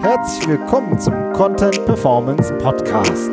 Herzlich 0.00 0.48
willkommen 0.48 0.98
zum 0.98 1.32
Content 1.32 1.84
Performance 1.84 2.52
Podcast 2.58 3.30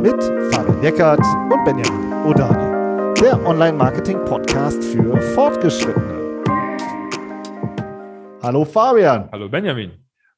mit 0.00 0.22
Fabian 0.52 0.82
Eckert 0.82 1.20
und 1.20 1.64
Benjamin 1.64 2.12
Odani, 2.26 3.14
der 3.20 3.44
Online-Marketing-Podcast 3.46 4.82
für 4.82 5.20
Fortgeschrittene. 5.34 6.42
Hallo 8.42 8.64
Fabian. 8.64 9.28
Hallo 9.30 9.48
Benjamin. 9.48 9.92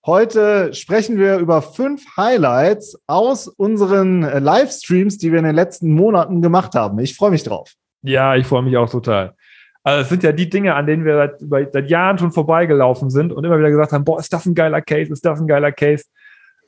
Heute 0.05 0.75
sprechen 0.75 1.16
wir 1.18 1.39
über 1.39 1.62
fünf 1.62 2.05
Highlights 2.16 3.00
aus 3.07 3.46
unseren 3.46 4.23
Livestreams, 4.23 5.18
die 5.18 5.30
wir 5.30 5.39
in 5.39 5.45
den 5.45 5.55
letzten 5.55 5.93
Monaten 5.93 6.43
gemacht 6.43 6.75
haben. 6.75 6.98
Ich 6.98 7.14
freue 7.14 7.30
mich 7.30 7.45
drauf. 7.45 7.75
Ja, 8.02 8.34
ich 8.34 8.46
freue 8.46 8.62
mich 8.62 8.77
auch 8.77 8.91
total. 8.91 9.34
Also 9.83 10.03
es 10.03 10.09
sind 10.11 10.23
ja 10.23 10.33
die 10.33 10.51
Dinge, 10.51 10.75
an 10.75 10.87
denen 10.87 11.05
wir 11.05 11.17
seit, 11.17 11.73
seit, 11.73 11.89
Jahren 11.89 12.19
schon 12.19 12.33
vorbeigelaufen 12.33 13.09
sind 13.09 13.33
und 13.33 13.45
immer 13.45 13.59
wieder 13.59 13.71
gesagt 13.71 13.93
haben, 13.93 14.05
boah, 14.05 14.19
ist 14.19 14.33
das 14.33 14.45
ein 14.45 14.55
geiler 14.55 14.83
Case, 14.83 15.12
ist 15.12 15.25
das 15.25 15.41
ein 15.41 15.47
geiler 15.47 15.73
Case. 15.73 16.05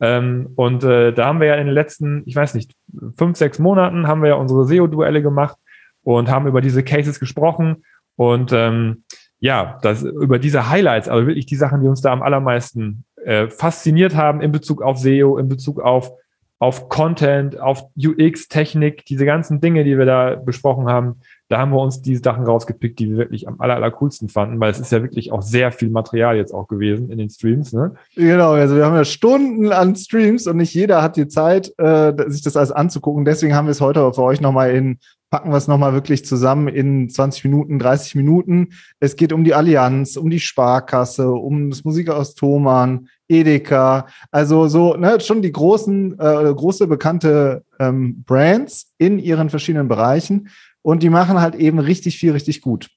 Ähm, 0.01 0.51
und 0.57 0.83
äh, 0.83 1.13
da 1.13 1.27
haben 1.27 1.41
wir 1.41 1.49
ja 1.49 1.55
in 1.57 1.67
den 1.67 1.75
letzten, 1.75 2.23
ich 2.27 2.35
weiß 2.35 2.55
nicht, 2.55 2.73
fünf, 3.17 3.37
sechs 3.37 3.59
Monaten 3.59 4.09
haben 4.09 4.23
wir 4.23 4.31
ja 4.31 4.35
unsere 4.35 4.65
SEO-Duelle 4.65 5.23
gemacht 5.23 5.57
und 6.03 6.31
haben 6.31 6.47
über 6.47 6.61
diese 6.61 6.83
Cases 6.83 7.21
gesprochen. 7.21 7.85
Und 8.17 8.53
ähm, 8.53 9.05
ja, 9.39 9.79
das, 9.83 10.03
über 10.03 10.39
diese 10.39 10.71
Highlights, 10.71 11.09
aber 11.09 11.27
wirklich 11.27 11.47
die 11.47 11.57
Sachen, 11.57 11.83
die 11.83 11.89
uns 11.89 12.01
da 12.01 12.13
am 12.13 12.23
allermeisten 12.23 13.05
äh, 13.25 13.49
fasziniert 13.49 14.17
haben 14.17 14.41
in 14.41 14.53
Bezug 14.53 14.83
auf 14.83 14.99
SEO, 14.99 15.37
in 15.37 15.49
Bezug 15.49 15.81
auf, 15.81 16.13
auf 16.59 16.89
Content, 16.89 17.61
auf 17.61 17.85
UX, 17.97 18.49
Technik, 18.49 19.05
diese 19.07 19.25
ganzen 19.25 19.61
Dinge, 19.61 19.85
die 19.85 19.99
wir 19.99 20.07
da 20.07 20.37
besprochen 20.37 20.87
haben, 20.89 21.21
da 21.53 21.59
haben 21.59 21.73
wir 21.73 21.81
uns 21.81 22.01
die 22.01 22.17
Sachen 22.17 22.45
rausgepickt, 22.45 22.99
die 22.99 23.11
wir 23.11 23.19
wirklich 23.19 23.47
am 23.47 23.61
aller, 23.61 23.75
aller 23.75 23.91
coolsten 23.91 24.31
fanden, 24.31 24.59
weil 24.59 24.71
es 24.71 24.81
ist 24.81 24.91
ja 24.91 25.03
wirklich 25.03 25.33
auch 25.33 25.43
sehr 25.43 25.71
viel 25.71 25.91
Material 25.91 26.35
jetzt 26.35 26.55
auch 26.55 26.67
gewesen 26.67 27.11
in 27.11 27.19
den 27.19 27.29
Streams. 27.29 27.75
Ne? 27.75 27.93
Genau, 28.17 28.53
also 28.53 28.75
wir 28.75 28.87
haben 28.87 28.97
ja 28.97 29.05
Stunden 29.05 29.71
an 29.71 29.95
Streams 29.95 30.47
und 30.47 30.57
nicht 30.57 30.73
jeder 30.73 31.03
hat 31.03 31.19
die 31.19 31.29
Zeit, 31.29 31.71
äh, 31.77 32.15
sich 32.29 32.41
das 32.41 32.57
alles 32.57 32.73
anzugucken. 32.73 33.27
Deswegen 33.27 33.55
haben 33.55 33.67
wir 33.67 33.73
es 33.73 33.83
heute 33.83 34.15
für 34.15 34.23
euch 34.23 34.41
nochmal 34.41 34.71
in 34.71 34.99
packen 35.33 35.51
wir 35.51 35.57
es 35.57 35.67
nochmal 35.67 35.95
wirklich 35.95 36.27
zusammen 36.27 36.69
in 36.69 37.09
20 37.09 37.45
Minuten, 37.45 37.79
30 37.79 38.17
Minuten. 38.17 38.69
Es 39.01 39.17
geht 39.17 39.33
um 39.33 39.45
die 39.45 39.55
Allianz, 39.55 40.19
um 40.19 40.29
die 40.29 40.41
Sparkasse, 40.41 41.31
um 41.31 41.71
das 41.71 41.85
Musikhaus 41.85 42.35
Thomann, 42.35 43.09
Edeka, 43.29 44.07
also 44.31 44.69
so 44.69 44.95
ne, 44.95 45.21
schon 45.21 45.41
die 45.41 45.51
großen, 45.51 46.19
äh, 46.21 46.55
große 46.55 46.87
bekannte 46.87 47.65
ähm, 47.81 48.23
Brands 48.27 48.93
in 48.99 49.19
ihren 49.19 49.49
verschiedenen 49.49 49.89
Bereichen. 49.89 50.51
Und 50.83 51.03
die 51.03 51.11
machen 51.11 51.41
halt 51.41 51.55
eben 51.55 51.79
richtig 51.79 52.19
viel, 52.19 52.33
richtig 52.33 52.61
gut. 52.61 52.89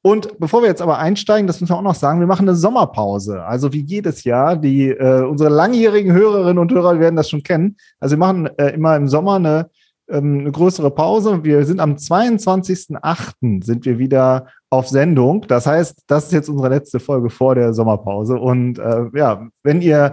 Und 0.00 0.38
bevor 0.38 0.62
wir 0.62 0.68
jetzt 0.68 0.82
aber 0.82 0.98
einsteigen, 0.98 1.46
das 1.46 1.60
müssen 1.60 1.72
wir 1.72 1.78
auch 1.78 1.82
noch 1.82 1.94
sagen, 1.94 2.20
wir 2.20 2.26
machen 2.26 2.48
eine 2.48 2.56
Sommerpause. 2.56 3.44
Also 3.44 3.72
wie 3.72 3.82
jedes 3.82 4.24
Jahr, 4.24 4.56
die 4.56 4.88
äh, 4.88 5.22
unsere 5.22 5.50
langjährigen 5.50 6.12
Hörerinnen 6.12 6.58
und 6.58 6.72
Hörer 6.72 6.98
werden 6.98 7.16
das 7.16 7.30
schon 7.30 7.42
kennen. 7.42 7.76
Also 8.00 8.14
wir 8.14 8.18
machen 8.18 8.46
äh, 8.58 8.70
immer 8.70 8.96
im 8.96 9.08
Sommer 9.08 9.36
eine, 9.36 9.70
ähm, 10.08 10.40
eine 10.40 10.52
größere 10.52 10.90
Pause. 10.90 11.44
Wir 11.44 11.64
sind 11.64 11.80
am 11.80 11.94
22.08. 11.94 13.64
sind 13.64 13.84
wir 13.84 13.98
wieder 13.98 14.46
auf 14.70 14.88
Sendung. 14.88 15.44
Das 15.48 15.66
heißt, 15.66 16.02
das 16.06 16.26
ist 16.26 16.32
jetzt 16.32 16.48
unsere 16.48 16.68
letzte 16.68 16.98
Folge 16.98 17.30
vor 17.30 17.54
der 17.54 17.72
Sommerpause. 17.72 18.38
Und 18.38 18.78
äh, 18.78 19.04
ja, 19.14 19.46
wenn 19.62 19.82
ihr 19.82 20.12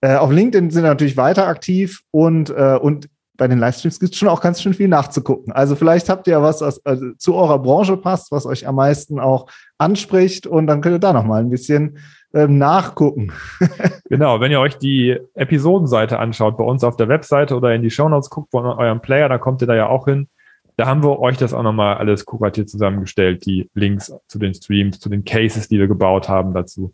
äh, 0.00 0.16
auf 0.16 0.30
LinkedIn 0.30 0.70
sind 0.70 0.84
wir 0.84 0.90
natürlich 0.90 1.16
weiter 1.16 1.48
aktiv 1.48 2.02
und, 2.10 2.50
äh, 2.50 2.78
und 2.80 3.08
bei 3.38 3.48
den 3.48 3.58
Livestreams 3.58 4.00
gibt 4.00 4.12
es 4.12 4.18
schon 4.18 4.28
auch 4.28 4.42
ganz 4.42 4.60
schön 4.60 4.74
viel 4.74 4.88
nachzugucken. 4.88 5.52
Also 5.52 5.76
vielleicht 5.76 6.08
habt 6.10 6.26
ihr 6.26 6.32
ja 6.32 6.42
was, 6.42 6.60
was 6.60 6.84
also 6.84 7.12
zu 7.16 7.34
eurer 7.36 7.60
Branche 7.60 7.96
passt, 7.96 8.30
was 8.32 8.44
euch 8.44 8.66
am 8.66 8.74
meisten 8.74 9.18
auch 9.18 9.46
anspricht 9.78 10.46
und 10.46 10.66
dann 10.66 10.80
könnt 10.80 10.96
ihr 10.96 11.00
da 11.00 11.12
nochmal 11.12 11.40
ein 11.40 11.48
bisschen 11.48 11.98
ähm, 12.34 12.58
nachgucken. 12.58 13.32
genau, 14.10 14.40
wenn 14.40 14.50
ihr 14.50 14.60
euch 14.60 14.76
die 14.76 15.16
Episodenseite 15.34 16.18
anschaut, 16.18 16.58
bei 16.58 16.64
uns 16.64 16.82
auf 16.84 16.96
der 16.96 17.08
Webseite 17.08 17.56
oder 17.56 17.72
in 17.74 17.82
die 17.82 17.90
Shownotes 17.90 18.28
guckt 18.28 18.50
von 18.50 18.66
eurem 18.66 19.00
Player, 19.00 19.28
da 19.28 19.38
kommt 19.38 19.62
ihr 19.62 19.68
da 19.68 19.76
ja 19.76 19.86
auch 19.86 20.06
hin. 20.06 20.28
Da 20.76 20.86
haben 20.86 21.02
wir 21.02 21.20
euch 21.20 21.36
das 21.36 21.54
auch 21.54 21.62
nochmal 21.62 21.96
alles 21.96 22.24
kuratiert 22.24 22.68
zusammengestellt, 22.68 23.46
die 23.46 23.70
Links 23.74 24.12
zu 24.26 24.38
den 24.38 24.52
Streams, 24.52 24.98
zu 24.98 25.08
den 25.08 25.24
Cases, 25.24 25.68
die 25.68 25.78
wir 25.78 25.88
gebaut 25.88 26.28
haben 26.28 26.54
dazu. 26.54 26.92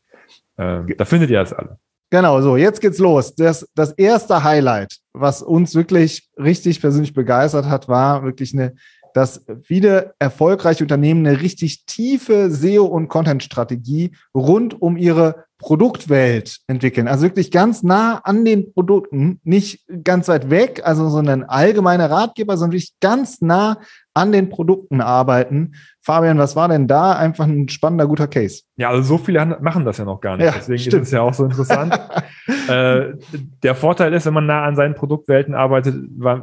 Ähm, 0.59 0.95
da 0.97 1.05
findet 1.05 1.31
ihr 1.31 1.41
das 1.41 1.53
alle. 1.53 1.79
Genau, 2.11 2.41
so, 2.41 2.57
jetzt 2.57 2.81
geht's 2.81 2.99
los. 2.99 3.35
Das, 3.35 3.69
das 3.75 3.93
erste 3.93 4.45
Highlight, 4.45 4.99
was 5.13 5.43
uns 5.43 5.75
wirklich 5.75 6.29
richtig 6.39 6.81
persönlich 6.81 7.15
begeistert 7.15 7.67
hat, 7.67 7.89
war 7.89 8.23
wirklich 8.23 8.53
eine, 8.53 8.75
dass 9.15 9.45
viele 9.63 10.15
erfolgreiche 10.19 10.85
Unternehmen 10.85 11.27
eine 11.27 11.41
richtig 11.41 11.87
tiefe 11.87 12.51
SEO- 12.51 12.87
und 12.87 13.09
Content-Strategie 13.09 14.15
rund 14.35 14.81
um 14.81 14.97
ihre 14.97 15.45
Produktwelt 15.65 16.59
entwickeln. 16.67 17.09
Also 17.09 17.23
wirklich 17.23 17.51
ganz 17.51 17.83
nah 17.83 18.19
an 18.19 18.45
den 18.45 18.75
Produkten, 18.75 19.41
nicht 19.45 19.81
ganz 20.05 20.29
weit 20.29 20.51
weg, 20.51 20.83
also 20.85 21.09
so 21.09 21.17
ein 21.17 21.43
allgemeiner 21.43 22.11
Ratgeber, 22.11 22.59
sondern 22.59 22.73
wirklich 22.73 22.93
ganz 23.01 23.41
nah 23.41 23.79
an 24.13 24.31
den 24.31 24.51
Produkten 24.51 25.01
arbeiten. 25.01 25.73
Fabian, 26.03 26.37
was 26.37 26.55
war 26.55 26.69
denn 26.69 26.87
da 26.87 27.13
einfach 27.13 27.47
ein 27.47 27.71
spannender, 27.71 28.07
guter 28.07 28.27
Case? 28.27 28.65
Ja, 28.77 28.91
also 28.91 29.03
so 29.03 29.17
viele 29.17 29.59
machen 29.63 29.87
das 29.87 29.97
ja 29.97 30.05
noch 30.05 30.21
gar 30.21 30.37
nicht. 30.37 30.45
Ja, 30.45 30.53
Deswegen 30.55 30.81
stimmt. 30.81 31.03
ist 31.03 31.09
es 31.09 31.13
ja 31.13 31.23
auch 31.23 31.33
so 31.33 31.45
interessant. 31.45 31.99
äh, 32.69 33.15
der 33.63 33.75
Vorteil 33.75 34.13
ist, 34.13 34.27
wenn 34.27 34.35
man 34.35 34.45
nah 34.45 34.65
an 34.67 34.77
seinen 34.77 34.95
Produktwelten 34.95 35.55
arbeitet, 35.55 35.95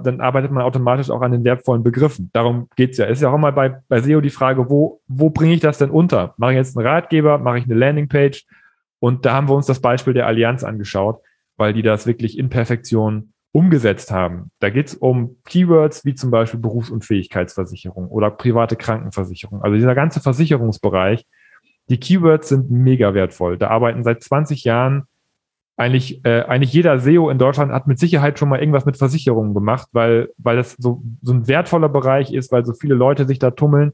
dann 0.03 0.19
arbeitet 0.19 0.49
man 0.49 0.63
automatisch 0.63 1.11
auch 1.11 1.21
an 1.21 1.31
den 1.31 1.43
wertvollen 1.43 1.83
Begriffen. 1.83 2.31
Darum 2.33 2.69
geht's 2.75 2.97
ja. 2.97 3.05
Ist 3.05 3.21
ja 3.21 3.29
auch 3.29 3.35
immer 3.35 3.51
bei, 3.51 3.81
bei 3.87 4.01
SEO 4.01 4.19
die 4.19 4.31
Frage, 4.31 4.67
wo, 4.67 4.99
wo 5.07 5.29
bringe 5.29 5.53
ich 5.53 5.59
das 5.59 5.77
denn 5.77 5.91
unter? 5.91 6.33
Mache 6.37 6.53
ich 6.53 6.57
jetzt 6.57 6.75
einen 6.75 6.87
Ratgeber? 6.87 7.37
Mache 7.37 7.59
ich 7.59 7.65
eine 7.65 7.75
Landingpage? 7.75 8.47
Und 9.01 9.25
da 9.25 9.33
haben 9.33 9.49
wir 9.49 9.55
uns 9.55 9.65
das 9.65 9.79
Beispiel 9.79 10.13
der 10.13 10.27
Allianz 10.27 10.63
angeschaut, 10.63 11.21
weil 11.57 11.73
die 11.73 11.81
das 11.81 12.05
wirklich 12.05 12.37
in 12.37 12.49
Perfektion 12.49 13.33
umgesetzt 13.51 14.11
haben. 14.11 14.51
Da 14.59 14.69
geht 14.69 14.87
es 14.87 14.93
um 14.93 15.37
Keywords 15.43 16.05
wie 16.05 16.13
zum 16.13 16.29
Beispiel 16.29 16.59
Berufsunfähigkeitsversicherung 16.59 18.07
oder 18.07 18.29
private 18.29 18.75
Krankenversicherung. 18.75 19.63
Also 19.63 19.75
dieser 19.75 19.95
ganze 19.95 20.21
Versicherungsbereich, 20.21 21.25
die 21.89 21.99
Keywords 21.99 22.49
sind 22.49 22.69
mega 22.69 23.15
wertvoll. 23.15 23.57
Da 23.57 23.69
arbeiten 23.69 24.03
seit 24.03 24.21
20 24.23 24.63
Jahren 24.63 25.03
eigentlich, 25.77 26.23
äh, 26.23 26.43
eigentlich 26.43 26.71
jeder 26.71 26.99
SEO 26.99 27.31
in 27.31 27.39
Deutschland 27.39 27.71
hat 27.71 27.87
mit 27.87 27.97
Sicherheit 27.97 28.37
schon 28.37 28.49
mal 28.49 28.59
irgendwas 28.59 28.85
mit 28.85 28.97
Versicherungen 28.97 29.55
gemacht, 29.55 29.87
weil, 29.93 30.29
weil 30.37 30.57
das 30.57 30.75
so, 30.77 31.01
so 31.23 31.33
ein 31.33 31.47
wertvoller 31.47 31.89
Bereich 31.89 32.31
ist, 32.31 32.51
weil 32.51 32.63
so 32.65 32.73
viele 32.73 32.93
Leute 32.93 33.25
sich 33.25 33.39
da 33.39 33.49
tummeln 33.49 33.93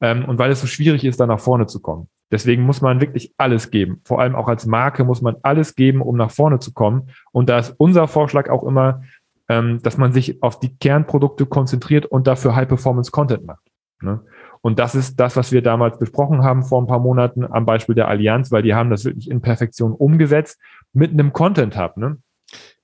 ähm, 0.00 0.24
und 0.24 0.38
weil 0.38 0.50
es 0.50 0.62
so 0.62 0.66
schwierig 0.66 1.04
ist, 1.04 1.20
da 1.20 1.26
nach 1.26 1.40
vorne 1.40 1.66
zu 1.66 1.80
kommen. 1.80 2.08
Deswegen 2.30 2.62
muss 2.62 2.80
man 2.80 3.00
wirklich 3.00 3.34
alles 3.38 3.70
geben. 3.70 4.00
Vor 4.04 4.20
allem 4.20 4.34
auch 4.34 4.48
als 4.48 4.66
Marke 4.66 5.04
muss 5.04 5.22
man 5.22 5.36
alles 5.42 5.74
geben, 5.74 6.02
um 6.02 6.16
nach 6.16 6.30
vorne 6.30 6.58
zu 6.58 6.72
kommen. 6.72 7.10
Und 7.32 7.48
da 7.48 7.58
ist 7.58 7.74
unser 7.78 8.06
Vorschlag 8.06 8.50
auch 8.50 8.64
immer, 8.64 9.02
ähm, 9.48 9.80
dass 9.82 9.96
man 9.96 10.12
sich 10.12 10.42
auf 10.42 10.60
die 10.60 10.76
Kernprodukte 10.76 11.46
konzentriert 11.46 12.06
und 12.06 12.26
dafür 12.26 12.54
High-Performance-Content 12.54 13.46
macht. 13.46 13.64
Ne? 14.02 14.20
Und 14.60 14.78
das 14.78 14.94
ist 14.94 15.18
das, 15.18 15.36
was 15.36 15.52
wir 15.52 15.62
damals 15.62 15.98
besprochen 15.98 16.42
haben 16.42 16.64
vor 16.64 16.82
ein 16.82 16.86
paar 16.86 16.98
Monaten 16.98 17.44
am 17.44 17.64
Beispiel 17.64 17.94
der 17.94 18.08
Allianz, 18.08 18.52
weil 18.52 18.62
die 18.62 18.74
haben 18.74 18.90
das 18.90 19.04
wirklich 19.04 19.30
in 19.30 19.40
Perfektion 19.40 19.92
umgesetzt 19.92 20.60
mit 20.92 21.12
einem 21.12 21.32
Content-Hub. 21.32 21.96
Ne? 21.96 22.18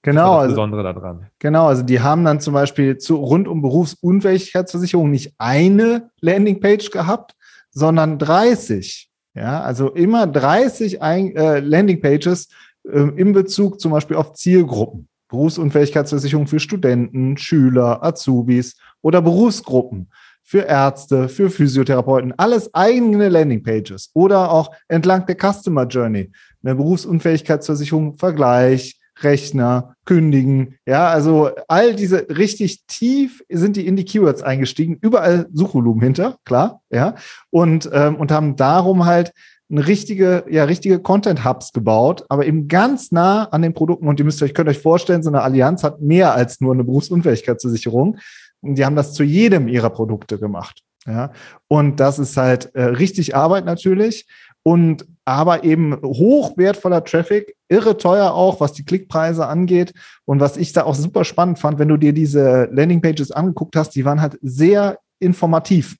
Genau. 0.02 0.34
Das 0.34 0.42
also 0.42 0.54
Besondere 0.54 0.82
daran. 0.82 1.26
Genau, 1.38 1.66
also 1.66 1.82
die 1.82 2.00
haben 2.00 2.24
dann 2.24 2.40
zum 2.40 2.54
Beispiel 2.54 2.98
zu, 2.98 3.16
rund 3.16 3.48
um 3.48 3.62
Berufsunfähigkeitsversicherung 3.62 5.10
nicht 5.10 5.34
eine 5.38 6.10
Landingpage 6.20 6.90
gehabt, 6.90 7.34
sondern 7.70 8.18
30. 8.18 9.10
Ja, 9.34 9.60
also 9.62 9.90
immer 9.90 10.26
30 10.26 11.02
Ein 11.02 11.34
äh, 11.34 11.60
Landingpages 11.60 12.48
äh, 12.84 13.00
in 13.16 13.32
Bezug 13.32 13.80
zum 13.80 13.92
Beispiel 13.92 14.16
auf 14.16 14.34
Zielgruppen. 14.34 15.08
Berufsunfähigkeitsversicherung 15.28 16.46
für 16.46 16.60
Studenten, 16.60 17.36
Schüler, 17.36 18.04
Azubis 18.04 18.76
oder 19.02 19.20
Berufsgruppen 19.20 20.08
für 20.44 20.60
Ärzte, 20.60 21.28
für 21.28 21.50
Physiotherapeuten, 21.50 22.34
alles 22.36 22.72
eigene 22.74 23.30
Landingpages 23.30 24.10
oder 24.12 24.52
auch 24.52 24.70
entlang 24.88 25.26
der 25.26 25.36
Customer 25.36 25.86
Journey, 25.86 26.30
eine 26.62 26.74
Berufsunfähigkeitsversicherung, 26.76 28.16
Vergleich, 28.18 29.00
Rechner, 29.22 29.94
kündigen. 30.04 30.76
Ja, 30.86 31.08
also 31.08 31.50
all 31.68 31.94
diese 31.94 32.26
richtig 32.28 32.84
tief 32.86 33.44
sind 33.48 33.76
die 33.76 33.86
in 33.86 33.96
die 33.96 34.04
Keywords 34.04 34.42
eingestiegen, 34.42 34.98
überall 35.00 35.46
Suchvolumen 35.52 36.02
hinter, 36.02 36.38
klar, 36.44 36.82
ja, 36.90 37.14
und, 37.50 37.88
ähm, 37.92 38.16
und 38.16 38.32
haben 38.32 38.56
darum 38.56 39.06
halt 39.06 39.32
eine 39.70 39.86
richtige, 39.86 40.44
ja, 40.50 40.64
richtige 40.64 40.98
Content-Hubs 40.98 41.72
gebaut, 41.72 42.24
aber 42.28 42.46
eben 42.46 42.68
ganz 42.68 43.12
nah 43.12 43.44
an 43.44 43.62
den 43.62 43.72
Produkten. 43.72 44.06
Und 44.06 44.18
ihr 44.18 44.24
müsst 44.24 44.42
euch, 44.42 44.54
könnt 44.54 44.68
euch 44.68 44.78
vorstellen, 44.78 45.22
so 45.22 45.30
eine 45.30 45.42
Allianz 45.42 45.82
hat 45.82 46.00
mehr 46.00 46.34
als 46.34 46.60
nur 46.60 46.74
eine 46.74 46.84
Berufsunfähigkeitsversicherung. 46.84 48.18
Und 48.60 48.76
die 48.76 48.84
haben 48.84 48.96
das 48.96 49.14
zu 49.14 49.24
jedem 49.24 49.68
ihrer 49.68 49.90
Produkte 49.90 50.38
gemacht. 50.38 50.82
Ja, 51.06 51.32
und 51.68 52.00
das 52.00 52.18
ist 52.18 52.36
halt 52.36 52.74
äh, 52.74 52.82
richtig 52.82 53.36
Arbeit 53.36 53.66
natürlich 53.66 54.26
und 54.62 55.06
aber 55.26 55.64
eben 55.64 55.96
hochwertvoller 56.02 57.04
Traffic, 57.04 57.54
irre 57.74 57.96
teuer 57.96 58.32
auch, 58.32 58.60
was 58.60 58.72
die 58.72 58.84
Klickpreise 58.84 59.46
angeht. 59.46 59.92
Und 60.24 60.38
was 60.40 60.56
ich 60.56 60.72
da 60.72 60.84
auch 60.84 60.94
super 60.94 61.24
spannend 61.24 61.58
fand, 61.58 61.78
wenn 61.78 61.88
du 61.88 61.96
dir 61.96 62.12
diese 62.12 62.68
Landingpages 62.70 63.32
angeguckt 63.32 63.74
hast, 63.74 63.90
die 63.96 64.04
waren 64.04 64.20
halt 64.20 64.38
sehr 64.42 64.98
informativ. 65.18 65.96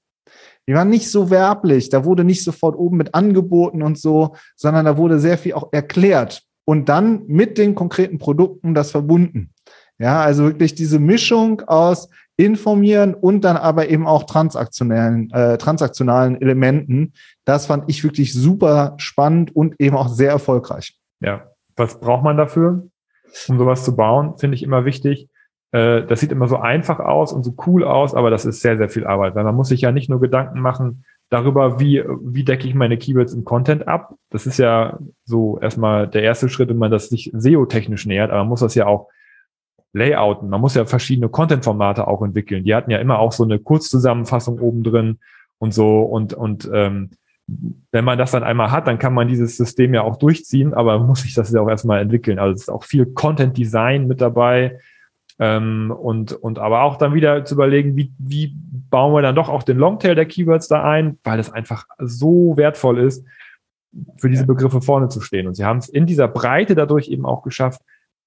Die 0.69 0.75
waren 0.75 0.89
nicht 0.89 1.11
so 1.11 1.31
werblich, 1.31 1.91
da 1.91 2.05
wurde 2.05 2.25
nicht 2.25 2.43
sofort 2.43 2.77
oben 2.77 2.97
mit 2.97 3.15
angeboten 3.15 3.83
und 3.83 3.99
so, 3.99 4.35
sondern 4.57 4.87
da 4.87 4.97
wurde 4.97 5.19
sehr 5.19 5.37
viel 5.37 5.53
auch 5.53 5.69
erklärt 5.73 6.43
und 6.65 6.89
dann 6.89 7.25
mit 7.27 7.59
den 7.59 7.75
konkreten 7.75 8.19
Produkten 8.19 8.73
das 8.73 8.91
verbunden. 8.91 9.51
Ja, 9.99 10.23
also 10.23 10.45
wirklich 10.45 10.75
diese 10.75 10.99
Mischung 10.99 11.61
aus 11.67 12.09
informieren 12.37 13.15
und 13.15 13.43
dann 13.43 13.57
aber 13.57 13.89
eben 13.89 14.07
auch 14.07 14.25
transaktionellen, 14.25 15.31
äh, 15.33 15.59
transaktionalen 15.59 16.41
Elementen. 16.41 17.13
Das 17.45 17.67
fand 17.67 17.85
ich 17.89 18.03
wirklich 18.03 18.33
super 18.33 18.95
spannend 18.97 19.55
und 19.55 19.81
eben 19.81 19.97
auch 19.97 20.09
sehr 20.09 20.31
erfolgreich. 20.31 20.99
Ja, 21.21 21.54
was 21.77 22.01
braucht 22.01 22.25
man 22.25 22.37
dafür, 22.37 22.85
um 23.49 23.59
sowas 23.59 23.85
zu 23.85 23.97
bauen? 23.97 24.39
Finde 24.39 24.55
ich 24.55 24.63
immer 24.63 24.85
wichtig. 24.85 25.29
Äh, 25.73 26.05
das 26.05 26.21
sieht 26.21 26.33
immer 26.33 26.49
so 26.49 26.57
einfach 26.57 27.01
aus 27.01 27.33
und 27.33 27.43
so 27.43 27.55
cool 27.67 27.85
aus, 27.85 28.15
aber 28.15 28.31
das 28.31 28.45
ist 28.45 28.61
sehr, 28.61 28.77
sehr 28.77 28.89
viel 28.89 29.07
Arbeit, 29.07 29.35
weil 29.35 29.45
man 29.45 29.55
muss 29.55 29.69
sich 29.69 29.81
ja 29.81 29.93
nicht 29.93 30.09
nur 30.09 30.21
Gedanken 30.21 30.61
machen 30.61 31.05
darüber, 31.31 31.81
wie, 31.81 32.05
wie 32.23 32.45
decke 32.45 32.69
ich 32.69 32.75
meine 32.75 32.97
Keywords 32.97 33.33
im 33.33 33.45
Content 33.45 33.89
ab. 33.89 34.15
Das 34.31 34.47
ist 34.47 34.59
ja 34.59 34.99
so 35.25 35.59
erstmal 35.59 36.07
der 36.07 36.23
erste 36.23 36.49
Schritt, 36.49 36.69
wenn 36.69 36.79
man 36.79 36.91
das 36.91 37.09
sich 37.09 37.33
SEO-technisch 37.35 38.07
nähert, 38.07 38.31
aber 38.31 38.41
man 38.41 38.49
muss 38.49 38.61
das 38.61 38.75
ja 38.75 38.87
auch 38.87 39.09
Layouten. 39.95 40.49
Man 40.49 40.61
muss 40.61 40.75
ja 40.75 40.85
verschiedene 40.85 41.29
Content-Formate 41.29 42.07
auch 42.07 42.23
entwickeln. 42.23 42.65
Die 42.65 42.75
hatten 42.75 42.91
ja 42.91 42.99
immer 42.99 43.19
auch 43.19 43.33
so 43.33 43.45
eine 43.45 43.59
Kurzzusammenfassung 43.59 44.59
oben 44.59 44.83
drin 44.83 45.19
und 45.59 45.73
so. 45.73 46.03
Und, 46.03 46.35
und 46.35 46.69
ähm, 46.73 47.11
wenn 47.47 48.05
man 48.05 48.19
das 48.19 48.31
dann 48.31 48.43
einmal 48.43 48.71
hat, 48.71 48.87
dann 48.87 48.99
kann 48.99 49.15
man 49.15 49.29
dieses 49.29 49.57
System 49.57 49.93
ja 49.95 50.03
auch 50.03 50.17
durchziehen, 50.17 50.73
aber 50.75 50.99
muss 50.99 51.23
sich 51.23 51.35
das 51.35 51.53
ja 51.53 51.61
auch 51.61 51.69
erstmal 51.69 52.01
entwickeln. 52.01 52.39
Also 52.39 52.55
es 52.55 52.63
ist 52.63 52.69
auch 52.71 52.85
viel 52.85 53.07
Content-Design 53.07 54.07
mit 54.07 54.21
dabei. 54.21 54.79
Ähm, 55.39 55.91
und, 55.91 56.33
und 56.33 56.59
aber 56.59 56.83
auch 56.83 56.97
dann 56.97 57.13
wieder 57.13 57.45
zu 57.45 57.55
überlegen, 57.55 57.97
wie, 57.97 58.13
wie 58.19 58.55
bauen 58.91 59.13
wir 59.13 59.23
dann 59.23 59.35
doch 59.35 59.49
auch 59.49 59.63
den 59.63 59.79
Longtail 59.79 60.15
der 60.15 60.27
Keywords 60.27 60.69
da 60.69 60.85
ein, 60.85 61.19
weil 61.25 61.39
es 61.39 61.53
einfach 61.53 61.87
so 61.99 62.57
wertvoll 62.57 62.99
ist, 63.01 63.27
für 64.17 64.31
diese 64.31 64.47
Begriffe 64.47 64.81
vorne 64.81 65.09
zu 65.09 65.21
stehen. 65.21 65.47
Und 65.47 65.55
sie 65.55 65.65
haben 65.65 65.79
es 65.79 65.89
in 65.89 66.07
dieser 66.07 66.29
Breite 66.29 66.75
dadurch 66.75 67.09
eben 67.09 67.27
auch 67.27 67.43
geschafft, 67.43 67.83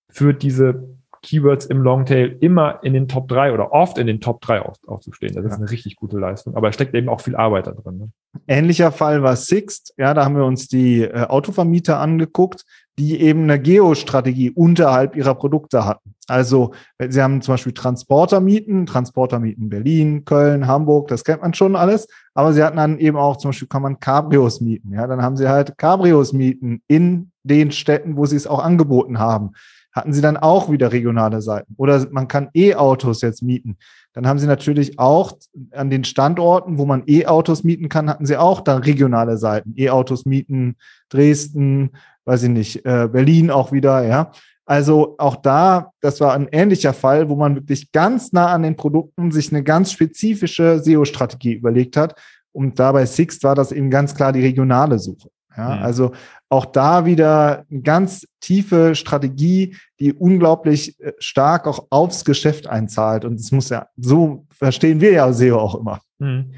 für 0.10 0.34
diese 0.34 0.97
Keywords 1.22 1.66
im 1.66 1.82
Longtail 1.82 2.38
immer 2.40 2.80
in 2.84 2.94
den 2.94 3.08
Top 3.08 3.28
3 3.28 3.54
oder 3.54 3.72
oft 3.72 3.98
in 3.98 4.08
den 4.08 4.22
Top 4.22 4.42
3 4.42 4.62
aufzustehen. 4.62 5.34
Das 5.36 5.46
ist 5.46 5.54
eine 5.54 5.70
richtig 5.70 5.96
gute 5.96 6.18
Leistung. 6.18 6.56
Aber 6.56 6.70
es 6.70 6.76
steckt 6.76 6.94
eben 6.96 7.10
auch 7.10 7.22
viel 7.22 7.36
Arbeit 7.36 7.68
da 7.68 7.72
drin. 7.72 7.98
Ne? 7.98 8.10
Ähnlicher 8.48 8.92
Fall 8.92 9.24
war 9.24 9.36
Sixt. 9.36 9.94
Ja, 9.98 10.14
da 10.14 10.26
haben 10.26 10.36
wir 10.36 10.46
uns 10.46 10.68
die 10.68 11.02
äh, 11.02 11.24
Autovermieter 11.24 12.00
angeguckt, 12.00 12.66
die 13.00 13.22
eben 13.22 13.44
eine 13.44 13.60
Geostrategie 13.60 14.52
unterhalb 14.52 15.16
ihrer 15.16 15.36
Produkte 15.36 15.86
hatten. 15.86 16.16
Also 16.28 16.74
sie 17.00 17.22
haben 17.22 17.42
zum 17.42 17.54
Beispiel 17.54 17.74
Transportermieten, 17.74 18.86
Transportermieten 18.86 19.70
Berlin, 19.70 20.26
Köln, 20.26 20.68
Hamburg, 20.68 21.08
das 21.08 21.24
kennt 21.24 21.42
man 21.42 21.54
schon 21.54 21.76
alles. 21.76 22.08
Aber 22.34 22.54
sie 22.54 22.64
hatten 22.64 22.78
dann 22.78 22.98
eben 22.98 23.18
auch 23.18 23.38
zum 23.38 23.50
Beispiel 23.50 23.68
kann 23.68 23.84
man 23.84 24.00
Cabrios 24.00 24.60
mieten. 24.60 24.94
Ja, 24.94 25.08
dann 25.08 25.22
haben 25.22 25.38
sie 25.38 25.48
halt 25.48 25.78
Cabrios 25.78 26.34
mieten 26.34 26.82
in 26.88 27.32
den 27.44 27.72
Städten, 27.72 28.18
wo 28.18 28.26
sie 28.26 28.36
es 28.36 28.48
auch 28.48 28.64
angeboten 28.64 29.20
haben 29.20 29.52
hatten 29.98 30.14
sie 30.14 30.22
dann 30.22 30.38
auch 30.38 30.72
wieder 30.72 30.92
regionale 30.92 31.42
Seiten. 31.42 31.74
Oder 31.76 32.08
man 32.12 32.28
kann 32.28 32.50
E-Autos 32.54 33.22
jetzt 33.22 33.42
mieten. 33.42 33.78
Dann 34.14 34.28
haben 34.28 34.40
sie 34.40 34.48
natürlich 34.48 35.00
auch 35.00 35.34
an 35.72 35.90
den 35.90 36.04
Standorten, 36.04 36.78
wo 36.78 36.86
man 36.86 37.04
E-Autos 37.08 37.64
mieten 37.64 37.90
kann, 37.90 38.10
hatten 38.10 38.26
sie 38.26 38.38
auch 38.38 38.62
dann 38.62 38.84
regionale 38.84 39.38
Seiten. 39.38 39.74
E-Autos 39.76 40.26
mieten 40.26 40.76
Dresden, 41.10 41.92
weiß 42.26 42.44
ich 42.44 42.50
nicht, 42.50 42.86
äh, 42.86 43.10
Berlin 43.12 43.52
auch 43.52 43.72
wieder, 43.72 44.06
ja. 44.06 44.32
Also 44.66 45.16
auch 45.18 45.38
da, 45.38 45.92
das 46.02 46.20
war 46.20 46.34
ein 46.34 46.48
ähnlicher 46.52 46.94
Fall, 46.94 47.30
wo 47.30 47.36
man 47.36 47.56
wirklich 47.56 47.92
ganz 47.92 48.34
nah 48.34 48.48
an 48.48 48.64
den 48.64 48.76
Produkten 48.76 49.32
sich 49.32 49.52
eine 49.52 49.64
ganz 49.64 49.92
spezifische 49.94 50.80
SEO-Strategie 50.80 51.54
überlegt 51.54 51.98
hat. 51.98 52.16
Und 52.52 52.78
dabei 52.78 53.06
Sixt 53.06 53.44
war 53.44 53.56
das 53.56 53.72
eben 53.72 53.90
ganz 53.90 54.14
klar 54.14 54.34
die 54.34 54.42
regionale 54.42 55.00
Suche. 55.00 55.30
Ja, 55.58 55.76
mhm. 55.76 55.84
also 55.84 56.12
auch 56.50 56.66
da 56.66 57.06
wieder 57.06 57.66
eine 57.70 57.82
ganz 57.82 58.28
tiefe 58.40 58.96
Strategie, 58.96 59.76
die 60.00 60.14
unglaublich 60.14 61.00
äh, 61.02 61.14
stark 61.20 61.68
auch 61.68 61.88
aufs 61.90 62.24
Geschäft 62.24 62.68
einzahlt. 62.68 63.26
Und 63.26 63.40
das 63.40 63.52
muss 63.52 63.70
ja, 63.70 63.88
so 63.98 64.46
verstehen 64.52 65.02
wir 65.02 65.12
ja 65.12 65.34
SEO 65.34 65.58
auch 65.58 65.76
immer. 65.76 66.00
Mhm. 66.20 66.54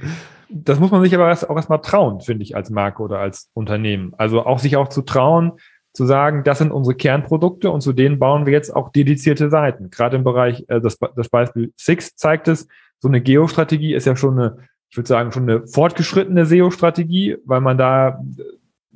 Das 0.50 0.80
muss 0.80 0.92
man 0.92 1.04
sich 1.04 1.14
aber 1.14 1.28
erst, 1.28 1.50
auch 1.50 1.56
erstmal 1.56 1.82
trauen, 1.82 2.22
finde 2.22 2.44
ich, 2.44 2.56
als 2.56 2.70
Marke 2.70 3.04
oder 3.04 3.20
als 3.20 3.50
Unternehmen. 3.54 4.14
Also 4.18 4.46
auch 4.46 4.60
sich 4.60 4.78
auch 4.78 4.90
zu 4.90 5.04
trauen, 5.04 5.54
zu 5.94 6.06
sagen, 6.06 6.44
das 6.44 6.60
sind 6.60 6.72
unsere 6.72 6.96
Kernprodukte 6.96 7.72
und 7.72 7.82
zu 7.82 7.94
denen 7.94 8.20
bauen 8.20 8.46
wir 8.46 8.54
jetzt 8.54 8.76
auch 8.76 8.90
dedizierte 8.90 9.50
Seiten. 9.50 9.90
Gerade 9.90 10.18
im 10.18 10.24
Bereich, 10.24 10.66
äh, 10.68 10.82
das, 10.82 10.98
das 11.16 11.30
Beispiel 11.30 11.74
Six 11.78 12.16
zeigt 12.16 12.48
es, 12.48 12.68
so 13.00 13.08
eine 13.08 13.22
Geostrategie 13.22 13.94
ist 13.94 14.06
ja 14.06 14.16
schon 14.16 14.40
eine, 14.40 14.58
ich 14.90 14.98
würde 14.98 15.08
sagen, 15.08 15.32
schon 15.32 15.50
eine 15.50 15.68
fortgeschrittene 15.68 16.46
SEO-Strategie, 16.46 17.38
weil 17.46 17.62
man 17.62 17.78
da 17.78 18.22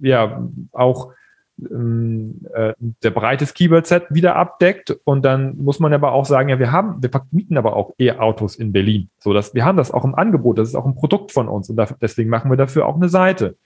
ja 0.01 0.48
auch 0.72 1.13
ähm, 1.60 2.42
äh, 2.54 2.74
der 3.04 3.12
breites 3.12 3.54
Keyword-Set 3.54 4.06
wieder 4.10 4.36
abdeckt. 4.36 4.98
Und 5.04 5.24
dann 5.24 5.57
muss 5.57 5.80
man 5.80 5.94
aber 5.94 6.12
auch 6.12 6.25
sagen, 6.25 6.50
ja, 6.50 6.60
wir 6.60 6.72
haben, 6.72 7.01
wir 7.01 7.10
mieten 7.31 7.57
aber 7.57 7.75
auch 7.75 7.94
E-Autos 8.00 8.56
in 8.56 8.72
Berlin. 8.72 9.10
So, 9.19 9.34
dass 9.34 9.54
wir 9.54 9.66
haben 9.66 9.78
das 9.78 9.92
auch 9.92 10.06
im 10.06 10.16
Angebot. 10.16 10.57
Das 10.57 10.68
ist 10.68 10.75
auch 10.75 10.86
ein 10.86 10.95
Produkt 10.95 11.31
von 11.31 11.48
uns. 11.48 11.69
Und 11.69 11.75
dafür, 11.75 11.98
deswegen 12.01 12.30
machen 12.30 12.51
wir 12.51 12.57
dafür 12.57 12.88
auch 12.88 12.95
eine 12.95 13.10
Seite. 13.10 13.57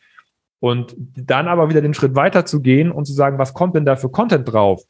Und 0.59 0.95
dann 0.97 1.47
aber 1.47 1.69
wieder 1.69 1.81
den 1.81 1.93
Schritt 1.93 2.15
weiter 2.15 2.45
zu 2.45 2.61
gehen 2.61 2.91
und 2.91 3.05
zu 3.05 3.13
sagen, 3.13 3.37
was 3.37 3.53
kommt 3.53 3.75
denn 3.75 3.85
da 3.85 3.95
für 3.95 4.09
Content 4.09 4.51
drauf? 4.51 4.83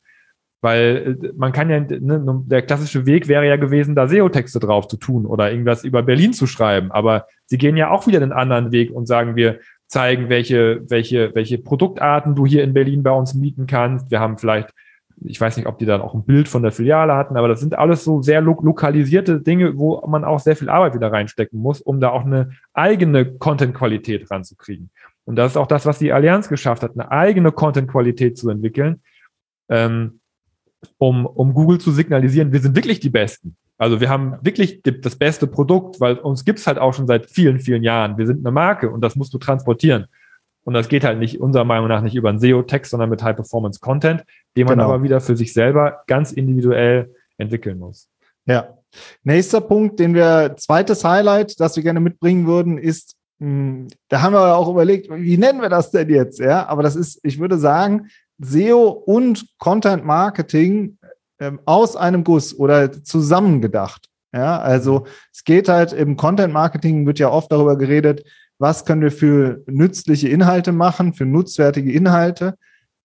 Weil 0.62 1.19
äh, 1.22 1.34
man 1.36 1.51
kann 1.51 1.69
ja, 1.69 1.80
ne, 1.80 2.44
der 2.45 2.62
klassische 2.63 3.06
Weg 3.06 3.28
wäre 3.28 3.48
ja 3.48 3.57
gewesen, 3.57 3.94
da 3.94 4.07
SEO-Texte 4.07 4.60
drauf 4.60 4.88
zu 4.88 4.98
tun 4.98 5.25
oder 5.25 5.51
irgendwas 5.51 5.84
über 5.84 6.04
Berlin 6.04 6.34
zu 6.34 6.48
schreiben. 6.48 6.92
Aber 6.92 7.28
sie 7.45 7.57
gehen 7.57 7.78
ja 7.78 7.92
auch 7.92 8.07
wieder 8.07 8.19
den 8.19 8.31
anderen 8.31 8.72
Weg 8.72 8.92
und 8.92 9.07
sagen, 9.07 9.36
wir 9.36 9.60
zeigen, 9.88 10.30
welche, 10.30 10.81
welche, 10.89 11.34
welche 11.34 11.57
Produktarten 11.57 12.36
du 12.36 12.45
hier 12.45 12.63
in 12.63 12.74
Berlin 12.74 13.04
bei 13.04 13.12
uns 13.12 13.34
mieten 13.34 13.68
kannst. 13.68 14.12
Wir 14.12 14.19
haben 14.19 14.38
vielleicht, 14.38 14.74
ich 15.24 15.39
weiß 15.39 15.57
nicht, 15.57 15.66
ob 15.66 15.80
die 15.80 15.86
dann 15.86 16.01
auch 16.01 16.13
ein 16.13 16.25
Bild 16.25 16.48
von 16.48 16.62
der 16.62 16.72
Filiale 16.72 17.16
hatten, 17.16 17.38
aber 17.38 17.48
das 17.48 17.62
sind 17.62 17.78
alles 17.78 18.04
so 18.04 18.22
sehr 18.22 18.42
lo 18.42 18.60
lokalisierte 18.62 19.39
Dinge, 19.42 19.78
wo 19.78 20.06
man 20.06 20.25
auch 20.25 20.39
sehr 20.39 20.56
viel 20.56 20.69
Arbeit 20.69 20.94
wieder 20.94 21.12
reinstecken 21.12 21.60
muss, 21.60 21.81
um 21.81 22.00
da 22.00 22.10
auch 22.10 22.25
eine 22.25 22.51
eigene 22.74 23.25
Content-Qualität 23.25 24.30
ranzukriegen. 24.30 24.89
Und 25.25 25.36
das 25.36 25.54
ist 25.54 25.57
auch 25.57 25.68
das, 25.68 25.86
was 25.86 26.00
die 26.00 26.13
Allianz 26.13 26.50
geschafft 26.50 26.84
hat, 26.84 26.92
eine 26.94 27.12
eigene 27.12 27.51
Content-Qualität 27.51 28.38
zu 28.38 28.50
entwickeln, 28.50 29.01
ähm, 29.69 30.19
um, 30.98 31.25
um 31.25 31.54
Google 31.54 31.80
zu 31.80 31.92
signalisieren, 31.92 32.51
wir 32.51 32.60
sind 32.60 32.75
wirklich 32.75 33.00
die 33.00 33.10
Besten. 33.10 33.57
Also 33.77 34.01
wir 34.01 34.09
haben 34.09 34.38
wirklich 34.41 34.81
das 34.83 35.15
beste 35.15 35.45
Produkt, 35.45 36.00
weil 36.00 36.18
uns 36.18 36.45
gibt's 36.45 36.65
halt 36.65 36.79
auch 36.79 36.94
schon 36.94 37.07
seit 37.07 37.27
vielen, 37.27 37.59
vielen 37.59 37.83
Jahren. 37.83 38.18
Wir 38.18 38.25
sind 38.25 38.39
eine 38.39 38.51
Marke 38.51 38.89
und 38.89 39.01
das 39.01 39.15
musst 39.15 39.33
du 39.33 39.38
transportieren. 39.38 40.07
Und 40.63 40.74
das 40.74 40.89
geht 40.89 41.06
halt 41.06 41.19
nicht, 41.19 41.39
unserer 41.39 41.63
Meinung 41.63 41.88
nach, 41.88 42.01
nicht 42.01 42.15
über 42.15 42.29
einen 42.29 42.39
SEO-Text, 42.39 42.91
sondern 42.91 43.09
mit 43.09 43.24
High-Performance-Content, 43.24 44.24
den 44.57 44.65
man 44.65 44.79
genau. 44.79 44.89
aber 44.89 45.03
wieder 45.03 45.22
für 45.22 45.38
sich 45.38 45.53
selber 45.53 46.01
ganz 46.07 46.34
individuell 46.34 47.13
entwickeln 47.38 47.79
muss. 47.79 48.10
Ja. 48.46 48.74
Nächster 49.24 49.62
Punkt, 49.62 50.00
den 50.00 50.13
wir, 50.13 50.55
zweites 50.57 51.05
Highlight, 51.05 51.60
das 51.60 51.75
wir 51.75 51.84
gerne 51.84 52.00
mitbringen 52.00 52.48
würden, 52.48 52.77
ist, 52.77 53.15
mh, 53.39 53.48
hm, 53.48 53.88
da 54.10 54.22
haben 54.22 54.34
wir 54.34 54.57
auch 54.57 54.69
überlegt, 54.69 55.10
wie 55.10 55.38
nennen 55.38 55.62
wir 55.62 55.69
das 55.69 55.91
denn 55.91 56.10
jetzt? 56.10 56.39
Ja, 56.39 56.67
aber 56.67 56.84
das 56.84 56.96
ist, 56.96 57.19
ich 57.24 57.39
würde 57.39 57.57
sagen, 57.57 58.07
SEO 58.39 58.89
und 58.89 59.48
Content 59.60 60.03
Marketing 60.05 60.97
ähm, 61.39 61.60
aus 61.65 61.96
einem 61.96 62.24
Guss 62.24 62.58
oder 62.58 62.91
zusammengedacht. 63.03 64.10
Ja, 64.34 64.60
also 64.60 65.06
es 65.34 65.44
geht 65.44 65.70
halt 65.70 65.94
im 65.94 66.17
Content 66.17 66.53
Marketing 66.53 67.06
wird 67.06 67.20
ja 67.20 67.29
oft 67.29 67.51
darüber 67.51 67.77
geredet, 67.77 68.24
was 68.60 68.86
können 68.86 69.01
wir 69.01 69.12
für 69.12 69.63
nützliche 69.67 70.27
Inhalte 70.27 70.72
machen, 70.72 71.13
für 71.13 71.25
nutzwertige 71.25 71.91
Inhalte. 71.91 72.56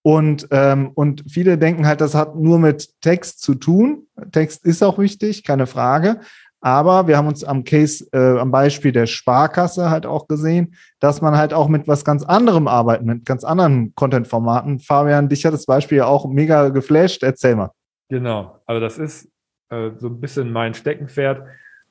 Und, 0.03 0.49
ähm, 0.51 0.91
und 0.95 1.25
viele 1.31 1.59
denken 1.59 1.87
halt, 1.87 2.01
das 2.01 2.15
hat 2.15 2.37
nur 2.37 2.59
mit 2.59 3.01
Text 3.03 3.41
zu 3.41 3.55
tun. 3.55 4.09
Text 4.33 4.65
ist 4.67 4.83
auch 4.83 4.99
wichtig, 4.99 5.45
keine 5.45 5.67
Frage. 5.67 6.21
Aber 6.61 7.09
wir 7.09 7.17
haben 7.17 7.27
uns 7.27 7.45
am 7.45 7.65
Case, 7.65 8.07
äh, 8.13 8.39
am 8.39 8.51
Beispiel 8.51 8.93
der 8.93 9.07
Sparkasse 9.07 9.91
halt 9.91 10.07
auch 10.07 10.29
gesehen, 10.29 10.75
dass 11.01 11.21
man 11.21 11.37
halt 11.37 11.53
auch 11.53 11.69
mit 11.69 11.89
was 11.89 12.05
ganz 12.05 12.23
anderem 12.23 12.69
arbeitet, 12.69 13.05
mit 13.05 13.25
ganz 13.27 13.43
anderen 13.43 13.95
Content-Formaten. 13.95 14.79
Fabian, 14.79 15.29
dich 15.29 15.45
hat 15.45 15.55
das 15.55 15.67
Beispiel 15.67 15.99
ja 15.99 16.07
auch 16.07 16.29
mega 16.29 16.69
geflasht. 16.69 17.23
Erzähl 17.23 17.57
mal. 17.57 17.71
Genau, 18.13 18.61
also 18.67 18.79
das 18.79 18.99
ist 18.99 19.33
äh, 19.71 19.93
so 19.97 20.09
ein 20.09 20.21
bisschen 20.21 20.53
mein 20.53 20.75
Steckenpferd, 20.75 21.47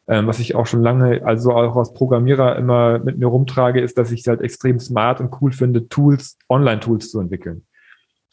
ähm, 0.07 0.27
was 0.27 0.37
ich 0.37 0.53
auch 0.53 0.67
schon 0.67 0.83
lange, 0.83 1.25
also 1.25 1.51
auch 1.51 1.75
als 1.75 1.95
Programmierer 1.95 2.57
immer 2.57 2.99
mit 2.99 3.17
mir 3.17 3.25
rumtrage, 3.25 3.81
ist, 3.81 3.97
dass 3.97 4.11
ich 4.11 4.19
es 4.19 4.27
halt 4.27 4.39
extrem 4.41 4.77
smart 4.77 5.19
und 5.19 5.33
cool 5.41 5.51
finde, 5.51 5.89
Tools, 5.89 6.37
Online-Tools 6.47 7.09
zu 7.09 7.19
entwickeln. 7.19 7.65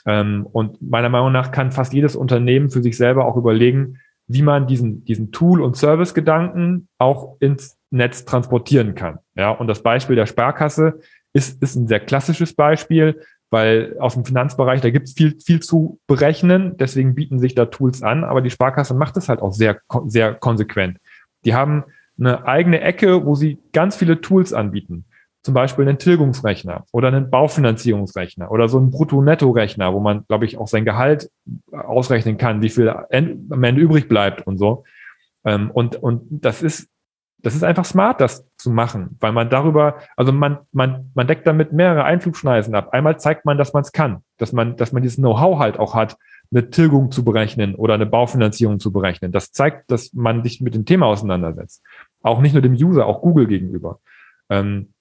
Ähm, 0.05 0.47
und 0.53 0.83
meiner 0.83 1.09
Meinung 1.09 1.33
nach 1.33 1.51
kann 1.51 1.73
fast 1.73 1.95
jedes 1.95 2.15
Unternehmen 2.15 2.69
für 2.69 2.83
sich 2.83 2.99
selber 2.99 3.25
auch 3.25 3.39
überlegen, 3.39 3.97
wie 4.27 4.43
man 4.43 4.67
diesen, 4.67 5.07
diesen 5.07 5.33
Tool- 5.33 5.63
und 5.63 5.75
Service-Gedanken 5.75 6.89
auch 6.99 7.39
ins 7.41 7.79
Netz 7.89 8.27
transportieren 8.27 8.95
kann. 8.95 9.21
Ja, 9.35 9.53
und 9.53 9.67
das 9.67 9.83
Beispiel 9.83 10.17
der 10.17 10.27
Sparkasse 10.27 11.01
ist, 11.33 11.63
ist 11.63 11.75
ein 11.75 11.89
sehr 11.89 12.01
klassisches 12.01 12.53
Beispiel 12.53 13.23
weil 13.51 13.97
aus 13.99 14.15
dem 14.15 14.25
Finanzbereich, 14.25 14.81
da 14.81 14.91
gibt 14.91 15.09
es 15.09 15.15
viel, 15.15 15.39
viel 15.41 15.61
zu 15.61 15.99
berechnen, 16.07 16.77
deswegen 16.77 17.15
bieten 17.15 17.39
sich 17.39 17.55
da 17.55 17.67
Tools 17.67 18.03
an, 18.03 18.25
aber 18.25 18.43
die 18.43 18.51
Sparkasse 18.51 18.95
macht 18.95 19.17
es 19.17 19.29
halt 19.29 19.41
auch 19.41 19.53
sehr, 19.53 19.81
sehr 20.07 20.35
konsequent. 20.35 20.99
Die 21.45 21.55
haben 21.55 21.85
eine 22.19 22.47
eigene 22.47 22.81
Ecke, 22.81 23.25
wo 23.25 23.35
sie 23.35 23.59
ganz 23.73 23.97
viele 23.97 24.21
Tools 24.21 24.53
anbieten. 24.53 25.05
Zum 25.43 25.55
Beispiel 25.55 25.89
einen 25.89 25.99
Tilgungsrechner 25.99 26.85
oder 26.93 27.09
einen 27.09 27.31
Baufinanzierungsrechner 27.31 28.51
oder 28.51 28.69
so 28.69 28.79
einen 28.79 28.91
Brutto-Netto-Rechner, 28.91 29.95
wo 29.95 30.01
man, 30.01 30.27
glaube 30.27 30.45
ich, 30.45 30.59
auch 30.59 30.67
sein 30.67 30.85
Gehalt 30.85 31.31
ausrechnen 31.73 32.37
kann, 32.39 32.61
wie 32.61 32.69
viel 32.69 32.89
am 32.89 33.07
Ende 33.65 33.81
übrig 33.81 34.09
bleibt 34.09 34.47
und 34.47 34.59
so. 34.59 34.85
Ähm, 35.45 35.71
und, 35.71 35.97
und 35.97 36.27
das 36.31 36.63
ist, 36.63 36.91
das 37.39 37.55
ist 37.55 37.63
einfach 37.63 37.85
smart, 37.85 38.21
das 38.21 38.48
zu 38.59 38.71
machen, 38.71 39.17
weil 39.21 39.33
man 39.33 39.49
darüber, 39.49 39.99
also 40.17 40.33
man, 40.33 40.59
man, 40.73 41.11
man 41.15 41.27
deckt 41.27 41.47
damit 41.47 41.73
mehrere 41.73 42.05
Einflugschneisen 42.05 42.75
ab. 42.75 42.91
Einmal 42.93 43.19
zeigt 43.19 43.45
man, 43.45 43.57
dass 43.57 43.73
man 43.73 43.83
es 43.83 43.93
kann, 43.93 44.23
dass 44.37 44.53
man, 44.53 44.77
dass 44.77 44.93
man 44.93 45.03
dieses 45.03 45.17
Know-how 45.17 45.59
halt 45.59 45.79
auch 45.79 45.95
hat, 45.95 46.17
eine 46.51 46.71
Tilgung 46.71 47.11
zu 47.11 47.25
berechnen 47.25 47.75
oder 47.75 47.95
eine 47.95 48.07
Baufinanzierung 48.07 48.81
zu 48.81 48.93
berechnen. 48.93 49.33
Das 49.33 49.53
zeigt, 49.53 49.91
dass 49.91 50.13
man 50.13 50.43
sich 50.43 50.61
mit 50.61 50.75
dem 50.75 50.85
Thema 50.87 51.07
auseinandersetzt. 51.07 51.83
Auch 52.23 52.41
nicht 52.41 52.53
nur 52.53 52.63
dem 52.63 52.73
User, 52.73 53.07
auch 53.07 53.21
Google 53.21 53.47
gegenüber. 53.47 54.01
Ähm, 54.49 54.93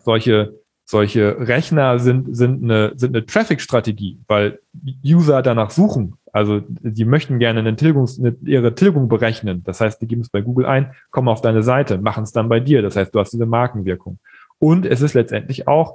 solche, 0.00 0.54
solche 0.84 1.36
Rechner 1.46 1.98
sind, 1.98 2.34
sind 2.34 2.64
eine, 2.64 2.92
sind 2.96 3.14
eine 3.14 3.26
Traffic-Strategie, 3.26 4.20
weil 4.26 4.60
User 5.04 5.42
danach 5.42 5.70
suchen. 5.70 6.14
Also 6.32 6.60
die 6.68 7.04
möchten 7.04 7.38
gerne 7.38 7.60
eine 7.60 7.76
Tilgungs, 7.76 8.18
eine, 8.18 8.36
ihre 8.42 8.74
Tilgung 8.74 9.08
berechnen. 9.08 9.62
Das 9.64 9.80
heißt, 9.80 10.00
die 10.00 10.06
geben 10.06 10.22
es 10.22 10.28
bei 10.28 10.40
Google 10.40 10.66
ein, 10.66 10.92
kommen 11.10 11.28
auf 11.28 11.40
deine 11.40 11.62
Seite, 11.62 11.98
machen 11.98 12.24
es 12.24 12.32
dann 12.32 12.48
bei 12.48 12.60
dir. 12.60 12.82
Das 12.82 12.96
heißt, 12.96 13.14
du 13.14 13.20
hast 13.20 13.32
diese 13.32 13.46
Markenwirkung. 13.46 14.18
Und 14.58 14.86
es 14.86 15.00
ist 15.00 15.14
letztendlich 15.14 15.68
auch, 15.68 15.94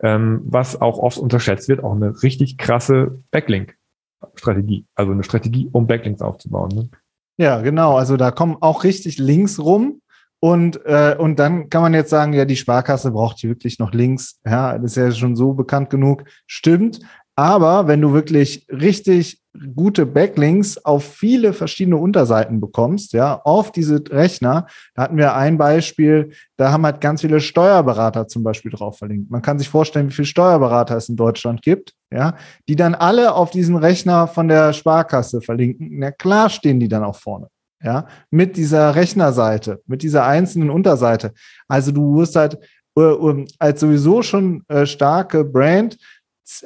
ähm, 0.00 0.42
was 0.44 0.80
auch 0.80 0.98
oft 0.98 1.18
unterschätzt 1.18 1.68
wird, 1.68 1.82
auch 1.84 1.94
eine 1.94 2.22
richtig 2.22 2.58
krasse 2.58 3.20
Backlink-Strategie. 3.30 4.84
Also 4.94 5.12
eine 5.12 5.22
Strategie, 5.22 5.68
um 5.72 5.86
Backlinks 5.86 6.22
aufzubauen. 6.22 6.70
Ne? 6.74 6.88
Ja, 7.36 7.60
genau. 7.60 7.96
Also 7.96 8.16
da 8.16 8.30
kommen 8.30 8.56
auch 8.60 8.84
richtig 8.84 9.18
Links 9.18 9.58
rum. 9.58 10.00
Und, 10.44 10.84
äh, 10.86 11.14
und 11.16 11.38
dann 11.38 11.70
kann 11.70 11.82
man 11.82 11.94
jetzt 11.94 12.10
sagen, 12.10 12.32
ja, 12.32 12.44
die 12.44 12.56
Sparkasse 12.56 13.12
braucht 13.12 13.38
hier 13.38 13.50
wirklich 13.50 13.78
noch 13.78 13.92
Links. 13.92 14.40
Ja, 14.44 14.76
das 14.76 14.92
ist 14.92 14.96
ja 14.96 15.12
schon 15.12 15.36
so 15.36 15.52
bekannt 15.54 15.88
genug. 15.88 16.24
Stimmt. 16.48 16.98
Aber 17.34 17.88
wenn 17.88 18.00
du 18.00 18.12
wirklich 18.12 18.66
richtig 18.70 19.40
gute 19.74 20.06
Backlinks 20.06 20.78
auf 20.78 21.04
viele 21.04 21.52
verschiedene 21.52 21.96
Unterseiten 21.96 22.60
bekommst, 22.60 23.12
ja, 23.12 23.40
auf 23.42 23.70
diese 23.70 24.02
Rechner, 24.10 24.66
da 24.94 25.02
hatten 25.02 25.16
wir 25.16 25.34
ein 25.34 25.58
Beispiel, 25.58 26.32
da 26.56 26.72
haben 26.72 26.84
halt 26.84 27.00
ganz 27.00 27.20
viele 27.20 27.40
Steuerberater 27.40 28.28
zum 28.28 28.42
Beispiel 28.42 28.70
drauf 28.70 28.98
verlinkt. 28.98 29.30
Man 29.30 29.42
kann 29.42 29.58
sich 29.58 29.68
vorstellen, 29.68 30.08
wie 30.08 30.14
viele 30.14 30.26
Steuerberater 30.26 30.96
es 30.96 31.08
in 31.08 31.16
Deutschland 31.16 31.62
gibt, 31.62 31.94
ja, 32.10 32.36
die 32.68 32.76
dann 32.76 32.94
alle 32.94 33.34
auf 33.34 33.50
diesen 33.50 33.76
Rechner 33.76 34.26
von 34.26 34.48
der 34.48 34.72
Sparkasse 34.72 35.40
verlinken. 35.40 35.90
Na 35.98 36.10
klar 36.10 36.48
stehen 36.48 36.80
die 36.80 36.88
dann 36.88 37.04
auch 37.04 37.16
vorne 37.16 37.48
ja, 37.82 38.06
mit 38.30 38.56
dieser 38.56 38.94
Rechnerseite, 38.94 39.82
mit 39.86 40.02
dieser 40.02 40.24
einzelnen 40.24 40.70
Unterseite. 40.70 41.32
Also 41.68 41.92
du 41.92 42.16
wirst 42.16 42.36
halt 42.36 42.58
äh, 42.96 43.46
als 43.58 43.80
sowieso 43.80 44.22
schon 44.22 44.62
äh, 44.68 44.86
starke 44.86 45.44
Brand 45.44 45.96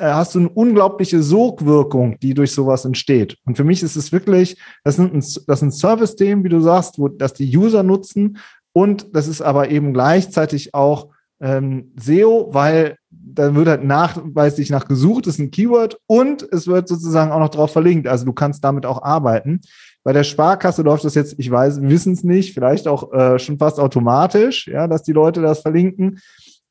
hast 0.00 0.34
du 0.34 0.40
eine 0.40 0.48
unglaubliche 0.48 1.22
Sogwirkung, 1.22 2.18
die 2.20 2.34
durch 2.34 2.52
sowas 2.52 2.84
entsteht. 2.84 3.36
Und 3.44 3.56
für 3.56 3.64
mich 3.64 3.82
ist 3.82 3.96
es 3.96 4.12
wirklich, 4.12 4.56
das 4.84 4.96
sind 4.96 5.14
ein, 5.14 5.24
das 5.46 5.60
sind 5.60 5.72
Service-Themen, 5.72 6.44
wie 6.44 6.48
du 6.48 6.60
sagst, 6.60 6.98
wo 6.98 7.08
das 7.08 7.34
die 7.34 7.56
User 7.56 7.82
nutzen. 7.82 8.38
Und 8.72 9.14
das 9.14 9.28
ist 9.28 9.42
aber 9.42 9.70
eben 9.70 9.92
gleichzeitig 9.92 10.74
auch 10.74 11.08
ähm, 11.40 11.92
SEO, 11.96 12.48
weil 12.52 12.96
da 13.10 13.54
wird 13.54 13.68
halt 13.68 13.84
nachweislich 13.84 14.70
nach 14.70 14.86
gesucht, 14.86 15.26
ist 15.26 15.38
ein 15.38 15.50
Keyword 15.50 15.98
und 16.06 16.46
es 16.52 16.66
wird 16.66 16.88
sozusagen 16.88 17.32
auch 17.32 17.40
noch 17.40 17.50
drauf 17.50 17.72
verlinkt. 17.72 18.06
Also 18.06 18.24
du 18.24 18.32
kannst 18.32 18.64
damit 18.64 18.86
auch 18.86 19.02
arbeiten. 19.02 19.60
Bei 20.02 20.12
der 20.12 20.24
Sparkasse 20.24 20.82
läuft 20.82 21.04
das 21.04 21.14
jetzt, 21.14 21.34
ich 21.38 21.50
weiß, 21.50 21.82
wissen 21.82 22.12
es 22.12 22.22
nicht, 22.22 22.54
vielleicht 22.54 22.86
auch 22.86 23.12
äh, 23.12 23.38
schon 23.38 23.58
fast 23.58 23.80
automatisch, 23.80 24.68
ja, 24.68 24.86
dass 24.86 25.02
die 25.02 25.12
Leute 25.12 25.42
das 25.42 25.60
verlinken. 25.60 26.20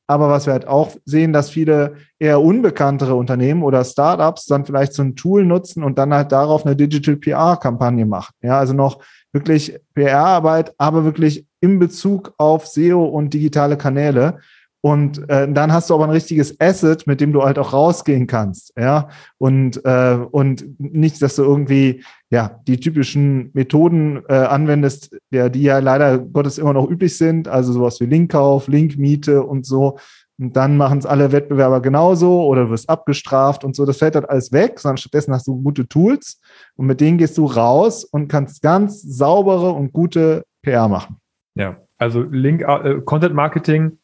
Aber 0.08 0.30
was 0.30 0.46
wir 0.46 0.54
halt 0.54 0.68
auch 0.68 0.92
sehen, 1.06 1.34
dass 1.34 1.50
viele 1.50 1.96
eher 2.20 2.42
unbekanntere 2.42 3.16
Unternehmen 3.16 3.64
oder 3.64 3.84
Startups 3.84 4.46
dann 4.46 4.66
vielleicht 4.66 4.94
so 4.94 5.02
ein 5.02 5.16
Tool 5.16 5.46
nutzen 5.46 5.84
und 5.84 5.98
dann 5.98 6.14
halt 6.14 6.32
darauf 6.32 6.66
eine 6.66 6.76
Digital 6.76 7.16
PR-Kampagne 7.16 8.06
machen. 8.06 8.34
Ja, 8.42 8.60
also 8.60 8.74
noch 8.74 9.00
wirklich 9.34 9.80
PR-Arbeit, 9.96 10.74
aber 10.78 11.04
wirklich 11.04 11.46
in 11.60 11.80
Bezug 11.80 12.34
auf 12.38 12.68
SEO 12.68 13.04
und 13.04 13.34
digitale 13.34 13.78
Kanäle. 13.78 14.40
Und 14.86 15.28
äh, 15.32 15.52
dann 15.52 15.74
hast 15.74 15.90
du 15.90 15.96
aber 15.96 16.04
ein 16.04 16.12
richtiges 16.12 16.62
Asset, 16.62 17.08
mit 17.08 17.20
dem 17.20 17.34
du 17.34 17.42
halt 17.42 17.58
auch 17.58 17.74
rausgehen 17.74 18.28
kannst, 18.28 18.72
ja. 18.78 19.10
Und 19.40 19.84
äh, 19.84 20.20
und 20.30 20.80
nicht, 20.80 21.24
dass 21.24 21.38
du 21.38 21.42
irgendwie 21.42 22.04
ja 22.30 22.60
die 22.68 22.80
typischen 22.80 23.50
Methoden 23.56 24.22
äh, 24.30 24.36
anwendest, 24.36 25.18
der 25.32 25.50
die 25.50 25.64
ja 25.64 25.80
leider 25.80 26.20
Gottes 26.20 26.60
immer 26.60 26.74
noch 26.74 26.88
üblich 26.88 27.18
sind, 27.18 27.48
also 27.48 27.74
sowas 27.74 28.00
wie 28.00 28.06
Linkkauf, 28.06 28.68
Linkmiete 28.68 29.42
und 29.42 29.66
so. 29.66 29.98
Und 30.38 30.56
dann 30.56 30.78
machen 30.78 31.00
es 31.00 31.08
alle 31.08 31.32
Wettbewerber 31.32 31.82
genauso 31.82 32.46
oder 32.46 32.70
wirst 32.70 32.88
abgestraft 32.88 33.64
und 33.64 33.76
so. 33.76 33.88
Das 33.88 33.98
fällt 33.98 34.14
halt 34.14 34.30
alles 34.30 34.52
weg, 34.52 34.80
sondern 34.80 34.98
stattdessen 34.98 35.34
hast 35.34 35.48
du 35.48 35.60
gute 35.64 35.88
Tools 35.88 36.40
und 36.76 36.86
mit 36.86 37.02
denen 37.02 37.18
gehst 37.18 37.40
du 37.40 37.48
raus 37.48 38.04
und 38.04 38.28
kannst 38.28 38.62
ganz 38.62 39.02
saubere 39.02 39.72
und 39.72 39.94
gute 39.94 40.44
PR 40.62 40.88
machen. 40.88 41.16
Ja, 41.56 41.78
also 41.98 42.22
Link, 42.22 42.62
äh, 42.62 43.02
Content 43.04 43.34
Marketing 43.34 43.98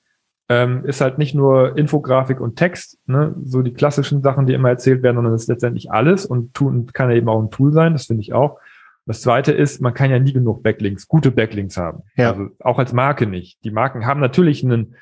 ähm, 0.52 0.84
ist 0.84 1.00
halt 1.00 1.18
nicht 1.18 1.34
nur 1.34 1.78
Infografik 1.78 2.42
und 2.42 2.58
Text, 2.58 3.00
ne, 3.06 3.34
so 3.46 3.62
die 3.62 3.74
klassischen 3.74 4.22
Sachen, 4.22 4.48
die 4.48 4.54
immer 4.54 4.68
erzählt 4.68 5.02
werden, 5.02 5.16
sondern 5.16 5.34
es 5.34 5.44
ist 5.44 5.48
letztendlich 5.48 5.92
alles 5.92 6.26
und 6.26 6.54
tun, 6.54 6.88
kann 6.92 7.10
ja 7.10 7.16
eben 7.16 7.30
auch 7.30 7.42
ein 7.42 7.52
Tool 7.52 7.72
sein, 7.72 7.94
das 7.94 8.08
finde 8.08 8.22
ich 8.22 8.34
auch. 8.34 8.60
Das 9.06 9.22
zweite 9.22 9.54
ist, 9.54 9.82
man 9.82 9.94
kann 9.94 10.12
ja 10.12 10.20
nie 10.20 10.34
genug 10.34 10.62
Backlinks, 10.62 11.08
gute 11.08 11.32
Backlinks 11.32 11.78
haben. 11.78 12.04
Ja. 12.18 12.32
Also 12.32 12.50
auch 12.60 12.80
als 12.80 12.92
Marke 12.92 13.28
nicht. 13.28 13.64
Die 13.64 13.72
Marken 13.72 14.06
haben 14.06 14.20
natürlich 14.20 14.62
einen, 14.62 14.96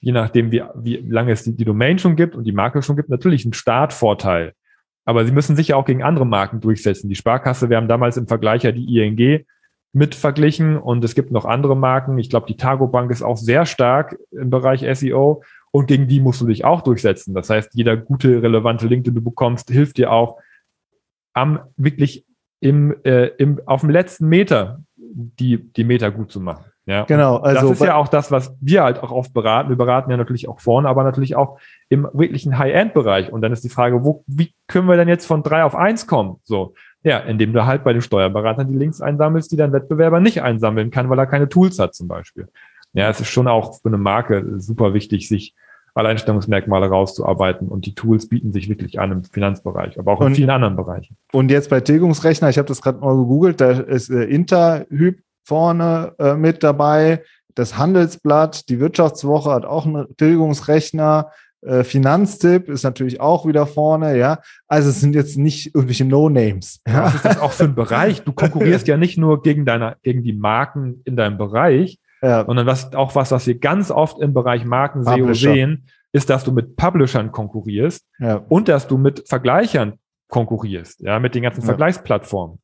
je 0.00 0.10
nachdem, 0.10 0.50
wie, 0.50 0.64
wie 0.74 0.96
lange 0.96 1.30
es 1.30 1.44
die, 1.44 1.54
die 1.54 1.64
Domain 1.64 2.00
schon 2.00 2.16
gibt 2.16 2.34
und 2.34 2.42
die 2.42 2.52
Marke 2.52 2.82
schon 2.82 2.96
gibt, 2.96 3.08
natürlich 3.08 3.44
einen 3.44 3.54
Startvorteil. 3.54 4.54
Aber 5.04 5.24
sie 5.24 5.32
müssen 5.32 5.54
sich 5.54 5.68
ja 5.68 5.76
auch 5.76 5.84
gegen 5.84 6.02
andere 6.02 6.26
Marken 6.26 6.60
durchsetzen. 6.60 7.08
Die 7.08 7.14
Sparkasse, 7.14 7.70
wir 7.70 7.76
haben 7.76 7.88
damals 7.88 8.16
im 8.16 8.26
Vergleich 8.26 8.64
ja 8.64 8.72
die 8.72 8.98
ING 8.98 9.46
mit 9.96 10.14
verglichen 10.14 10.76
und 10.76 11.02
es 11.04 11.14
gibt 11.14 11.30
noch 11.30 11.46
andere 11.46 11.74
Marken. 11.74 12.18
Ich 12.18 12.28
glaube, 12.28 12.46
die 12.46 12.58
Targo 12.58 12.86
Bank 12.86 13.10
ist 13.10 13.22
auch 13.22 13.38
sehr 13.38 13.64
stark 13.64 14.18
im 14.30 14.50
Bereich 14.50 14.84
SEO 14.98 15.42
und 15.70 15.86
gegen 15.86 16.06
die 16.06 16.20
musst 16.20 16.42
du 16.42 16.46
dich 16.46 16.66
auch 16.66 16.82
durchsetzen. 16.82 17.32
Das 17.32 17.48
heißt, 17.48 17.70
jeder 17.72 17.96
gute, 17.96 18.42
relevante 18.42 18.88
Link, 18.88 19.04
den 19.04 19.14
du 19.14 19.22
bekommst, 19.22 19.70
hilft 19.70 19.96
dir 19.96 20.12
auch 20.12 20.38
am 21.32 21.60
wirklich 21.78 22.26
im, 22.60 22.94
äh, 23.04 23.28
im, 23.38 23.58
auf 23.64 23.80
dem 23.80 23.88
letzten 23.88 24.28
Meter 24.28 24.82
die, 24.96 25.72
die 25.72 25.84
Meter 25.84 26.10
gut 26.10 26.30
zu 26.30 26.42
machen. 26.42 26.66
Ja, 26.84 27.04
genau. 27.04 27.38
Also 27.38 27.70
das 27.70 27.80
ist 27.80 27.86
ja 27.86 27.96
auch 27.96 28.08
das, 28.08 28.30
was 28.30 28.54
wir 28.60 28.84
halt 28.84 29.02
auch 29.02 29.12
oft 29.12 29.32
beraten. 29.32 29.70
Wir 29.70 29.76
beraten 29.76 30.10
ja 30.10 30.18
natürlich 30.18 30.46
auch 30.46 30.60
vorne, 30.60 30.90
aber 30.90 31.04
natürlich 31.04 31.36
auch 31.36 31.58
im 31.88 32.06
wirklichen 32.12 32.58
High-End-Bereich. 32.58 33.32
Und 33.32 33.40
dann 33.40 33.50
ist 33.50 33.64
die 33.64 33.70
Frage, 33.70 34.04
wo, 34.04 34.24
wie 34.26 34.52
können 34.68 34.88
wir 34.88 34.96
denn 34.96 35.08
jetzt 35.08 35.24
von 35.24 35.42
drei 35.42 35.64
auf 35.64 35.74
eins 35.74 36.06
kommen? 36.06 36.36
So. 36.44 36.74
Ja, 37.06 37.18
indem 37.18 37.52
du 37.52 37.64
halt 37.64 37.84
bei 37.84 37.92
den 37.92 38.02
Steuerberatern 38.02 38.66
die 38.66 38.74
Links 38.74 39.00
einsammelst, 39.00 39.52
die 39.52 39.56
dein 39.56 39.72
Wettbewerber 39.72 40.18
nicht 40.18 40.42
einsammeln 40.42 40.90
kann, 40.90 41.08
weil 41.08 41.20
er 41.20 41.28
keine 41.28 41.48
Tools 41.48 41.78
hat 41.78 41.94
zum 41.94 42.08
Beispiel. 42.08 42.48
Ja, 42.94 43.08
es 43.08 43.20
ist 43.20 43.28
schon 43.28 43.46
auch 43.46 43.74
für 43.80 43.86
eine 43.86 43.96
Marke 43.96 44.58
super 44.58 44.92
wichtig, 44.92 45.28
sich 45.28 45.54
Alleinstellungsmerkmale 45.94 46.88
rauszuarbeiten 46.88 47.68
und 47.68 47.86
die 47.86 47.94
Tools 47.94 48.28
bieten 48.28 48.52
sich 48.52 48.68
wirklich 48.68 48.98
an 48.98 49.12
im 49.12 49.22
Finanzbereich, 49.22 50.00
aber 50.00 50.14
auch 50.14 50.20
in 50.20 50.26
und, 50.26 50.34
vielen 50.34 50.50
anderen 50.50 50.74
Bereichen. 50.74 51.16
Und 51.32 51.52
jetzt 51.52 51.70
bei 51.70 51.80
Tilgungsrechner, 51.80 52.48
ich 52.48 52.58
habe 52.58 52.66
das 52.66 52.82
gerade 52.82 52.98
mal 52.98 53.16
gegoogelt, 53.16 53.60
da 53.60 53.70
ist 53.70 54.10
äh, 54.10 54.24
Interhyp 54.24 55.22
vorne 55.44 56.12
äh, 56.18 56.34
mit 56.34 56.64
dabei, 56.64 57.22
das 57.54 57.78
Handelsblatt, 57.78 58.68
die 58.68 58.80
Wirtschaftswoche 58.80 59.52
hat 59.52 59.64
auch 59.64 59.86
einen 59.86 60.08
Tilgungsrechner, 60.16 61.30
äh, 61.62 61.84
Finanztipp 61.84 62.68
ist 62.68 62.84
natürlich 62.84 63.20
auch 63.20 63.46
wieder 63.46 63.66
vorne, 63.66 64.16
ja. 64.16 64.40
Also 64.68 64.90
es 64.90 65.00
sind 65.00 65.14
jetzt 65.14 65.36
nicht 65.36 65.74
irgendwelche 65.74 66.04
No-Names. 66.04 66.80
Ja. 66.86 67.04
Was 67.04 67.14
ist 67.16 67.24
das 67.24 67.40
auch 67.40 67.52
für 67.52 67.64
ein 67.64 67.74
Bereich? 67.76 68.22
Du 68.22 68.32
konkurrierst 68.32 68.86
ja 68.88 68.96
nicht 68.96 69.18
nur 69.18 69.42
gegen 69.42 69.64
deine, 69.64 69.96
gegen 70.02 70.22
die 70.22 70.32
Marken 70.32 71.02
in 71.04 71.16
deinem 71.16 71.38
Bereich, 71.38 71.98
ja. 72.22 72.44
sondern 72.44 72.66
was, 72.66 72.94
auch 72.94 73.14
was, 73.14 73.30
was 73.30 73.46
wir 73.46 73.58
ganz 73.58 73.90
oft 73.90 74.20
im 74.20 74.34
Bereich 74.34 74.64
Marken 74.64 75.04
SEO 75.04 75.32
sehen, 75.32 75.86
ist, 76.12 76.30
dass 76.30 76.44
du 76.44 76.52
mit 76.52 76.76
Publishern 76.76 77.32
konkurrierst 77.32 78.06
ja. 78.18 78.36
und 78.48 78.68
dass 78.68 78.86
du 78.86 78.96
mit 78.96 79.28
Vergleichern 79.28 79.94
konkurrierst, 80.28 81.00
ja, 81.00 81.18
mit 81.18 81.34
den 81.34 81.42
ganzen. 81.42 81.62
Vergleichsplattformen. 81.62 82.58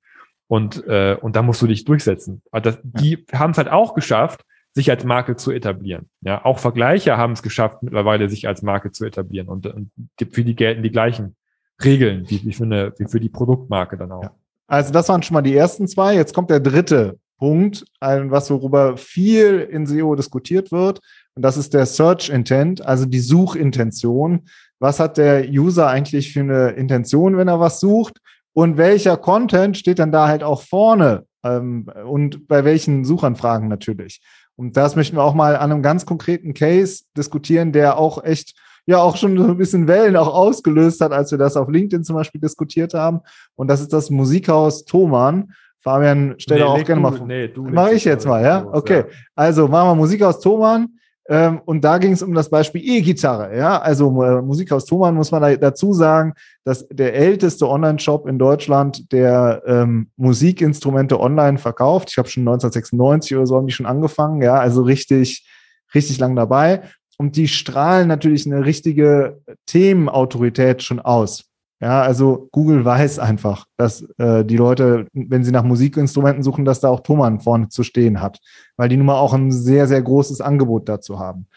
Und, 0.48 0.86
äh, 0.86 1.16
und 1.20 1.36
da 1.36 1.42
musst 1.42 1.62
du 1.62 1.66
dich 1.66 1.84
durchsetzen. 1.84 2.42
Das, 2.50 2.78
die 2.82 3.24
haben 3.32 3.52
es 3.52 3.58
halt 3.58 3.68
auch 3.68 3.94
geschafft, 3.94 4.44
sich 4.74 4.90
als 4.90 5.04
Marke 5.04 5.36
zu 5.36 5.50
etablieren. 5.50 6.08
Ja, 6.22 6.44
auch 6.44 6.58
Vergleicher 6.58 7.18
haben 7.18 7.32
es 7.32 7.42
geschafft, 7.42 7.82
mittlerweile 7.82 8.28
sich 8.28 8.48
als 8.48 8.62
Marke 8.62 8.90
zu 8.90 9.04
etablieren 9.04 9.48
und, 9.48 9.66
und 9.66 9.90
für 10.30 10.44
die 10.44 10.56
gelten 10.56 10.82
die 10.82 10.90
gleichen 10.90 11.36
Regeln 11.84 12.24
wie, 12.28 12.44
wie, 12.44 12.52
für, 12.52 12.64
eine, 12.64 12.92
wie 12.98 13.06
für 13.06 13.20
die 13.20 13.28
Produktmarke 13.28 13.96
dann 13.96 14.12
auch. 14.12 14.22
Ja. 14.22 14.34
Also 14.66 14.92
das 14.92 15.08
waren 15.08 15.22
schon 15.22 15.34
mal 15.34 15.42
die 15.42 15.56
ersten 15.56 15.86
zwei. 15.88 16.14
Jetzt 16.14 16.32
kommt 16.32 16.50
der 16.50 16.60
dritte 16.60 17.18
Punkt, 17.38 17.84
was 18.00 18.50
worüber 18.50 18.96
viel 18.96 19.60
in 19.60 19.84
SEO 19.84 20.14
diskutiert 20.14 20.70
wird. 20.70 21.00
Und 21.34 21.42
das 21.42 21.56
ist 21.56 21.74
der 21.74 21.86
Search 21.86 22.30
Intent, 22.30 22.84
also 22.86 23.04
die 23.04 23.20
Suchintention. 23.20 24.46
Was 24.78 25.00
hat 25.00 25.18
der 25.18 25.48
User 25.48 25.88
eigentlich 25.88 26.32
für 26.32 26.40
eine 26.40 26.70
Intention, 26.70 27.36
wenn 27.36 27.48
er 27.48 27.60
was 27.60 27.80
sucht? 27.80 28.18
Und 28.54 28.76
welcher 28.76 29.16
Content 29.16 29.76
steht 29.76 29.98
dann 29.98 30.12
da 30.12 30.28
halt 30.28 30.42
auch 30.42 30.62
vorne? 30.62 31.26
Ähm, 31.44 31.90
und 32.06 32.46
bei 32.48 32.64
welchen 32.64 33.04
Suchanfragen 33.04 33.68
natürlich? 33.68 34.20
Und 34.56 34.76
das 34.76 34.96
möchten 34.96 35.16
wir 35.16 35.22
auch 35.22 35.34
mal 35.34 35.56
an 35.56 35.72
einem 35.72 35.82
ganz 35.82 36.06
konkreten 36.06 36.54
Case 36.54 37.04
diskutieren, 37.16 37.72
der 37.72 37.98
auch 37.98 38.22
echt 38.22 38.54
ja 38.86 38.98
auch 38.98 39.16
schon 39.16 39.36
so 39.38 39.44
ein 39.44 39.56
bisschen 39.56 39.86
Wellen 39.86 40.16
auch 40.16 40.32
ausgelöst 40.32 41.00
hat, 41.00 41.12
als 41.12 41.30
wir 41.30 41.38
das 41.38 41.56
auf 41.56 41.68
LinkedIn 41.68 42.04
zum 42.04 42.16
Beispiel 42.16 42.40
diskutiert 42.40 42.94
haben. 42.94 43.20
Und 43.54 43.68
das 43.68 43.80
ist 43.80 43.92
das 43.92 44.10
Musikhaus 44.10 44.84
Thoman. 44.84 45.52
Fabian, 45.78 46.34
stell 46.38 46.58
nee, 46.58 46.64
auch 46.64 46.84
gerne 46.84 46.94
du, 46.94 47.00
mal 47.00 47.12
vor. 47.12 47.26
Nee, 47.26 47.50
Mach 47.56 47.88
ich 47.90 48.04
jetzt 48.04 48.26
mal, 48.26 48.42
ja? 48.42 48.66
Okay. 48.70 49.04
Also 49.34 49.66
machen 49.68 49.90
wir 49.90 49.94
Musikhaus 49.96 50.40
Thoman. 50.40 50.88
Ähm, 51.28 51.60
und 51.64 51.82
da 51.84 51.98
ging 51.98 52.12
es 52.12 52.22
um 52.22 52.34
das 52.34 52.50
Beispiel 52.50 52.82
E-Gitarre. 52.84 53.56
Ja, 53.56 53.80
also 53.80 54.22
äh, 54.22 54.42
Musikhaus 54.42 54.86
Thomann 54.86 55.14
muss 55.14 55.30
man 55.30 55.42
da, 55.42 55.54
dazu 55.56 55.92
sagen, 55.92 56.34
dass 56.64 56.86
der 56.88 57.14
älteste 57.14 57.68
Online-Shop 57.68 58.26
in 58.26 58.38
Deutschland, 58.38 59.12
der 59.12 59.62
ähm, 59.66 60.10
Musikinstrumente 60.16 61.20
online 61.20 61.58
verkauft. 61.58 62.08
Ich 62.10 62.18
habe 62.18 62.28
schon 62.28 62.42
1996 62.42 63.36
oder 63.36 63.46
so 63.46 63.56
haben 63.56 63.66
die 63.66 63.72
schon 63.72 63.86
angefangen. 63.86 64.42
Ja, 64.42 64.54
also 64.54 64.82
richtig, 64.82 65.46
richtig 65.94 66.18
lang 66.18 66.34
dabei. 66.34 66.82
Und 67.18 67.36
die 67.36 67.46
strahlen 67.46 68.08
natürlich 68.08 68.46
eine 68.46 68.64
richtige 68.64 69.40
Themenautorität 69.66 70.82
schon 70.82 70.98
aus. 70.98 71.51
Ja, 71.82 72.00
also 72.00 72.48
Google 72.52 72.84
weiß 72.84 73.18
einfach, 73.18 73.66
dass 73.76 74.02
äh, 74.16 74.44
die 74.44 74.56
Leute, 74.56 75.08
wenn 75.12 75.42
sie 75.42 75.50
nach 75.50 75.64
Musikinstrumenten 75.64 76.44
suchen, 76.44 76.64
dass 76.64 76.78
da 76.78 76.88
auch 76.88 77.00
Thomann 77.00 77.40
vorne 77.40 77.70
zu 77.70 77.82
stehen 77.82 78.20
hat, 78.20 78.38
weil 78.76 78.88
die 78.88 78.96
nun 78.96 79.06
mal 79.06 79.18
auch 79.18 79.34
ein 79.34 79.50
sehr, 79.50 79.88
sehr 79.88 80.00
großes 80.00 80.40
Angebot 80.40 80.88
dazu 80.88 81.18
haben. 81.18 81.48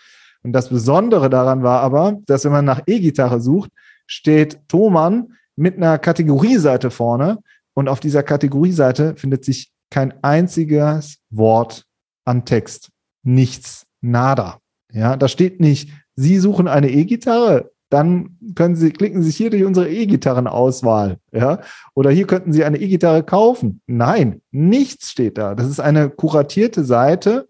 Und 0.42 0.54
das 0.54 0.70
Besondere 0.70 1.30
daran 1.30 1.62
war 1.62 1.82
aber, 1.82 2.18
dass 2.26 2.44
wenn 2.44 2.54
man 2.54 2.66
nach 2.66 2.82
E-Gitarre 2.88 3.40
sucht, 3.40 3.70
steht 4.08 4.68
Thomann 4.68 5.34
mit 5.56 5.78
einer 5.78 6.00
Kategorieseite 6.00 6.90
vorne 6.90 7.38
und 7.76 7.88
auf 7.88 8.00
dieser 8.00 8.24
Kategorieseite 8.24 9.16
findet 9.18 9.46
sich 9.46 9.72
kein 9.92 10.12
einziges 10.24 11.20
Wort 11.30 11.86
an 12.26 12.46
Text. 12.46 12.90
Nichts, 13.22 13.86
nada. 14.02 14.58
Ja, 14.92 15.18
da 15.18 15.28
steht 15.28 15.60
nicht, 15.60 15.92
Sie 16.16 16.40
suchen 16.40 16.68
eine 16.68 16.90
E-Gitarre, 16.90 17.70
dann 17.96 18.38
können 18.56 18.76
Sie, 18.76 18.92
klicken 18.92 19.24
Sie 19.24 19.32
hier 19.32 19.50
durch 19.50 19.64
unsere 19.64 19.90
E-Gitarren-Auswahl, 19.90 21.16
ja, 21.32 21.62
oder 21.94 22.12
hier 22.12 22.28
könnten 22.28 22.52
Sie 22.52 22.66
eine 22.66 22.78
E-Gitarre 22.78 23.24
kaufen. 23.24 23.80
Nein, 23.88 24.42
nichts 24.52 25.12
steht 25.12 25.38
da. 25.38 25.56
Das 25.56 25.70
ist 25.70 25.80
eine 25.80 26.10
kuratierte 26.10 26.84
Seite, 26.84 27.48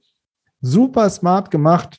super 0.62 1.10
smart 1.10 1.50
gemacht 1.50 1.98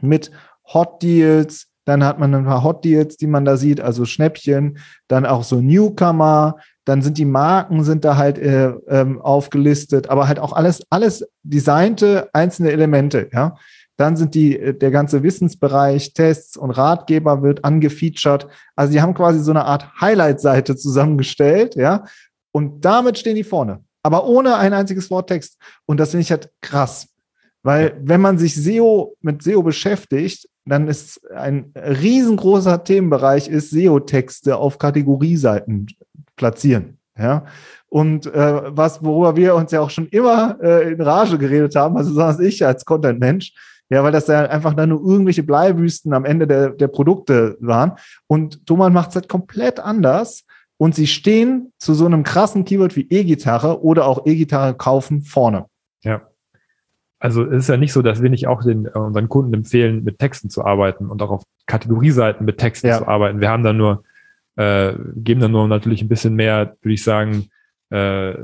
mit 0.00 0.32
Hot 0.74 1.00
Deals. 1.00 1.68
Dann 1.84 2.02
hat 2.02 2.18
man 2.18 2.34
ein 2.34 2.44
paar 2.44 2.64
Hot 2.64 2.84
Deals, 2.84 3.18
die 3.18 3.28
man 3.28 3.44
da 3.44 3.56
sieht, 3.56 3.80
also 3.80 4.04
Schnäppchen, 4.04 4.78
dann 5.06 5.24
auch 5.24 5.44
so 5.44 5.60
Newcomer, 5.60 6.56
dann 6.84 7.02
sind 7.02 7.18
die 7.18 7.24
Marken 7.24 7.84
sind 7.84 8.04
da 8.04 8.16
halt 8.16 8.36
äh, 8.36 8.70
ähm, 8.88 9.20
aufgelistet, 9.22 10.10
aber 10.10 10.26
halt 10.26 10.40
auch 10.40 10.52
alles, 10.52 10.82
alles 10.90 11.24
designte 11.44 12.30
einzelne 12.32 12.72
Elemente, 12.72 13.28
ja. 13.32 13.54
Dann 13.96 14.16
sind 14.16 14.34
die, 14.34 14.58
äh, 14.58 14.74
der 14.74 14.90
ganze 14.90 15.22
Wissensbereich, 15.22 16.12
Tests 16.12 16.56
und 16.56 16.70
Ratgeber 16.70 17.42
wird 17.42 17.64
angefeatured. 17.64 18.46
Also 18.74 18.92
die 18.92 19.00
haben 19.00 19.14
quasi 19.14 19.40
so 19.40 19.50
eine 19.50 19.64
Art 19.64 20.00
Highlight-Seite 20.00 20.76
zusammengestellt, 20.76 21.74
ja. 21.76 22.04
Und 22.52 22.84
damit 22.84 23.18
stehen 23.18 23.36
die 23.36 23.44
vorne. 23.44 23.80
Aber 24.02 24.26
ohne 24.26 24.56
ein 24.56 24.72
einziges 24.72 25.10
Wort 25.10 25.28
Text. 25.28 25.58
Und 25.84 25.98
das 25.98 26.10
finde 26.10 26.22
ich 26.22 26.30
halt 26.30 26.50
krass. 26.60 27.08
Weil 27.62 28.00
wenn 28.02 28.20
man 28.20 28.38
sich 28.38 28.54
SEO 28.54 29.16
mit 29.20 29.42
SEO 29.42 29.62
beschäftigt, 29.62 30.48
dann 30.64 30.86
ist 30.88 31.20
ein 31.32 31.72
riesengroßer 31.74 32.84
Themenbereich 32.84 33.48
ist 33.48 33.70
SEO-Texte 33.70 34.56
auf 34.56 34.78
Kategorieseiten 34.78 35.86
platzieren. 36.36 36.98
Ja. 37.18 37.44
Und 37.88 38.26
äh, 38.26 38.62
was, 38.76 39.02
worüber 39.02 39.36
wir 39.36 39.54
uns 39.54 39.72
ja 39.72 39.80
auch 39.80 39.90
schon 39.90 40.06
immer 40.08 40.58
äh, 40.62 40.92
in 40.92 41.00
Rage 41.00 41.38
geredet 41.38 41.74
haben, 41.76 41.96
also 41.96 42.10
besonders 42.10 42.40
ich 42.40 42.64
als 42.64 42.84
Content-Mensch, 42.84 43.52
ja, 43.88 44.02
weil 44.02 44.12
das 44.12 44.26
ja 44.26 44.46
einfach 44.46 44.74
dann 44.74 44.88
nur 44.88 45.00
irgendwelche 45.00 45.42
Bleiwüsten 45.42 46.12
am 46.12 46.24
Ende 46.24 46.46
der, 46.46 46.70
der 46.70 46.88
Produkte 46.88 47.56
waren. 47.60 47.92
Und 48.26 48.66
Thomann 48.66 48.92
macht 48.92 49.10
es 49.10 49.16
halt 49.16 49.28
komplett 49.28 49.78
anders. 49.80 50.44
Und 50.78 50.94
sie 50.94 51.06
stehen 51.06 51.72
zu 51.78 51.94
so 51.94 52.04
einem 52.04 52.22
krassen 52.22 52.64
Keyword 52.64 52.96
wie 52.96 53.06
E-Gitarre 53.08 53.82
oder 53.82 54.06
auch 54.06 54.26
E-Gitarre 54.26 54.74
kaufen 54.74 55.22
vorne. 55.22 55.66
Ja. 56.02 56.22
Also 57.18 57.44
es 57.44 57.60
ist 57.60 57.68
ja 57.68 57.78
nicht 57.78 57.94
so, 57.94 58.02
dass 58.02 58.22
wir 58.22 58.28
nicht 58.28 58.46
auch 58.46 58.62
den, 58.62 58.86
äh, 58.86 58.90
unseren 58.90 59.28
Kunden 59.28 59.54
empfehlen, 59.54 60.04
mit 60.04 60.18
Texten 60.18 60.50
zu 60.50 60.64
arbeiten 60.64 61.06
und 61.06 61.22
auch 61.22 61.30
auf 61.30 61.42
Kategorieseiten 61.66 62.44
mit 62.44 62.58
Texten 62.58 62.88
ja. 62.88 62.98
zu 62.98 63.08
arbeiten. 63.08 63.40
Wir 63.40 63.48
haben 63.48 63.62
da 63.62 63.72
nur, 63.72 64.04
äh, 64.56 64.92
geben 65.16 65.40
da 65.40 65.48
nur 65.48 65.66
natürlich 65.66 66.02
ein 66.02 66.08
bisschen 66.08 66.34
mehr, 66.34 66.76
würde 66.82 66.94
ich 66.94 67.02
sagen, 67.02 67.46
äh, 67.90 68.34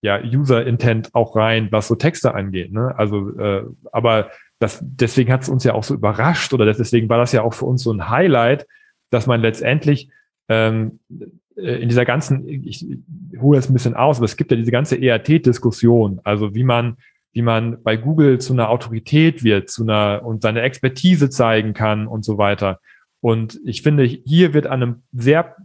ja, 0.00 0.20
User-Intent 0.22 1.14
auch 1.14 1.34
rein, 1.36 1.68
was 1.70 1.88
so 1.88 1.94
Texte 1.94 2.34
angeht. 2.34 2.72
Ne? 2.72 2.94
Also, 2.96 3.36
äh, 3.38 3.64
aber 3.92 4.30
das, 4.58 4.78
deswegen 4.82 5.32
hat 5.32 5.42
es 5.42 5.48
uns 5.48 5.64
ja 5.64 5.74
auch 5.74 5.84
so 5.84 5.94
überrascht 5.94 6.52
oder 6.52 6.66
deswegen 6.66 7.08
war 7.08 7.18
das 7.18 7.32
ja 7.32 7.42
auch 7.42 7.54
für 7.54 7.66
uns 7.66 7.82
so 7.82 7.92
ein 7.92 8.08
Highlight, 8.08 8.66
dass 9.10 9.26
man 9.26 9.40
letztendlich 9.40 10.10
ähm, 10.48 11.00
äh, 11.56 11.82
in 11.82 11.88
dieser 11.88 12.04
ganzen, 12.04 12.48
ich 12.48 12.86
hole 13.40 13.58
jetzt 13.58 13.70
ein 13.70 13.74
bisschen 13.74 13.94
aus, 13.94 14.18
aber 14.18 14.24
es 14.24 14.36
gibt 14.36 14.50
ja 14.50 14.56
diese 14.56 14.70
ganze 14.70 14.96
ERT-Diskussion, 14.96 16.20
also 16.24 16.54
wie 16.54 16.64
man, 16.64 16.96
wie 17.32 17.42
man 17.42 17.82
bei 17.82 17.96
Google 17.96 18.38
zu 18.38 18.52
einer 18.52 18.70
Autorität 18.70 19.44
wird, 19.44 19.68
zu 19.68 19.82
einer 19.82 20.24
und 20.24 20.42
seine 20.42 20.62
Expertise 20.62 21.30
zeigen 21.30 21.74
kann 21.74 22.06
und 22.06 22.24
so 22.24 22.38
weiter. 22.38 22.80
Und 23.20 23.60
ich 23.64 23.82
finde, 23.82 24.04
hier 24.04 24.54
wird 24.54 24.66
an 24.66 24.82
einem 24.82 25.02
sehr 25.12 25.56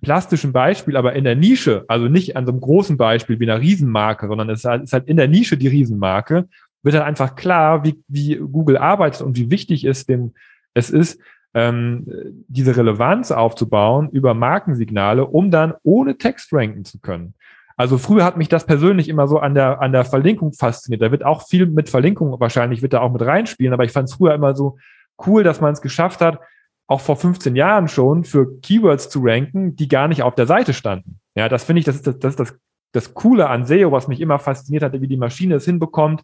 plastischen 0.00 0.52
Beispiel, 0.52 0.96
aber 0.96 1.14
in 1.14 1.24
der 1.24 1.36
Nische, 1.36 1.84
also 1.88 2.06
nicht 2.06 2.36
an 2.36 2.46
so 2.46 2.52
einem 2.52 2.60
großen 2.60 2.96
Beispiel 2.96 3.38
wie 3.40 3.50
einer 3.50 3.60
Riesenmarke, 3.60 4.28
sondern 4.28 4.50
es 4.50 4.60
ist 4.60 4.64
halt, 4.64 4.82
ist 4.84 4.92
halt 4.92 5.08
in 5.08 5.16
der 5.16 5.28
Nische 5.28 5.56
die 5.56 5.68
Riesenmarke, 5.68 6.48
wird 6.82 6.94
halt 6.94 7.04
einfach 7.04 7.36
klar, 7.36 7.84
wie, 7.84 8.02
wie 8.08 8.36
Google 8.36 8.76
arbeitet 8.76 9.22
und 9.22 9.36
wie 9.36 9.50
wichtig 9.50 9.84
es, 9.84 10.06
dem, 10.06 10.32
es 10.74 10.90
ist, 10.90 11.20
ähm, 11.54 12.06
diese 12.48 12.76
Relevanz 12.76 13.30
aufzubauen 13.30 14.08
über 14.10 14.34
Markensignale, 14.34 15.26
um 15.26 15.50
dann 15.50 15.74
ohne 15.82 16.16
Text 16.16 16.52
ranken 16.52 16.84
zu 16.84 16.98
können. 16.98 17.34
Also 17.76 17.98
früher 17.98 18.24
hat 18.24 18.36
mich 18.36 18.48
das 18.48 18.64
persönlich 18.64 19.08
immer 19.08 19.26
so 19.28 19.38
an 19.38 19.54
der, 19.54 19.80
an 19.80 19.92
der 19.92 20.04
Verlinkung 20.04 20.52
fasziniert. 20.52 21.02
Da 21.02 21.10
wird 21.10 21.24
auch 21.24 21.46
viel 21.46 21.66
mit 21.66 21.88
Verlinkung 21.88 22.38
wahrscheinlich, 22.38 22.82
wird 22.82 22.92
da 22.92 23.00
auch 23.00 23.12
mit 23.12 23.22
reinspielen, 23.22 23.72
aber 23.72 23.84
ich 23.84 23.92
fand 23.92 24.08
es 24.08 24.14
früher 24.14 24.34
immer 24.34 24.54
so 24.54 24.78
cool, 25.26 25.42
dass 25.42 25.60
man 25.60 25.72
es 25.72 25.82
geschafft 25.82 26.20
hat, 26.20 26.40
auch 26.86 27.00
vor 27.00 27.16
15 27.16 27.56
Jahren 27.56 27.88
schon 27.88 28.24
für 28.24 28.60
Keywords 28.60 29.08
zu 29.08 29.20
ranken, 29.22 29.76
die 29.76 29.88
gar 29.88 30.08
nicht 30.08 30.22
auf 30.22 30.34
der 30.34 30.46
Seite 30.46 30.74
standen. 30.74 31.20
Ja, 31.34 31.48
das 31.48 31.64
finde 31.64 31.80
ich, 31.80 31.86
das 31.86 31.96
ist 31.96 32.06
das, 32.06 32.18
das, 32.18 32.36
das, 32.36 32.54
das 32.92 33.14
Coole 33.14 33.48
an 33.48 33.64
SEO, 33.64 33.92
was 33.92 34.08
mich 34.08 34.20
immer 34.20 34.38
fasziniert 34.38 34.82
hatte, 34.82 35.00
wie 35.00 35.08
die 35.08 35.16
Maschine 35.16 35.54
es 35.54 35.64
hinbekommt, 35.64 36.22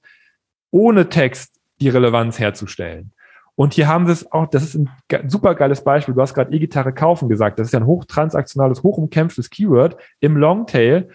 ohne 0.71 1.09
Text 1.09 1.59
die 1.81 1.89
Relevanz 1.89 2.39
herzustellen. 2.39 3.13
Und 3.55 3.75
hier 3.75 3.89
haben 3.89 4.07
wir 4.07 4.13
es 4.13 4.31
auch, 4.31 4.47
das 4.47 4.63
ist 4.63 4.77
ein 4.77 4.89
super 5.27 5.55
geiles 5.55 5.83
Beispiel. 5.83 6.15
Du 6.15 6.21
hast 6.21 6.35
gerade 6.35 6.55
E-Gitarre 6.55 6.93
kaufen 6.93 7.29
gesagt. 7.29 7.59
Das 7.59 7.67
ist 7.67 7.73
ja 7.73 7.81
ein 7.81 7.87
hochtransaktionales, 7.87 8.85
hochumkämpftes 8.85 9.51
Keyword 9.51 9.97
im 10.21 10.37
Longtail, 10.37 11.09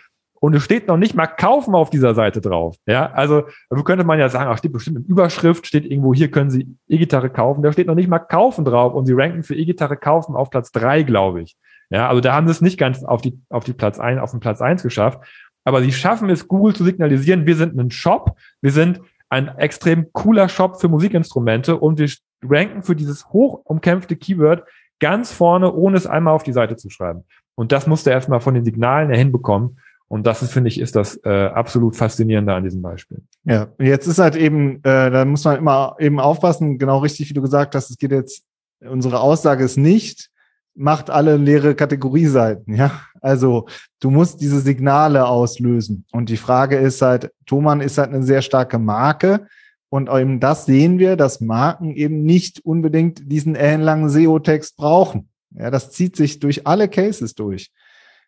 und 0.43 0.53
es 0.53 0.63
steht 0.65 0.89
noch 0.89 0.97
nicht 0.97 1.15
mal 1.15 1.27
kaufen 1.27 1.73
auf 1.73 1.89
dieser 1.89 2.15
Seite 2.15 2.41
drauf. 2.41 2.75
Ja, 2.85 3.09
also 3.13 3.43
könnte 3.85 4.03
man 4.03 4.19
ja 4.19 4.27
sagen, 4.27 4.49
ach, 4.51 4.57
steht 4.57 4.73
bestimmt 4.73 4.97
in 4.97 5.05
Überschrift, 5.05 5.65
steht 5.65 5.85
irgendwo, 5.85 6.13
hier 6.13 6.29
können 6.31 6.49
Sie 6.49 6.75
E-Gitarre 6.89 7.29
kaufen. 7.29 7.63
Da 7.63 7.71
steht 7.71 7.87
noch 7.87 7.95
nicht 7.95 8.09
mal 8.09 8.19
kaufen 8.19 8.65
drauf 8.65 8.93
und 8.93 9.05
sie 9.05 9.13
ranken 9.13 9.43
für 9.43 9.55
E-Gitarre 9.55 9.95
kaufen 9.95 10.35
auf 10.35 10.49
Platz 10.49 10.73
drei, 10.73 11.03
glaube 11.03 11.43
ich. 11.43 11.55
Ja, 11.89 12.09
also 12.09 12.19
da 12.19 12.33
haben 12.33 12.45
sie 12.47 12.51
es 12.51 12.59
nicht 12.59 12.77
ganz 12.77 13.05
auf 13.05 13.21
die, 13.21 13.39
auf 13.47 13.63
die 13.63 13.71
Platz 13.71 13.99
ein, 13.99 14.19
auf 14.19 14.31
den 14.31 14.41
Platz 14.41 14.59
eins 14.59 14.83
geschafft. 14.83 15.21
Aber 15.63 15.81
sie 15.81 15.93
schaffen 15.93 16.29
es, 16.29 16.45
Google 16.49 16.75
zu 16.75 16.83
signalisieren, 16.83 17.45
wir 17.45 17.55
sind 17.55 17.79
ein 17.79 17.89
Shop, 17.89 18.35
wir 18.59 18.71
sind 18.71 18.99
ein 19.29 19.47
extrem 19.47 20.11
cooler 20.11 20.49
Shop 20.49 20.81
für 20.81 20.89
Musikinstrumente 20.89 21.77
und 21.77 21.99
wir 21.99 22.09
ranken 22.43 22.83
für 22.83 22.97
dieses 22.97 23.29
hoch 23.29 23.61
umkämpfte 23.63 24.17
Keyword 24.17 24.65
ganz 24.99 25.31
vorne, 25.31 25.71
ohne 25.71 25.95
es 25.95 26.05
einmal 26.05 26.33
auf 26.33 26.43
die 26.43 26.51
Seite 26.51 26.75
zu 26.75 26.89
schreiben. 26.89 27.23
Und 27.55 27.71
das 27.71 27.87
musste 27.87 28.09
er 28.09 28.17
erstmal 28.17 28.41
von 28.41 28.55
den 28.55 28.65
Signalen 28.65 29.07
her 29.07 29.17
hinbekommen. 29.17 29.77
Und 30.13 30.27
das 30.27 30.43
ist, 30.43 30.51
finde 30.51 30.67
ich, 30.67 30.79
ist 30.79 30.95
das 30.95 31.19
äh, 31.23 31.47
absolut 31.47 31.95
faszinierende 31.95 32.53
an 32.53 32.63
diesem 32.63 32.83
Beispiel. 32.83 33.23
Ja, 33.45 33.69
jetzt 33.79 34.05
ist 34.05 34.19
halt 34.19 34.35
eben, 34.35 34.75
äh, 34.83 35.09
da 35.09 35.25
muss 35.25 35.43
man 35.43 35.57
immer 35.57 35.95
eben 35.97 36.19
aufpassen, 36.19 36.77
genau 36.77 36.99
richtig, 36.99 37.31
wie 37.31 37.33
du 37.33 37.41
gesagt 37.41 37.73
hast, 37.73 37.89
es 37.89 37.97
geht 37.97 38.11
jetzt, 38.11 38.43
unsere 38.79 39.21
Aussage 39.21 39.63
ist 39.63 39.75
nicht, 39.75 40.29
macht 40.75 41.09
alle 41.09 41.37
leere 41.37 41.73
Kategorieseiten, 41.73 42.75
ja. 42.75 42.91
Also 43.21 43.65
du 44.01 44.11
musst 44.11 44.39
diese 44.39 44.59
Signale 44.59 45.25
auslösen. 45.25 46.05
Und 46.11 46.29
die 46.29 46.37
Frage 46.37 46.77
ist 46.77 47.01
halt, 47.01 47.31
Thomann 47.47 47.81
ist 47.81 47.97
halt 47.97 48.09
eine 48.09 48.21
sehr 48.21 48.43
starke 48.43 48.77
Marke. 48.77 49.47
Und 49.89 50.11
eben 50.11 50.39
das 50.39 50.67
sehen 50.67 50.99
wir, 50.99 51.15
dass 51.15 51.41
Marken 51.41 51.89
eben 51.95 52.21
nicht 52.21 52.63
unbedingt 52.63 53.31
diesen 53.31 53.55
ellenlangen 53.55 54.09
SEO-Text 54.09 54.77
brauchen. 54.77 55.29
Ja, 55.57 55.71
das 55.71 55.89
zieht 55.89 56.15
sich 56.15 56.39
durch 56.39 56.67
alle 56.67 56.87
Cases 56.87 57.33
durch. 57.33 57.71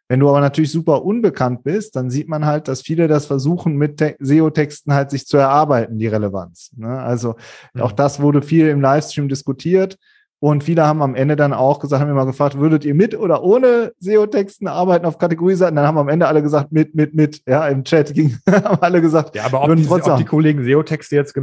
Wenn 0.07 0.19
du 0.19 0.29
aber 0.29 0.39
natürlich 0.39 0.71
super 0.71 1.03
unbekannt 1.03 1.63
bist, 1.63 1.95
dann 1.95 2.11
sieht 2.11 2.29
man 2.29 2.45
halt, 2.45 2.67
dass 2.67 2.81
viele 2.81 3.07
das 3.07 3.25
versuchen, 3.25 3.75
mit 3.75 4.03
SEO-Texten 4.19 4.93
halt 4.93 5.09
sich 5.09 5.25
zu 5.25 5.37
erarbeiten, 5.37 5.97
die 5.97 6.07
Relevanz. 6.07 6.71
Ne? 6.75 6.99
Also 6.99 7.35
mhm. 7.73 7.81
auch 7.81 7.91
das 7.91 8.19
wurde 8.21 8.41
viel 8.41 8.67
im 8.67 8.81
Livestream 8.81 9.27
diskutiert. 9.27 9.97
Und 10.45 10.63
viele 10.63 10.85
haben 10.85 11.01
am 11.01 11.15
Ende 11.15 11.35
dann 11.35 11.53
auch 11.53 11.79
gesagt, 11.79 12.03
haben 12.03 12.11
immer 12.11 12.27
gefragt, 12.27 12.59
würdet 12.59 12.85
ihr 12.85 12.93
mit 12.93 13.17
oder 13.17 13.41
ohne 13.41 13.93
SEO-Texten 13.97 14.67
arbeiten 14.67 15.07
auf 15.07 15.17
Kategorieseiten? 15.17 15.75
Dann 15.75 15.87
haben 15.87 15.97
am 15.97 16.07
Ende 16.07 16.27
alle 16.27 16.43
gesagt, 16.43 16.71
mit, 16.71 16.93
mit, 16.93 17.15
mit. 17.15 17.41
Ja, 17.47 17.67
im 17.67 17.83
Chat 17.83 18.13
ging, 18.13 18.37
haben 18.47 18.77
alle 18.79 19.01
gesagt. 19.01 19.35
Ja, 19.35 19.45
aber 19.45 19.63
ob 19.63 19.75
die, 19.75 19.89
ob 19.89 20.17
die 20.17 20.23
Kollegen 20.23 20.63
SEO-Texte 20.63 21.15
jetzt 21.15 21.35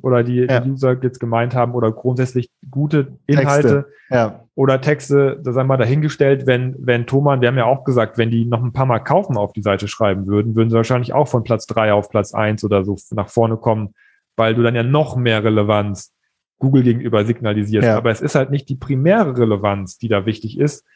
oder 0.00 0.22
die, 0.22 0.46
ja. 0.48 0.60
die, 0.60 0.70
User 0.70 0.96
jetzt 1.02 1.18
gemeint 1.18 1.56
haben 1.56 1.74
oder 1.74 1.90
grundsätzlich 1.90 2.48
gute 2.70 3.18
Inhalte 3.26 3.86
ja. 4.10 4.44
oder 4.54 4.80
Texte, 4.80 5.40
da 5.42 5.52
sagen 5.52 5.66
wir 5.66 5.74
mal 5.74 5.76
dahingestellt, 5.76 6.46
wenn, 6.46 6.76
wenn 6.78 7.08
Thomas, 7.08 7.40
wir 7.40 7.48
haben 7.48 7.58
ja 7.58 7.64
auch 7.64 7.82
gesagt, 7.82 8.16
wenn 8.16 8.30
die 8.30 8.44
noch 8.44 8.62
ein 8.62 8.72
paar 8.72 8.86
Mal 8.86 9.00
kaufen 9.00 9.36
auf 9.36 9.54
die 9.54 9.62
Seite 9.62 9.88
schreiben 9.88 10.28
würden, 10.28 10.54
würden 10.54 10.70
sie 10.70 10.76
wahrscheinlich 10.76 11.12
auch 11.12 11.26
von 11.26 11.42
Platz 11.42 11.66
drei 11.66 11.92
auf 11.92 12.10
Platz 12.10 12.32
eins 12.32 12.62
oder 12.62 12.84
so 12.84 12.96
nach 13.10 13.28
vorne 13.28 13.56
kommen, 13.56 13.94
weil 14.36 14.54
du 14.54 14.62
dann 14.62 14.76
ja 14.76 14.84
noch 14.84 15.16
mehr 15.16 15.42
Relevanz 15.42 16.12
Google 16.58 16.82
gegenüber 16.82 17.24
signalisierst. 17.24 17.86
Ja. 17.86 17.96
Aber 17.96 18.10
es 18.10 18.20
ist 18.20 18.34
halt 18.34 18.50
nicht 18.50 18.68
die 18.68 18.76
primäre 18.76 19.36
Relevanz, 19.36 19.98
die 19.98 20.08
da 20.08 20.26
wichtig 20.26 20.58
ist. 20.58 20.86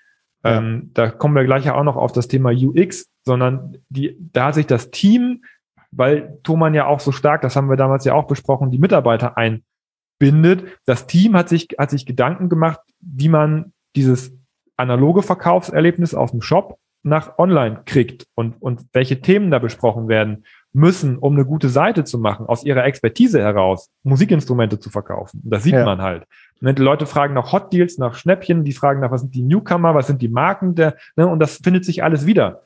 Ja. 0.45 0.59
Ähm, 0.59 0.91
da 0.95 1.11
kommen 1.11 1.35
wir 1.35 1.45
gleich 1.45 1.65
ja 1.65 1.75
auch 1.75 1.85
noch 1.85 1.97
auf 1.97 2.13
das 2.13 2.29
Thema 2.29 2.51
UX, 2.51 3.11
sondern 3.25 3.79
die, 3.89 4.17
da 4.19 4.47
hat 4.47 4.55
sich 4.55 4.67
das 4.67 4.91
Team, 4.91 5.43
weil 5.91 6.39
Thomann 6.43 6.75
ja 6.75 6.87
auch 6.87 7.01
so 7.01 7.13
stark, 7.13 7.43
das 7.43 7.57
haben 7.57 7.69
wir 7.69 7.77
damals 7.77 8.05
ja 8.05 8.15
auch 8.15 8.27
besprochen, 8.27 8.71
die 8.71 8.79
Mitarbeiter 8.79 9.37
einbindet. 9.37 10.65
Das 10.87 11.07
Team 11.07 11.37
hat 11.37 11.49
sich, 11.49 11.69
hat 11.79 11.91
sich 11.91 12.07
Gedanken 12.07 12.49
gemacht, 12.49 12.81
wie 13.01 13.29
man 13.29 13.73
dieses 13.97 14.37
analoge 14.77 15.23
Verkaufserlebnis 15.23 16.15
aus 16.15 16.31
dem 16.31 16.41
Shop 16.41 16.79
nach 17.03 17.39
online 17.39 17.83
kriegt 17.85 18.27
und, 18.35 18.61
und 18.61 18.87
welche 18.93 19.21
Themen 19.21 19.51
da 19.51 19.59
besprochen 19.59 20.09
werden 20.09 20.45
müssen, 20.73 21.19
um 21.19 21.35
eine 21.35 21.45
gute 21.45 21.69
Seite 21.69 22.05
zu 22.05 22.19
machen, 22.19 22.47
aus 22.47 22.65
ihrer 22.65 22.85
Expertise 22.85 23.41
heraus, 23.41 23.91
Musikinstrumente 24.05 24.79
zu 24.79 24.91
verkaufen. 24.91 25.41
Und 25.45 25.51
das 25.51 25.65
sieht 25.65 25.75
ja. 25.75 25.85
man 25.85 26.01
halt. 26.01 26.25
Und 26.61 26.79
die 26.79 26.83
Leute 26.83 27.07
fragen 27.07 27.35
nach 27.35 27.53
Hot 27.53 27.73
Deals, 27.73 27.99
nach 27.99 28.15
Schnäppchen, 28.15 28.65
die 28.65 28.73
fragen 28.73 29.01
nach, 29.01 29.11
was 29.11 29.23
sind 29.23 29.35
die 29.35 29.43
Newcomer, 29.43 29.95
was 29.95 30.07
sind 30.07 30.23
die 30.23 30.29
Marken, 30.29 30.75
der, 30.75 30.97
ne, 31.17 31.27
und 31.27 31.41
das 31.41 31.57
findet 31.57 31.85
sich 31.85 32.05
alles 32.05 32.27
wieder. 32.27 32.63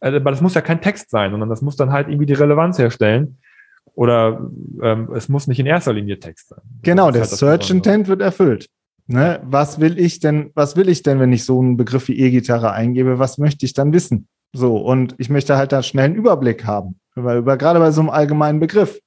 Also, 0.00 0.16
aber 0.16 0.30
das 0.30 0.40
muss 0.40 0.54
ja 0.54 0.60
kein 0.60 0.80
Text 0.80 1.10
sein, 1.10 1.30
sondern 1.30 1.48
das 1.48 1.62
muss 1.62 1.76
dann 1.76 1.92
halt 1.92 2.08
irgendwie 2.08 2.26
die 2.26 2.34
Relevanz 2.34 2.78
herstellen. 2.78 3.38
Oder 3.94 4.48
ähm, 4.82 5.10
es 5.14 5.28
muss 5.28 5.46
nicht 5.46 5.58
in 5.58 5.66
erster 5.66 5.92
Linie 5.92 6.20
Text 6.20 6.48
sein. 6.48 6.60
Genau, 6.82 7.10
der 7.10 7.22
halt 7.22 7.30
Search 7.30 7.70
Intent 7.70 8.06
wird 8.06 8.22
erfüllt. 8.22 8.68
Ne? 9.06 9.40
Was 9.42 9.80
will 9.80 9.98
ich 9.98 10.20
denn, 10.20 10.50
was 10.54 10.76
will 10.76 10.88
ich 10.88 11.02
denn, 11.02 11.18
wenn 11.18 11.32
ich 11.32 11.44
so 11.44 11.60
einen 11.60 11.76
Begriff 11.76 12.08
wie 12.08 12.18
E-Gitarre 12.18 12.72
eingebe? 12.72 13.18
Was 13.18 13.38
möchte 13.38 13.66
ich 13.66 13.72
dann 13.72 13.92
wissen? 13.92 14.28
So, 14.52 14.76
und 14.76 15.14
ich 15.18 15.30
möchte 15.30 15.56
halt 15.56 15.72
da 15.72 15.82
schnell 15.82 16.06
einen 16.06 16.14
Überblick 16.14 16.64
haben. 16.64 17.00
Über, 17.18 17.36
über, 17.36 17.56
gerade 17.56 17.78
bei 17.78 17.90
so 17.90 18.00
einem 18.00 18.10
allgemeinen 18.10 18.60
Begriff. 18.60 19.00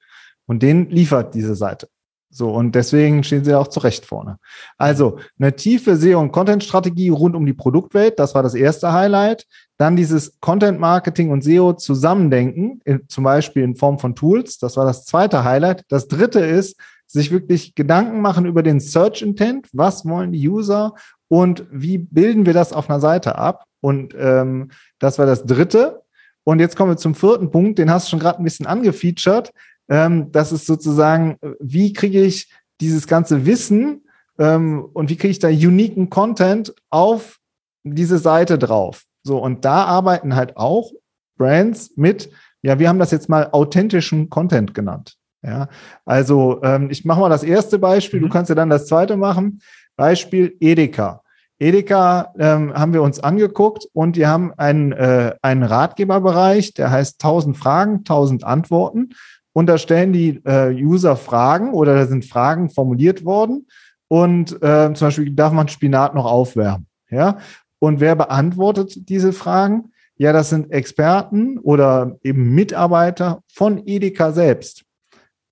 Und 0.46 0.62
den 0.62 0.90
liefert 0.90 1.34
diese 1.34 1.54
Seite. 1.54 1.88
So, 2.34 2.50
und 2.50 2.74
deswegen 2.74 3.22
stehen 3.24 3.44
sie 3.44 3.54
auch 3.54 3.68
zurecht 3.68 4.06
vorne. 4.06 4.38
Also, 4.78 5.18
eine 5.38 5.54
tiefe 5.54 5.96
SEO- 5.96 6.18
und 6.18 6.32
Content-Strategie 6.32 7.10
rund 7.10 7.36
um 7.36 7.44
die 7.44 7.52
Produktwelt, 7.52 8.18
das 8.18 8.34
war 8.34 8.42
das 8.42 8.54
erste 8.54 8.92
Highlight. 8.92 9.46
Dann 9.76 9.96
dieses 9.96 10.40
Content-Marketing 10.40 11.30
und 11.30 11.44
SEO 11.44 11.74
zusammendenken, 11.74 12.80
in, 12.84 13.06
zum 13.08 13.24
Beispiel 13.24 13.62
in 13.62 13.76
Form 13.76 13.98
von 13.98 14.14
Tools, 14.14 14.58
das 14.58 14.78
war 14.78 14.86
das 14.86 15.04
zweite 15.04 15.44
Highlight. 15.44 15.84
Das 15.88 16.08
dritte 16.08 16.40
ist, 16.40 16.80
sich 17.06 17.30
wirklich 17.30 17.74
Gedanken 17.74 18.22
machen 18.22 18.46
über 18.46 18.62
den 18.62 18.80
Search 18.80 19.20
Intent. 19.20 19.68
Was 19.74 20.06
wollen 20.06 20.32
die 20.32 20.48
User 20.48 20.94
und 21.28 21.66
wie 21.70 21.98
bilden 21.98 22.46
wir 22.46 22.54
das 22.54 22.72
auf 22.72 22.88
einer 22.88 23.00
Seite 23.00 23.36
ab? 23.36 23.64
Und 23.82 24.14
ähm, 24.18 24.70
das 24.98 25.18
war 25.18 25.26
das 25.26 25.44
dritte. 25.44 26.02
Und 26.44 26.58
jetzt 26.58 26.76
kommen 26.76 26.92
wir 26.92 26.96
zum 26.96 27.14
vierten 27.14 27.50
Punkt, 27.50 27.78
den 27.78 27.90
hast 27.90 28.06
du 28.06 28.10
schon 28.10 28.18
gerade 28.18 28.38
ein 28.38 28.44
bisschen 28.44 28.66
angefeatured. 28.66 29.52
Ähm, 29.88 30.32
das 30.32 30.52
ist 30.52 30.66
sozusagen, 30.66 31.38
wie 31.60 31.92
kriege 31.92 32.22
ich 32.22 32.50
dieses 32.80 33.06
ganze 33.06 33.46
Wissen 33.46 34.02
ähm, 34.38 34.84
und 34.92 35.10
wie 35.10 35.16
kriege 35.16 35.30
ich 35.30 35.38
da 35.38 35.48
uniken 35.48 36.10
Content 36.10 36.74
auf 36.90 37.38
diese 37.84 38.18
Seite 38.18 38.58
drauf? 38.58 39.04
So, 39.22 39.38
und 39.38 39.64
da 39.64 39.84
arbeiten 39.84 40.34
halt 40.34 40.56
auch 40.56 40.90
Brands 41.36 41.92
mit, 41.96 42.30
ja, 42.62 42.78
wir 42.78 42.88
haben 42.88 42.98
das 42.98 43.10
jetzt 43.10 43.28
mal 43.28 43.48
authentischen 43.52 44.28
Content 44.28 44.74
genannt. 44.74 45.16
Ja, 45.44 45.68
also 46.04 46.62
ähm, 46.62 46.88
ich 46.90 47.04
mache 47.04 47.20
mal 47.20 47.28
das 47.28 47.42
erste 47.42 47.78
Beispiel, 47.78 48.20
mhm. 48.20 48.24
du 48.24 48.30
kannst 48.30 48.48
ja 48.48 48.54
dann 48.54 48.70
das 48.70 48.86
zweite 48.86 49.16
machen. 49.16 49.60
Beispiel 49.96 50.56
Edeka. 50.60 51.21
Edeka 51.62 52.34
ähm, 52.38 52.74
haben 52.74 52.92
wir 52.92 53.02
uns 53.02 53.20
angeguckt 53.20 53.86
und 53.92 54.16
die 54.16 54.26
haben 54.26 54.52
einen, 54.56 54.90
äh, 54.90 55.34
einen 55.42 55.62
Ratgeberbereich, 55.62 56.74
der 56.74 56.90
heißt 56.90 57.22
1000 57.22 57.56
Fragen, 57.56 57.98
1000 57.98 58.42
Antworten. 58.42 59.10
Und 59.52 59.66
da 59.66 59.78
stellen 59.78 60.12
die 60.12 60.40
äh, 60.44 60.72
User 60.72 61.16
Fragen 61.16 61.72
oder 61.72 61.94
da 61.94 62.06
sind 62.06 62.24
Fragen 62.24 62.68
formuliert 62.68 63.24
worden. 63.24 63.68
Und 64.08 64.60
äh, 64.60 64.92
zum 64.92 65.06
Beispiel 65.06 65.30
darf 65.30 65.52
man 65.52 65.68
Spinat 65.68 66.14
noch 66.14 66.26
aufwärmen. 66.26 66.86
Ja. 67.10 67.38
Und 67.78 68.00
wer 68.00 68.16
beantwortet 68.16 69.08
diese 69.08 69.32
Fragen? 69.32 69.92
Ja, 70.16 70.32
das 70.32 70.50
sind 70.50 70.72
Experten 70.72 71.58
oder 71.58 72.16
eben 72.24 72.54
Mitarbeiter 72.54 73.40
von 73.52 73.86
Edeka 73.86 74.32
selbst. 74.32 74.84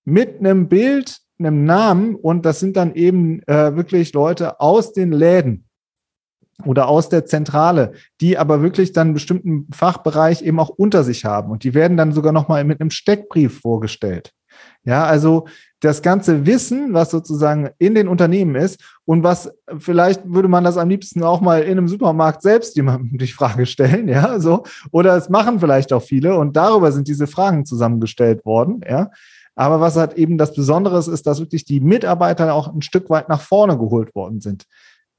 Mit 0.05 0.41
einem 0.41 0.69
Bild, 0.69 1.19
einem 1.39 1.65
Namen 1.65 2.17
und 2.17 2.45
das 2.45 2.59
sind 2.59 2.77
dann 2.77 2.95
eben 2.95 3.43
äh, 3.45 3.77
wirklich 3.77 4.13
Leute 4.13 4.61
aus 4.61 4.93
den 4.93 5.13
Läden 5.13 5.70
oder 6.65 6.89
aus 6.89 7.09
der 7.09 7.27
Zentrale, 7.27 7.93
die 8.21 8.39
aber 8.39 8.63
wirklich 8.63 8.93
dann 8.93 9.09
einen 9.09 9.15
bestimmten 9.15 9.67
Fachbereich 9.73 10.43
eben 10.43 10.61
auch 10.61 10.71
unter 10.71 11.05
sich 11.05 11.25
haben. 11.25 11.51
Und 11.51 11.65
die 11.65 11.75
werden 11.75 11.97
dann 11.97 12.13
sogar 12.13 12.33
nochmal 12.33 12.65
mit 12.65 12.81
einem 12.81 12.91
Steckbrief 12.91 13.61
vorgestellt. 13.61 14.33
Ja, 14.85 15.05
also 15.05 15.47
das 15.81 16.03
ganze 16.03 16.47
Wissen, 16.47 16.93
was 16.93 17.11
sozusagen 17.11 17.71
in 17.79 17.95
den 17.95 18.09
Unternehmen 18.09 18.55
ist 18.55 18.83
und 19.05 19.23
was 19.23 19.51
vielleicht 19.79 20.23
würde 20.25 20.49
man 20.49 20.65
das 20.65 20.77
am 20.77 20.89
liebsten 20.89 21.23
auch 21.23 21.41
mal 21.41 21.63
in 21.63 21.73
einem 21.73 21.89
Supermarkt 21.89 22.43
selbst 22.43 22.77
jemandem 22.77 23.19
die 23.19 23.27
Frage 23.27 23.67
stellen, 23.67 24.09
ja, 24.09 24.39
so. 24.41 24.65
Oder 24.91 25.17
es 25.17 25.29
machen 25.29 25.61
vielleicht 25.61 25.93
auch 25.93 26.03
viele 26.03 26.37
und 26.37 26.57
darüber 26.57 26.93
sind 26.93 27.09
diese 27.09 27.27
Fragen 27.27 27.65
zusammengestellt 27.65 28.45
worden, 28.45 28.81
ja. 28.89 29.11
Aber 29.55 29.81
was 29.81 29.97
halt 29.97 30.15
eben 30.15 30.39
das 30.39 30.55
Besondere 30.55 30.99
ist, 30.99 31.09
ist, 31.09 31.27
dass 31.27 31.41
wirklich 31.41 31.65
die 31.65 31.81
Mitarbeiter 31.81 32.55
auch 32.55 32.73
ein 32.73 32.83
Stück 32.83 33.11
weit 33.11 33.29
nach 33.29 33.43
vorne 33.43 33.77
geholt 33.77 34.15
worden 34.15 34.41
sind 34.41 34.65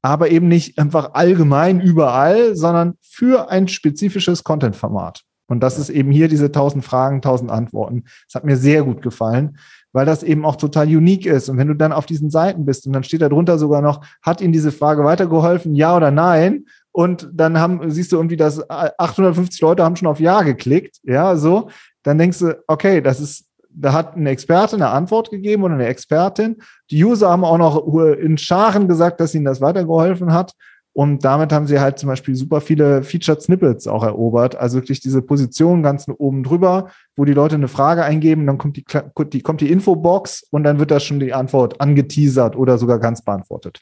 aber 0.02 0.30
eben 0.30 0.48
nicht 0.48 0.78
einfach 0.78 1.14
allgemein 1.14 1.80
überall, 1.80 2.56
sondern 2.56 2.94
für 3.00 3.50
ein 3.50 3.68
spezifisches 3.68 4.44
Content-Format. 4.44 5.22
Und 5.46 5.60
das 5.60 5.78
ist 5.78 5.90
eben 5.90 6.10
hier 6.10 6.28
diese 6.28 6.46
1000 6.46 6.84
Fragen, 6.84 7.16
1000 7.16 7.50
Antworten. 7.50 8.04
Das 8.26 8.36
hat 8.36 8.44
mir 8.44 8.56
sehr 8.56 8.82
gut 8.84 9.02
gefallen, 9.02 9.58
weil 9.92 10.06
das 10.06 10.22
eben 10.22 10.44
auch 10.44 10.56
total 10.56 10.86
unique 10.86 11.26
ist. 11.26 11.48
Und 11.48 11.58
wenn 11.58 11.68
du 11.68 11.74
dann 11.74 11.92
auf 11.92 12.06
diesen 12.06 12.30
Seiten 12.30 12.64
bist 12.64 12.86
und 12.86 12.92
dann 12.94 13.04
steht 13.04 13.22
da 13.22 13.28
drunter 13.28 13.58
sogar 13.58 13.82
noch, 13.82 14.04
hat 14.22 14.40
Ihnen 14.40 14.52
diese 14.52 14.72
Frage 14.72 15.04
weitergeholfen, 15.04 15.74
ja 15.74 15.96
oder 15.96 16.10
nein? 16.10 16.64
Und 16.90 17.28
dann 17.32 17.58
haben, 17.58 17.90
siehst 17.90 18.12
du 18.12 18.16
irgendwie, 18.16 18.36
dass 18.36 18.68
850 18.70 19.60
Leute 19.60 19.84
haben 19.84 19.96
schon 19.96 20.08
auf 20.08 20.20
Ja 20.20 20.42
geklickt, 20.42 20.98
ja, 21.04 21.36
so. 21.36 21.68
Dann 22.02 22.18
denkst 22.18 22.38
du, 22.38 22.58
okay, 22.66 23.00
das 23.00 23.20
ist 23.20 23.44
da 23.74 23.92
hat 23.92 24.16
ein 24.16 24.26
Experte 24.26 24.76
eine 24.76 24.88
Antwort 24.88 25.30
gegeben 25.30 25.62
oder 25.62 25.74
eine 25.74 25.86
Expertin. 25.86 26.62
Die 26.90 27.04
User 27.04 27.30
haben 27.30 27.44
auch 27.44 27.58
noch 27.58 27.86
in 27.94 28.38
Scharen 28.38 28.88
gesagt, 28.88 29.20
dass 29.20 29.34
ihnen 29.34 29.44
das 29.44 29.60
weitergeholfen 29.60 30.32
hat. 30.32 30.52
Und 30.94 31.24
damit 31.24 31.52
haben 31.52 31.66
sie 31.66 31.80
halt 31.80 31.98
zum 31.98 32.08
Beispiel 32.08 32.34
super 32.34 32.60
viele 32.60 33.02
Featured 33.02 33.40
Snippets 33.40 33.86
auch 33.86 34.02
erobert. 34.02 34.56
Also 34.56 34.76
wirklich 34.76 35.00
diese 35.00 35.22
Position 35.22 35.82
ganz 35.82 36.06
oben 36.18 36.42
drüber, 36.42 36.90
wo 37.16 37.24
die 37.24 37.32
Leute 37.32 37.54
eine 37.54 37.68
Frage 37.68 38.04
eingeben, 38.04 38.46
dann 38.46 38.58
kommt 38.58 38.76
die, 38.76 38.84
die, 39.32 39.40
kommt 39.40 39.62
die 39.62 39.70
Infobox 39.70 40.46
und 40.50 40.64
dann 40.64 40.78
wird 40.78 40.90
da 40.90 41.00
schon 41.00 41.18
die 41.18 41.32
Antwort 41.32 41.80
angeteasert 41.80 42.56
oder 42.56 42.76
sogar 42.76 42.98
ganz 42.98 43.22
beantwortet. 43.22 43.80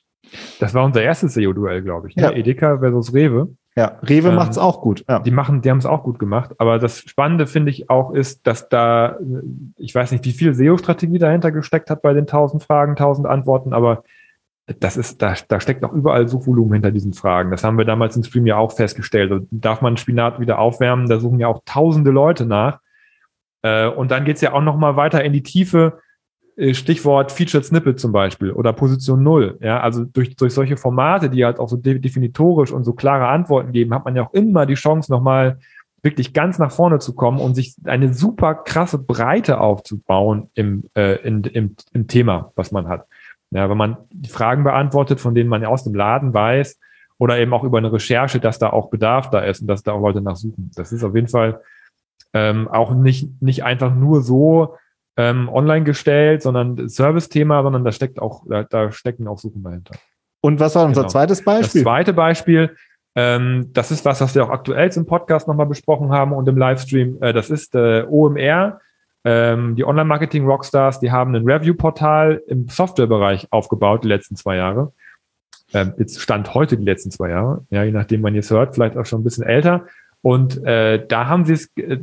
Das 0.59 0.75
war 0.75 0.85
unser 0.85 1.03
erstes 1.03 1.35
SEO-Duell, 1.35 1.83
glaube 1.83 2.09
ich. 2.09 2.17
Ne? 2.17 2.23
Ja. 2.23 2.31
Edeka 2.33 2.79
versus 2.79 3.13
Rewe. 3.15 3.49
Ja, 3.77 3.99
Rewe 4.03 4.29
ähm, 4.29 4.35
macht 4.35 4.51
es 4.51 4.59
auch 4.59 4.83
gut. 4.83 5.05
Ja. 5.09 5.21
Die 5.21 5.31
machen, 5.31 5.63
die 5.63 5.71
haben 5.71 5.79
es 5.79 5.87
auch 5.87 6.03
gut 6.03 6.19
gemacht. 6.19 6.53
Aber 6.59 6.79
das 6.79 6.99
Spannende 7.01 7.47
finde 7.47 7.71
ich 7.71 7.89
auch 7.89 8.13
ist, 8.13 8.47
dass 8.47 8.69
da, 8.69 9.17
ich 9.77 9.95
weiß 9.95 10.13
nicht, 10.13 10.25
wie 10.25 10.33
viel 10.33 10.55
SEO-Strategie 10.55 11.19
dahinter 11.19 11.53
gesteckt 11.53 11.91
hat 11.91 12.03
bei 12.03 12.13
den 12.13 12.23
1000 12.23 12.63
Fragen, 12.63 12.93
1000 12.93 13.27
Antworten, 13.27 13.73
aber 13.73 14.03
das 14.79 14.97
ist, 14.97 15.21
da, 15.23 15.35
da 15.49 15.61
steckt 15.61 15.83
noch 15.83 15.93
überall 15.93 16.29
Suchvolumen 16.29 16.75
hinter 16.75 16.93
diesen 16.93 17.13
Fragen. 17.13 17.51
Das 17.51 17.65
haben 17.65 17.79
wir 17.79 17.85
damals 17.85 18.17
im 18.17 18.23
Stream 18.23 18.47
ja 18.47 18.57
auch 18.57 18.73
festgestellt. 18.73 19.33
Und 19.33 19.49
darf 19.51 19.81
man 19.81 19.97
Spinat 19.97 20.39
wieder 20.39 20.59
aufwärmen? 20.59 21.09
Da 21.09 21.19
suchen 21.19 21.41
ja 21.41 21.49
auch 21.49 21.63
tausende 21.65 22.11
Leute 22.11 22.47
nach. 22.47 22.79
Äh, 23.63 23.89
und 23.89 24.11
dann 24.11 24.25
geht's 24.25 24.41
ja 24.41 24.53
auch 24.53 24.63
noch 24.63 24.77
mal 24.77 24.95
weiter 24.95 25.25
in 25.25 25.33
die 25.33 25.43
Tiefe 25.43 25.95
äh, 25.95 26.10
Stichwort 26.73 27.33
Featured 27.33 27.65
Snippet 27.65 27.99
zum 27.99 28.13
Beispiel 28.13 28.53
oder 28.53 28.73
Position 28.73 29.23
Null. 29.23 29.59
Ja, 29.61 29.81
also 29.81 30.05
durch, 30.05 30.37
durch 30.37 30.53
solche 30.53 30.77
Formate, 30.77 31.31
die 31.31 31.45
halt 31.45 31.59
auch 31.59 31.69
so 31.69 31.77
definitorisch 31.77 32.71
und 32.71 32.85
so 32.85 32.93
klare 32.93 33.29
Antworten 33.29 33.73
geben, 33.73 33.95
hat 33.95 34.05
man 34.05 34.17
ja 34.17 34.27
auch 34.27 34.35
immer 34.35 34.67
die 34.67 34.75
Chance, 34.75 35.11
nochmal 35.11 35.59
wirklich 36.03 36.33
ganz 36.33 36.59
nach 36.59 36.71
vorne 36.71 36.99
zu 36.99 37.15
kommen 37.15 37.41
und 37.41 37.55
sich 37.55 37.77
eine 37.85 38.13
super 38.13 38.55
krasse 38.55 38.99
Breite 38.99 39.61
aufzubauen 39.61 40.51
im, 40.55 40.85
äh, 40.95 41.17
in, 41.27 41.45
im, 41.45 41.77
im 41.93 42.07
Thema, 42.07 42.53
was 42.57 42.73
man 42.73 42.89
hat. 42.89 43.07
Ja, 43.51 43.69
wenn 43.69 43.77
man 43.77 43.97
die 44.11 44.31
Fragen 44.31 44.65
beantwortet, 44.65 45.21
von 45.21 45.35
denen 45.35 45.51
man 45.51 45.63
ja 45.63 45.69
aus 45.69 45.85
dem 45.85 45.95
Laden 45.95 46.33
weiß, 46.33 46.79
oder 47.19 47.39
eben 47.39 47.53
auch 47.53 47.65
über 47.65 47.77
eine 47.77 47.93
Recherche, 47.93 48.41
dass 48.41 48.59
da 48.59 48.71
auch 48.71 48.89
Bedarf 48.89 49.29
da 49.29 49.41
ist 49.41 49.61
und 49.61 49.67
dass 49.67 49.83
da 49.83 49.93
auch 49.93 50.01
Leute 50.01 50.23
nachsuchen. 50.23 50.71
Das 50.75 50.91
ist 50.91 51.05
auf 51.05 51.15
jeden 51.15 51.29
Fall 51.29 51.61
ähm, 52.33 52.67
auch 52.69 52.95
nicht, 52.95 53.43
nicht 53.43 53.63
einfach 53.63 53.95
nur 53.95 54.23
so, 54.23 54.77
ähm, 55.17 55.49
online 55.49 55.85
gestellt, 55.85 56.43
sondern 56.43 56.89
Service-Thema, 56.89 57.63
sondern 57.63 57.85
da 57.85 57.93
steckt 57.93 58.21
auch, 58.21 58.45
da, 58.49 58.65
da 58.65 58.93
stecken 58.93 59.29
auch 59.29 59.39
Suchen 59.39 59.63
dahinter. 59.63 59.95
Und 60.41 60.61
was 60.61 60.75
war 60.75 60.85
unser 60.85 61.03
genau. 61.03 61.11
zweites 61.11 61.45
Beispiel? 61.45 61.83
Das 61.83 61.83
zweite 61.83 62.13
Beispiel, 62.13 62.77
ähm, 63.15 63.71
das 63.73 63.91
ist 63.91 64.05
was, 64.05 64.21
was 64.21 64.35
wir 64.35 64.45
auch 64.45 64.51
aktuell 64.51 64.91
im 64.95 65.07
Podcast 65.07 65.49
nochmal 65.49 65.67
besprochen 65.67 66.11
haben 66.11 66.33
und 66.33 66.49
im 66.49 66.57
Livestream. 66.57 67.19
Äh, 67.21 67.33
das 67.33 67.51
ist 67.51 67.75
äh, 67.75 68.05
OMR. 68.09 68.81
Ähm, 69.23 69.77
die 69.77 69.85
Online-Marketing-Rockstars, 69.85 71.01
die 71.01 71.11
haben 71.11 71.35
ein 71.35 71.45
Review-Portal 71.45 72.43
im 72.47 72.69
Softwarebereich 72.69 73.49
aufgebaut 73.51 74.05
die 74.05 74.09
letzten 74.09 74.37
zwei 74.37 74.57
Jahre. 74.57 74.93
Ähm, 75.75 75.93
jetzt 75.99 76.21
stand 76.21 76.55
heute 76.55 76.77
die 76.77 76.85
letzten 76.85 77.11
zwei 77.11 77.31
Jahre, 77.31 77.65
ja, 77.71 77.85
je 77.85 77.93
nachdem 77.93 78.23
man 78.23 78.35
jetzt 78.35 78.51
hört, 78.51 78.75
vielleicht 78.75 78.97
auch 78.97 79.05
schon 79.05 79.21
ein 79.21 79.25
bisschen 79.25 79.45
älter. 79.45 79.87
Und 80.23 80.65
äh, 80.65 81.07
da 81.07 81.27
haben 81.27 81.45
sie 81.45 81.53
es, 81.53 81.77
äh, 81.77 81.99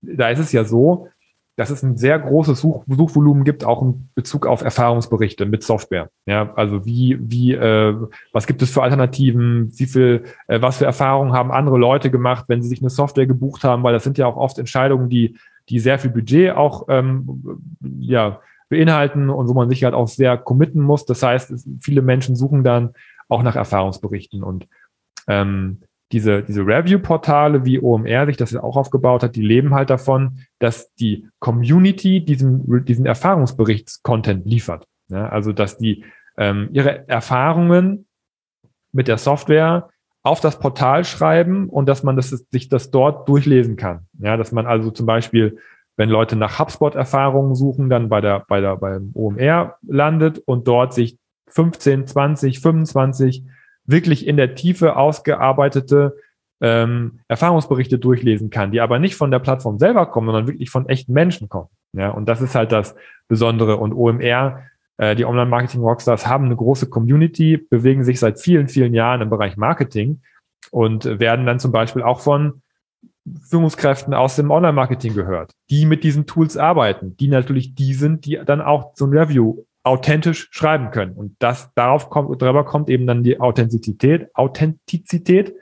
da 0.00 0.30
ist 0.30 0.38
es 0.38 0.52
ja 0.52 0.64
so, 0.64 1.08
dass 1.56 1.70
es 1.70 1.82
ein 1.82 1.96
sehr 1.96 2.18
großes 2.18 2.60
Such 2.60 2.84
Suchvolumen 2.88 3.44
gibt, 3.44 3.64
auch 3.64 3.82
in 3.82 4.08
Bezug 4.14 4.46
auf 4.46 4.62
Erfahrungsberichte 4.62 5.46
mit 5.46 5.62
Software. 5.62 6.10
Ja, 6.26 6.52
also 6.54 6.84
wie, 6.84 7.16
wie, 7.20 7.52
äh, 7.52 7.94
was 8.32 8.46
gibt 8.46 8.62
es 8.62 8.70
für 8.70 8.82
Alternativen, 8.82 9.72
wie 9.78 9.86
viel, 9.86 10.24
äh, 10.48 10.60
was 10.60 10.78
für 10.78 10.84
Erfahrungen 10.84 11.32
haben 11.32 11.52
andere 11.52 11.78
Leute 11.78 12.10
gemacht, 12.10 12.46
wenn 12.48 12.62
sie 12.62 12.68
sich 12.68 12.80
eine 12.80 12.90
Software 12.90 13.26
gebucht 13.26 13.62
haben, 13.62 13.82
weil 13.84 13.92
das 13.92 14.04
sind 14.04 14.18
ja 14.18 14.26
auch 14.26 14.36
oft 14.36 14.58
Entscheidungen, 14.58 15.08
die, 15.08 15.36
die 15.68 15.78
sehr 15.78 15.98
viel 15.98 16.10
Budget 16.10 16.56
auch 16.56 16.86
ähm, 16.88 17.62
ja, 18.00 18.40
beinhalten 18.68 19.30
und 19.30 19.48
wo 19.48 19.54
man 19.54 19.68
sich 19.68 19.84
halt 19.84 19.94
auch 19.94 20.08
sehr 20.08 20.36
committen 20.36 20.82
muss. 20.82 21.06
Das 21.06 21.22
heißt, 21.22 21.68
viele 21.80 22.02
Menschen 22.02 22.34
suchen 22.34 22.64
dann 22.64 22.94
auch 23.28 23.42
nach 23.42 23.56
Erfahrungsberichten 23.56 24.42
und 24.42 24.66
ähm, 25.28 25.80
diese, 26.12 26.42
diese 26.42 26.62
Review-Portale 26.66 27.64
wie 27.64 27.80
OMR 27.80 28.26
sich 28.26 28.36
das 28.36 28.52
ja 28.52 28.62
auch 28.62 28.76
aufgebaut 28.76 29.22
hat, 29.22 29.36
die 29.36 29.42
leben 29.42 29.74
halt 29.74 29.90
davon, 29.90 30.38
dass 30.58 30.92
die 30.94 31.28
Community 31.40 32.24
diesen, 32.24 32.84
diesen 32.84 33.06
Erfahrungsberichts-Content 33.06 34.46
liefert. 34.46 34.86
Ja, 35.08 35.28
also, 35.28 35.52
dass 35.52 35.76
die 35.76 36.04
ähm, 36.36 36.68
ihre 36.72 37.08
Erfahrungen 37.08 38.06
mit 38.92 39.08
der 39.08 39.18
Software 39.18 39.90
auf 40.22 40.40
das 40.40 40.58
Portal 40.58 41.04
schreiben 41.04 41.68
und 41.68 41.86
dass 41.86 42.02
man 42.02 42.16
das, 42.16 42.30
sich 42.30 42.68
das 42.68 42.90
dort 42.90 43.28
durchlesen 43.28 43.76
kann. 43.76 44.06
Ja, 44.18 44.36
dass 44.36 44.52
man 44.52 44.66
also 44.66 44.90
zum 44.90 45.06
Beispiel, 45.06 45.58
wenn 45.96 46.08
Leute 46.08 46.36
nach 46.36 46.58
HubSpot-Erfahrungen 46.58 47.54
suchen, 47.54 47.90
dann 47.90 48.08
bei 48.08 48.20
der, 48.20 48.44
bei 48.48 48.60
der, 48.60 48.76
beim 48.76 49.10
OMR 49.14 49.76
landet 49.86 50.38
und 50.38 50.66
dort 50.66 50.94
sich 50.94 51.18
15, 51.48 52.06
20, 52.06 52.60
25 52.60 53.44
wirklich 53.86 54.26
in 54.26 54.36
der 54.36 54.54
Tiefe 54.54 54.96
ausgearbeitete 54.96 56.16
ähm, 56.60 57.20
Erfahrungsberichte 57.28 57.98
durchlesen 57.98 58.50
kann, 58.50 58.72
die 58.72 58.80
aber 58.80 58.98
nicht 58.98 59.16
von 59.16 59.30
der 59.30 59.38
Plattform 59.38 59.78
selber 59.78 60.06
kommen, 60.06 60.28
sondern 60.28 60.46
wirklich 60.46 60.70
von 60.70 60.88
echten 60.88 61.12
Menschen 61.12 61.48
kommen. 61.48 61.68
Ja, 61.92 62.10
und 62.10 62.26
das 62.26 62.40
ist 62.40 62.54
halt 62.54 62.72
das 62.72 62.94
Besondere. 63.28 63.76
Und 63.76 63.92
OMR, 63.92 64.62
äh, 64.96 65.14
die 65.14 65.24
Online-Marketing-Rockstars, 65.24 66.26
haben 66.26 66.46
eine 66.46 66.56
große 66.56 66.88
Community, 66.88 67.56
bewegen 67.56 68.04
sich 68.04 68.18
seit 68.18 68.40
vielen, 68.40 68.68
vielen 68.68 68.94
Jahren 68.94 69.20
im 69.20 69.30
Bereich 69.30 69.56
Marketing 69.56 70.22
und 70.70 71.04
werden 71.20 71.46
dann 71.46 71.60
zum 71.60 71.72
Beispiel 71.72 72.02
auch 72.02 72.20
von 72.20 72.62
Führungskräften 73.48 74.12
aus 74.12 74.36
dem 74.36 74.50
Online-Marketing 74.50 75.14
gehört, 75.14 75.52
die 75.70 75.86
mit 75.86 76.04
diesen 76.04 76.26
Tools 76.26 76.56
arbeiten, 76.56 77.16
die 77.16 77.28
natürlich 77.28 77.74
die 77.74 77.94
sind, 77.94 78.26
die 78.26 78.40
dann 78.44 78.60
auch 78.60 78.92
so 78.94 79.06
ein 79.06 79.16
Review 79.16 79.64
authentisch 79.84 80.48
schreiben 80.50 80.90
können. 80.90 81.12
Und 81.12 81.36
das, 81.38 81.72
darauf 81.74 82.10
kommt, 82.10 82.40
darüber 82.42 82.64
kommt 82.64 82.88
eben 82.90 83.06
dann 83.06 83.22
die 83.22 83.38
Authentizität, 83.38 84.34
Authentizität, 84.34 85.54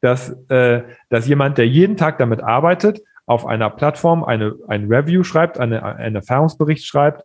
dass, 0.00 0.30
äh, 0.48 0.82
dass 1.08 1.26
jemand, 1.26 1.58
der 1.58 1.66
jeden 1.66 1.96
Tag 1.96 2.18
damit 2.18 2.42
arbeitet, 2.42 3.00
auf 3.26 3.46
einer 3.46 3.70
Plattform 3.70 4.22
eine, 4.22 4.54
ein 4.68 4.92
Review 4.92 5.24
schreibt, 5.24 5.58
eine, 5.58 5.82
einen 5.82 6.16
Erfahrungsbericht 6.16 6.84
schreibt 6.84 7.24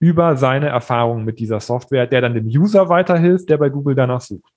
über 0.00 0.36
seine 0.36 0.68
Erfahrungen 0.68 1.24
mit 1.24 1.38
dieser 1.38 1.60
Software, 1.60 2.06
der 2.06 2.22
dann 2.22 2.34
dem 2.34 2.46
User 2.46 2.88
weiterhilft, 2.88 3.48
der 3.50 3.58
bei 3.58 3.68
Google 3.68 3.94
danach 3.94 4.22
sucht. 4.22 4.52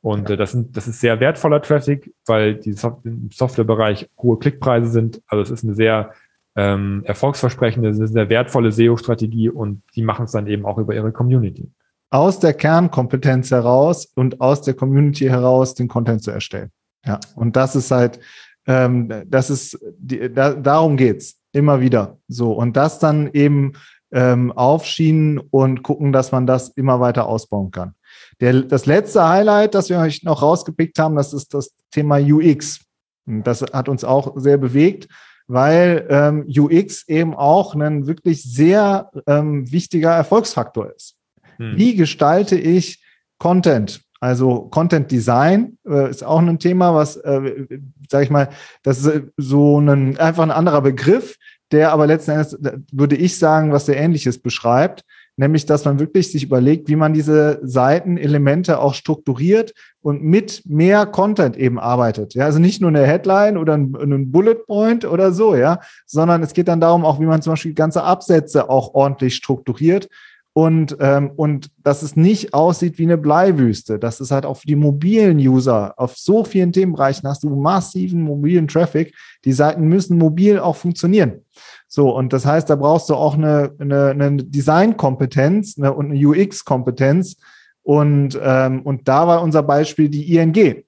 Und 0.00 0.30
äh, 0.30 0.36
das, 0.36 0.52
sind, 0.52 0.76
das 0.76 0.88
ist 0.88 1.00
sehr 1.00 1.20
wertvoller 1.20 1.62
Traffic, 1.62 2.12
weil 2.26 2.56
die 2.56 2.72
Soft 2.72 3.04
im 3.04 3.30
Softwarebereich 3.30 4.10
hohe 4.18 4.38
Klickpreise 4.38 4.88
sind. 4.88 5.22
Also 5.28 5.42
es 5.42 5.50
ist 5.50 5.64
eine 5.64 5.74
sehr 5.74 6.12
ähm, 6.60 7.02
erfolgsversprechende, 7.06 7.88
eine 7.88 8.06
sehr 8.06 8.28
wertvolle 8.28 8.70
SEO-Strategie 8.70 9.48
und 9.48 9.82
die 9.94 10.02
machen 10.02 10.26
es 10.26 10.32
dann 10.32 10.46
eben 10.46 10.66
auch 10.66 10.76
über 10.76 10.94
ihre 10.94 11.10
Community. 11.10 11.70
Aus 12.10 12.38
der 12.38 12.52
Kernkompetenz 12.52 13.50
heraus 13.50 14.04
und 14.14 14.42
aus 14.42 14.60
der 14.60 14.74
Community 14.74 15.24
heraus 15.24 15.74
den 15.74 15.88
Content 15.88 16.22
zu 16.22 16.30
erstellen. 16.30 16.70
Ja, 17.06 17.18
und 17.34 17.56
das 17.56 17.76
ist 17.76 17.90
halt, 17.90 18.20
ähm, 18.66 19.10
das 19.26 19.48
ist, 19.48 19.78
die, 19.96 20.30
da, 20.32 20.52
darum 20.52 20.98
geht's 20.98 21.40
immer 21.52 21.80
wieder 21.80 22.18
so. 22.28 22.52
Und 22.52 22.76
das 22.76 22.98
dann 22.98 23.30
eben 23.32 23.72
ähm, 24.12 24.52
aufschienen 24.52 25.38
und 25.38 25.82
gucken, 25.82 26.12
dass 26.12 26.30
man 26.30 26.46
das 26.46 26.68
immer 26.70 27.00
weiter 27.00 27.26
ausbauen 27.26 27.70
kann. 27.70 27.94
Der, 28.40 28.60
das 28.62 28.84
letzte 28.84 29.26
Highlight, 29.26 29.74
das 29.74 29.88
wir 29.88 29.98
euch 29.98 30.24
noch 30.24 30.42
rausgepickt 30.42 30.98
haben, 30.98 31.16
das 31.16 31.32
ist 31.32 31.54
das 31.54 31.74
Thema 31.90 32.18
UX. 32.18 32.84
Das 33.24 33.62
hat 33.62 33.88
uns 33.88 34.04
auch 34.04 34.34
sehr 34.36 34.58
bewegt 34.58 35.08
weil 35.50 36.06
ähm, 36.10 36.46
UX 36.48 37.08
eben 37.08 37.34
auch 37.34 37.74
ein 37.74 38.06
wirklich 38.06 38.42
sehr 38.44 39.10
ähm, 39.26 39.70
wichtiger 39.72 40.12
Erfolgsfaktor 40.12 40.94
ist. 40.94 41.16
Hm. 41.56 41.76
Wie 41.76 41.96
gestalte 41.96 42.56
ich 42.56 43.02
Content? 43.38 44.00
Also 44.20 44.68
Content 44.70 45.10
Design 45.10 45.78
äh, 45.88 46.08
ist 46.08 46.22
auch 46.22 46.38
ein 46.38 46.58
Thema, 46.58 46.94
was, 46.94 47.16
äh, 47.16 47.66
sage 48.08 48.24
ich 48.24 48.30
mal, 48.30 48.50
das 48.84 49.04
ist 49.04 49.22
so 49.36 49.80
ein 49.80 50.18
einfach 50.18 50.44
ein 50.44 50.50
anderer 50.52 50.82
Begriff, 50.82 51.36
der 51.72 51.92
aber 51.92 52.06
letzten 52.06 52.32
Endes, 52.32 52.56
würde 52.92 53.16
ich 53.16 53.38
sagen, 53.38 53.72
was 53.72 53.86
sehr 53.86 53.96
Ähnliches 53.96 54.38
beschreibt 54.38 55.04
nämlich 55.40 55.64
dass 55.64 55.86
man 55.86 55.98
wirklich 55.98 56.30
sich 56.30 56.44
überlegt, 56.44 56.88
wie 56.88 56.96
man 56.96 57.14
diese 57.14 57.60
Seitenelemente 57.62 58.78
auch 58.78 58.92
strukturiert 58.92 59.72
und 60.02 60.22
mit 60.22 60.62
mehr 60.66 61.06
Content 61.06 61.56
eben 61.56 61.80
arbeitet. 61.80 62.34
Ja, 62.34 62.44
also 62.44 62.58
nicht 62.58 62.82
nur 62.82 62.88
eine 62.88 63.06
Headline 63.06 63.56
oder 63.56 63.72
ein, 63.74 63.96
ein 63.98 64.30
Bullet 64.30 64.66
Point 64.66 65.06
oder 65.06 65.32
so, 65.32 65.56
ja, 65.56 65.80
sondern 66.04 66.42
es 66.42 66.52
geht 66.52 66.68
dann 66.68 66.80
darum, 66.80 67.06
auch 67.06 67.20
wie 67.20 67.24
man 67.24 67.40
zum 67.40 67.54
Beispiel 67.54 67.72
ganze 67.72 68.02
Absätze 68.02 68.68
auch 68.68 68.92
ordentlich 68.92 69.34
strukturiert 69.34 70.10
und, 70.52 70.96
ähm, 71.00 71.30
und 71.36 71.70
dass 71.78 72.02
es 72.02 72.16
nicht 72.16 72.54
aussieht 72.54 72.98
wie 72.98 73.04
eine 73.04 73.18
Bleiwüste. 73.18 73.98
Das 73.98 74.20
ist 74.20 74.32
halt 74.32 74.44
auch 74.44 74.58
für 74.58 74.66
die 74.66 74.76
mobilen 74.76 75.38
User 75.38 75.94
auf 75.96 76.16
so 76.16 76.44
vielen 76.44 76.72
Themenbereichen 76.72 77.28
hast 77.28 77.44
du 77.44 77.54
massiven 77.54 78.22
mobilen 78.22 78.66
Traffic. 78.66 79.14
Die 79.44 79.52
Seiten 79.52 79.84
müssen 79.84 80.18
mobil 80.18 80.58
auch 80.58 80.76
funktionieren. 80.76 81.44
So, 81.86 82.14
und 82.14 82.32
das 82.32 82.46
heißt, 82.46 82.68
da 82.68 82.76
brauchst 82.76 83.10
du 83.10 83.14
auch 83.14 83.34
eine, 83.34 83.74
eine, 83.78 84.10
eine 84.10 84.44
Design-Kompetenz 84.44 85.78
eine, 85.78 85.94
und 85.94 86.10
eine 86.10 86.26
UX-Kompetenz. 86.26 87.36
Und, 87.82 88.38
ähm, 88.42 88.82
und 88.82 89.08
da 89.08 89.26
war 89.26 89.42
unser 89.42 89.62
Beispiel 89.62 90.08
die 90.08 90.36
ING. 90.36 90.84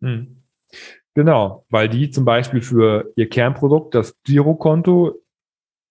Hm. 0.00 0.42
Genau, 1.14 1.64
weil 1.70 1.88
die 1.88 2.10
zum 2.10 2.24
Beispiel 2.24 2.60
für 2.60 3.12
ihr 3.16 3.28
Kernprodukt, 3.28 3.94
das 3.94 4.20
Girokonto, 4.24 5.14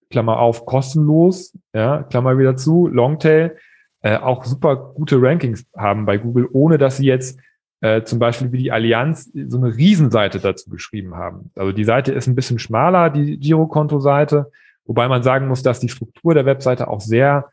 Klammer 0.10 0.40
auf, 0.40 0.66
kostenlos, 0.66 1.58
ja, 1.74 2.04
Klammer 2.04 2.38
wieder 2.38 2.56
zu, 2.56 2.88
Longtail, 2.88 3.58
äh, 4.02 4.18
auch 4.18 4.46
super 4.46 4.94
gute 4.96 5.22
Rankings 5.22 5.66
haben 5.76 6.06
bei 6.06 6.18
Google, 6.18 6.48
ohne 6.52 6.78
dass 6.78 6.98
sie 6.98 7.06
jetzt 7.06 7.40
äh, 7.82 8.04
zum 8.04 8.20
Beispiel 8.20 8.52
wie 8.52 8.58
die 8.58 8.72
Allianz 8.72 9.32
so 9.48 9.58
eine 9.58 9.76
Riesenseite 9.76 10.40
dazu 10.40 10.70
geschrieben 10.70 11.16
haben. 11.16 11.52
Also 11.56 11.72
die 11.72 11.84
Seite 11.84 12.12
ist 12.12 12.28
ein 12.28 12.36
bisschen 12.36 12.60
schmaler, 12.60 13.10
die 13.10 13.38
Girokonto-Seite, 13.38 14.52
wobei 14.86 15.08
man 15.08 15.24
sagen 15.24 15.48
muss, 15.48 15.64
dass 15.64 15.80
die 15.80 15.90
Struktur 15.90 16.34
der 16.34 16.46
Webseite 16.46 16.88
auch 16.88 17.02
sehr 17.02 17.50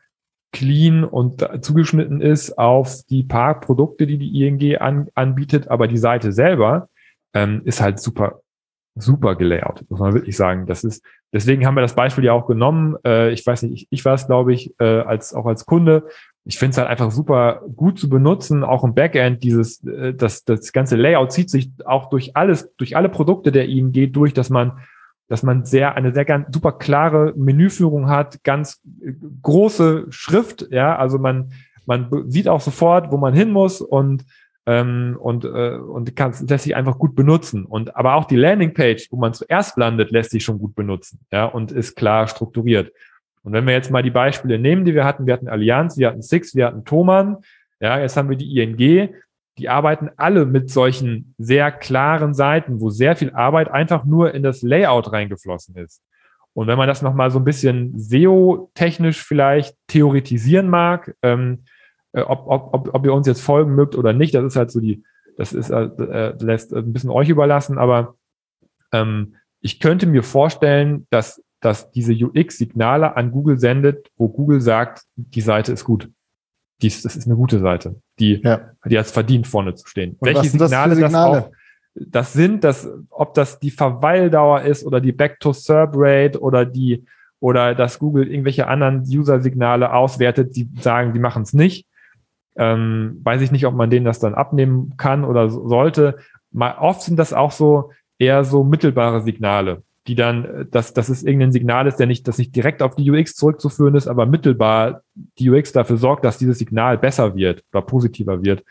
clean 0.51 1.03
und 1.03 1.47
zugeschnitten 1.61 2.21
ist 2.21 2.59
auf 2.59 3.01
die 3.09 3.23
paar 3.23 3.59
Produkte, 3.59 4.05
die 4.05 4.19
die 4.19 4.45
ING 4.45 4.77
an, 4.77 5.07
anbietet, 5.15 5.67
aber 5.67 5.87
die 5.87 5.97
Seite 5.97 6.31
selber 6.31 6.89
ähm, 7.33 7.63
ist 7.65 7.81
halt 7.81 7.99
super 7.99 8.43
super 8.95 9.35
gelayoutet, 9.35 9.89
muss 9.89 9.99
man 9.99 10.13
wirklich 10.13 10.35
sagen. 10.35 10.65
Das 10.65 10.83
ist, 10.83 11.03
deswegen 11.33 11.65
haben 11.65 11.75
wir 11.75 11.81
das 11.81 11.95
Beispiel 11.95 12.23
ja 12.23 12.33
auch 12.33 12.45
genommen. 12.45 12.95
Äh, 13.05 13.31
ich 13.31 13.45
weiß 13.45 13.63
nicht, 13.63 13.73
ich, 13.73 13.87
ich 13.89 14.05
war 14.05 14.13
es, 14.13 14.27
glaube 14.27 14.53
ich, 14.53 14.73
äh, 14.79 15.01
als 15.01 15.33
auch 15.33 15.45
als 15.45 15.65
Kunde. 15.65 16.07
Ich 16.45 16.57
finde 16.57 16.71
es 16.71 16.77
halt 16.77 16.89
einfach 16.89 17.11
super 17.11 17.61
gut 17.75 17.99
zu 17.99 18.07
benutzen, 18.09 18.63
auch 18.63 18.83
im 18.83 18.93
Backend. 18.93 19.43
Dieses, 19.43 19.83
äh, 19.85 20.13
das, 20.13 20.45
das 20.45 20.71
ganze 20.71 20.95
Layout 20.95 21.31
zieht 21.31 21.49
sich 21.49 21.71
auch 21.85 22.09
durch 22.09 22.37
alles, 22.37 22.73
durch 22.77 22.95
alle 22.95 23.09
Produkte 23.09 23.51
der 23.51 23.67
ING 23.67 23.91
durch, 24.11 24.33
dass 24.33 24.49
man, 24.49 24.79
dass 25.27 25.43
man 25.43 25.65
sehr 25.65 25.95
eine 25.95 26.13
sehr 26.13 26.25
ganz 26.25 26.53
super 26.53 26.73
klare 26.73 27.33
Menüführung 27.35 28.09
hat, 28.09 28.43
ganz 28.43 28.81
äh, 29.01 29.13
große 29.41 30.05
Schrift, 30.09 30.67
ja, 30.71 30.95
also 30.95 31.17
man 31.17 31.51
man 31.85 32.29
sieht 32.29 32.47
auch 32.47 32.61
sofort, 32.61 33.11
wo 33.11 33.17
man 33.17 33.33
hin 33.33 33.51
muss 33.51 33.81
und 33.81 34.23
ähm, 34.65 35.17
und, 35.19 35.45
äh, 35.45 35.77
und 35.77 36.15
kann, 36.15 36.33
lässt 36.47 36.63
sich 36.63 36.75
einfach 36.75 36.97
gut 36.97 37.15
benutzen. 37.15 37.65
Und 37.65 37.95
aber 37.95 38.15
auch 38.15 38.25
die 38.25 38.35
Landingpage, 38.35 39.07
wo 39.11 39.17
man 39.17 39.33
zuerst 39.33 39.77
landet, 39.77 40.11
lässt 40.11 40.31
sich 40.31 40.43
schon 40.43 40.59
gut 40.59 40.75
benutzen, 40.75 41.19
ja, 41.31 41.45
und 41.45 41.71
ist 41.71 41.95
klar 41.95 42.27
strukturiert. 42.27 42.91
Und 43.43 43.51
wenn 43.51 43.65
wir 43.65 43.73
jetzt 43.73 43.91
mal 43.91 44.03
die 44.03 44.09
Beispiele 44.09 44.57
nehmen, 44.57 44.85
die 44.85 44.95
wir 44.95 45.03
hatten, 45.03 45.25
wir 45.25 45.33
hatten 45.33 45.49
Allianz, 45.49 45.97
wir 45.97 46.07
hatten 46.07 46.21
Six, 46.21 46.55
wir 46.55 46.65
hatten 46.65 46.85
Thomann, 46.85 47.37
ja, 47.81 47.99
jetzt 47.99 48.15
haben 48.15 48.29
wir 48.29 48.37
die 48.37 48.57
ING, 48.57 49.09
die 49.57 49.69
arbeiten 49.69 50.09
alle 50.15 50.45
mit 50.45 50.69
solchen 50.69 51.35
sehr 51.37 51.71
klaren 51.71 52.33
Seiten, 52.33 52.79
wo 52.79 52.89
sehr 52.89 53.15
viel 53.15 53.31
Arbeit 53.31 53.69
einfach 53.69 54.05
nur 54.05 54.33
in 54.33 54.41
das 54.43 54.61
Layout 54.61 55.11
reingeflossen 55.11 55.75
ist. 55.75 56.01
Und 56.53 56.67
wenn 56.67 56.77
man 56.77 56.87
das 56.87 57.01
nochmal 57.01 57.31
so 57.31 57.39
ein 57.39 57.43
bisschen 57.43 57.97
SEO-technisch 57.97 59.23
vielleicht 59.23 59.75
theoretisieren 59.87 60.69
mag, 60.69 61.15
ähm, 61.21 61.59
äh, 61.59 61.72
ob, 62.21 62.47
ob, 62.47 62.73
ob, 62.73 62.93
ob 62.93 63.05
ihr 63.05 63.13
uns 63.13 63.27
jetzt 63.27 63.41
folgen 63.41 63.75
mögt 63.75 63.95
oder 63.95 64.13
nicht, 64.13 64.33
das 64.35 64.43
ist 64.43 64.55
halt 64.55 64.71
so 64.71 64.79
die, 64.79 65.03
das 65.37 65.53
ist, 65.53 65.69
äh, 65.69 65.85
äh 65.85 66.35
lässt 66.39 66.73
ein 66.73 66.93
bisschen 66.93 67.09
euch 67.09 67.29
überlassen, 67.29 67.77
aber 67.77 68.15
ähm, 68.91 69.35
ich 69.61 69.79
könnte 69.79 70.05
mir 70.05 70.23
vorstellen, 70.23 71.07
dass, 71.09 71.41
dass 71.59 71.91
diese 71.91 72.13
UX-Signale 72.13 73.15
an 73.15 73.31
Google 73.31 73.57
sendet, 73.57 74.11
wo 74.17 74.27
Google 74.27 74.61
sagt, 74.61 75.03
die 75.15 75.41
Seite 75.41 75.71
ist 75.71 75.85
gut. 75.85 76.09
Dies, 76.81 77.01
das 77.01 77.15
ist 77.15 77.27
eine 77.27 77.35
gute 77.35 77.59
Seite, 77.59 77.95
die, 78.19 78.41
ja. 78.43 78.71
die 78.85 78.97
hat 78.97 79.05
es 79.05 79.11
verdient, 79.11 79.47
vorne 79.47 79.73
zu 79.73 79.87
stehen. 79.87 80.17
Und 80.19 80.27
Welche 80.27 80.49
Signale 80.49 80.89
das, 80.89 80.97
Signale 80.99 81.35
das 81.35 81.45
auch 81.45 81.51
das 81.95 82.33
sind, 82.33 82.63
das, 82.63 82.89
ob 83.09 83.33
das 83.33 83.59
die 83.59 83.71
Verweildauer 83.71 84.61
ist 84.61 84.85
oder 84.85 84.99
die 84.99 85.11
Back-to-Serve-Rate 85.11 86.39
oder 86.39 86.65
die 86.65 87.05
oder 87.39 87.75
dass 87.75 87.99
Google 87.99 88.31
irgendwelche 88.31 88.67
anderen 88.67 89.01
User-Signale 89.01 89.93
auswertet, 89.93 90.55
die 90.55 90.69
sagen, 90.79 91.13
die 91.13 91.19
machen 91.19 91.43
es 91.43 91.53
nicht. 91.53 91.85
Ähm, 92.55 93.19
weiß 93.23 93.41
ich 93.41 93.51
nicht, 93.51 93.65
ob 93.65 93.75
man 93.75 93.89
denen 93.89 94.05
das 94.05 94.19
dann 94.19 94.35
abnehmen 94.35 94.93
kann 94.97 95.25
oder 95.25 95.49
sollte. 95.49 96.17
Mal, 96.51 96.75
oft 96.77 97.01
sind 97.01 97.17
das 97.17 97.33
auch 97.33 97.51
so 97.51 97.91
eher 98.19 98.43
so 98.43 98.63
mittelbare 98.63 99.21
Signale, 99.21 99.83
die 100.07 100.15
dann, 100.15 100.67
dass, 100.71 100.93
dass 100.93 101.09
es 101.09 101.23
irgendein 101.23 101.51
Signal 101.51 101.87
ist, 101.87 101.97
der 101.97 102.07
nicht, 102.07 102.27
das 102.27 102.37
nicht 102.37 102.55
direkt 102.55 102.81
auf 102.83 102.95
die 102.95 103.09
UX 103.09 103.35
zurückzuführen 103.35 103.95
ist, 103.95 104.07
aber 104.07 104.25
mittelbar 104.25 105.01
die 105.39 105.49
UX 105.49 105.71
dafür 105.71 105.97
sorgt, 105.97 106.25
dass 106.25 106.37
dieses 106.37 106.59
Signal 106.59 106.97
besser 106.97 107.35
wird 107.35 107.63
oder 107.71 107.81
positiver 107.81 108.43
wird 108.43 108.63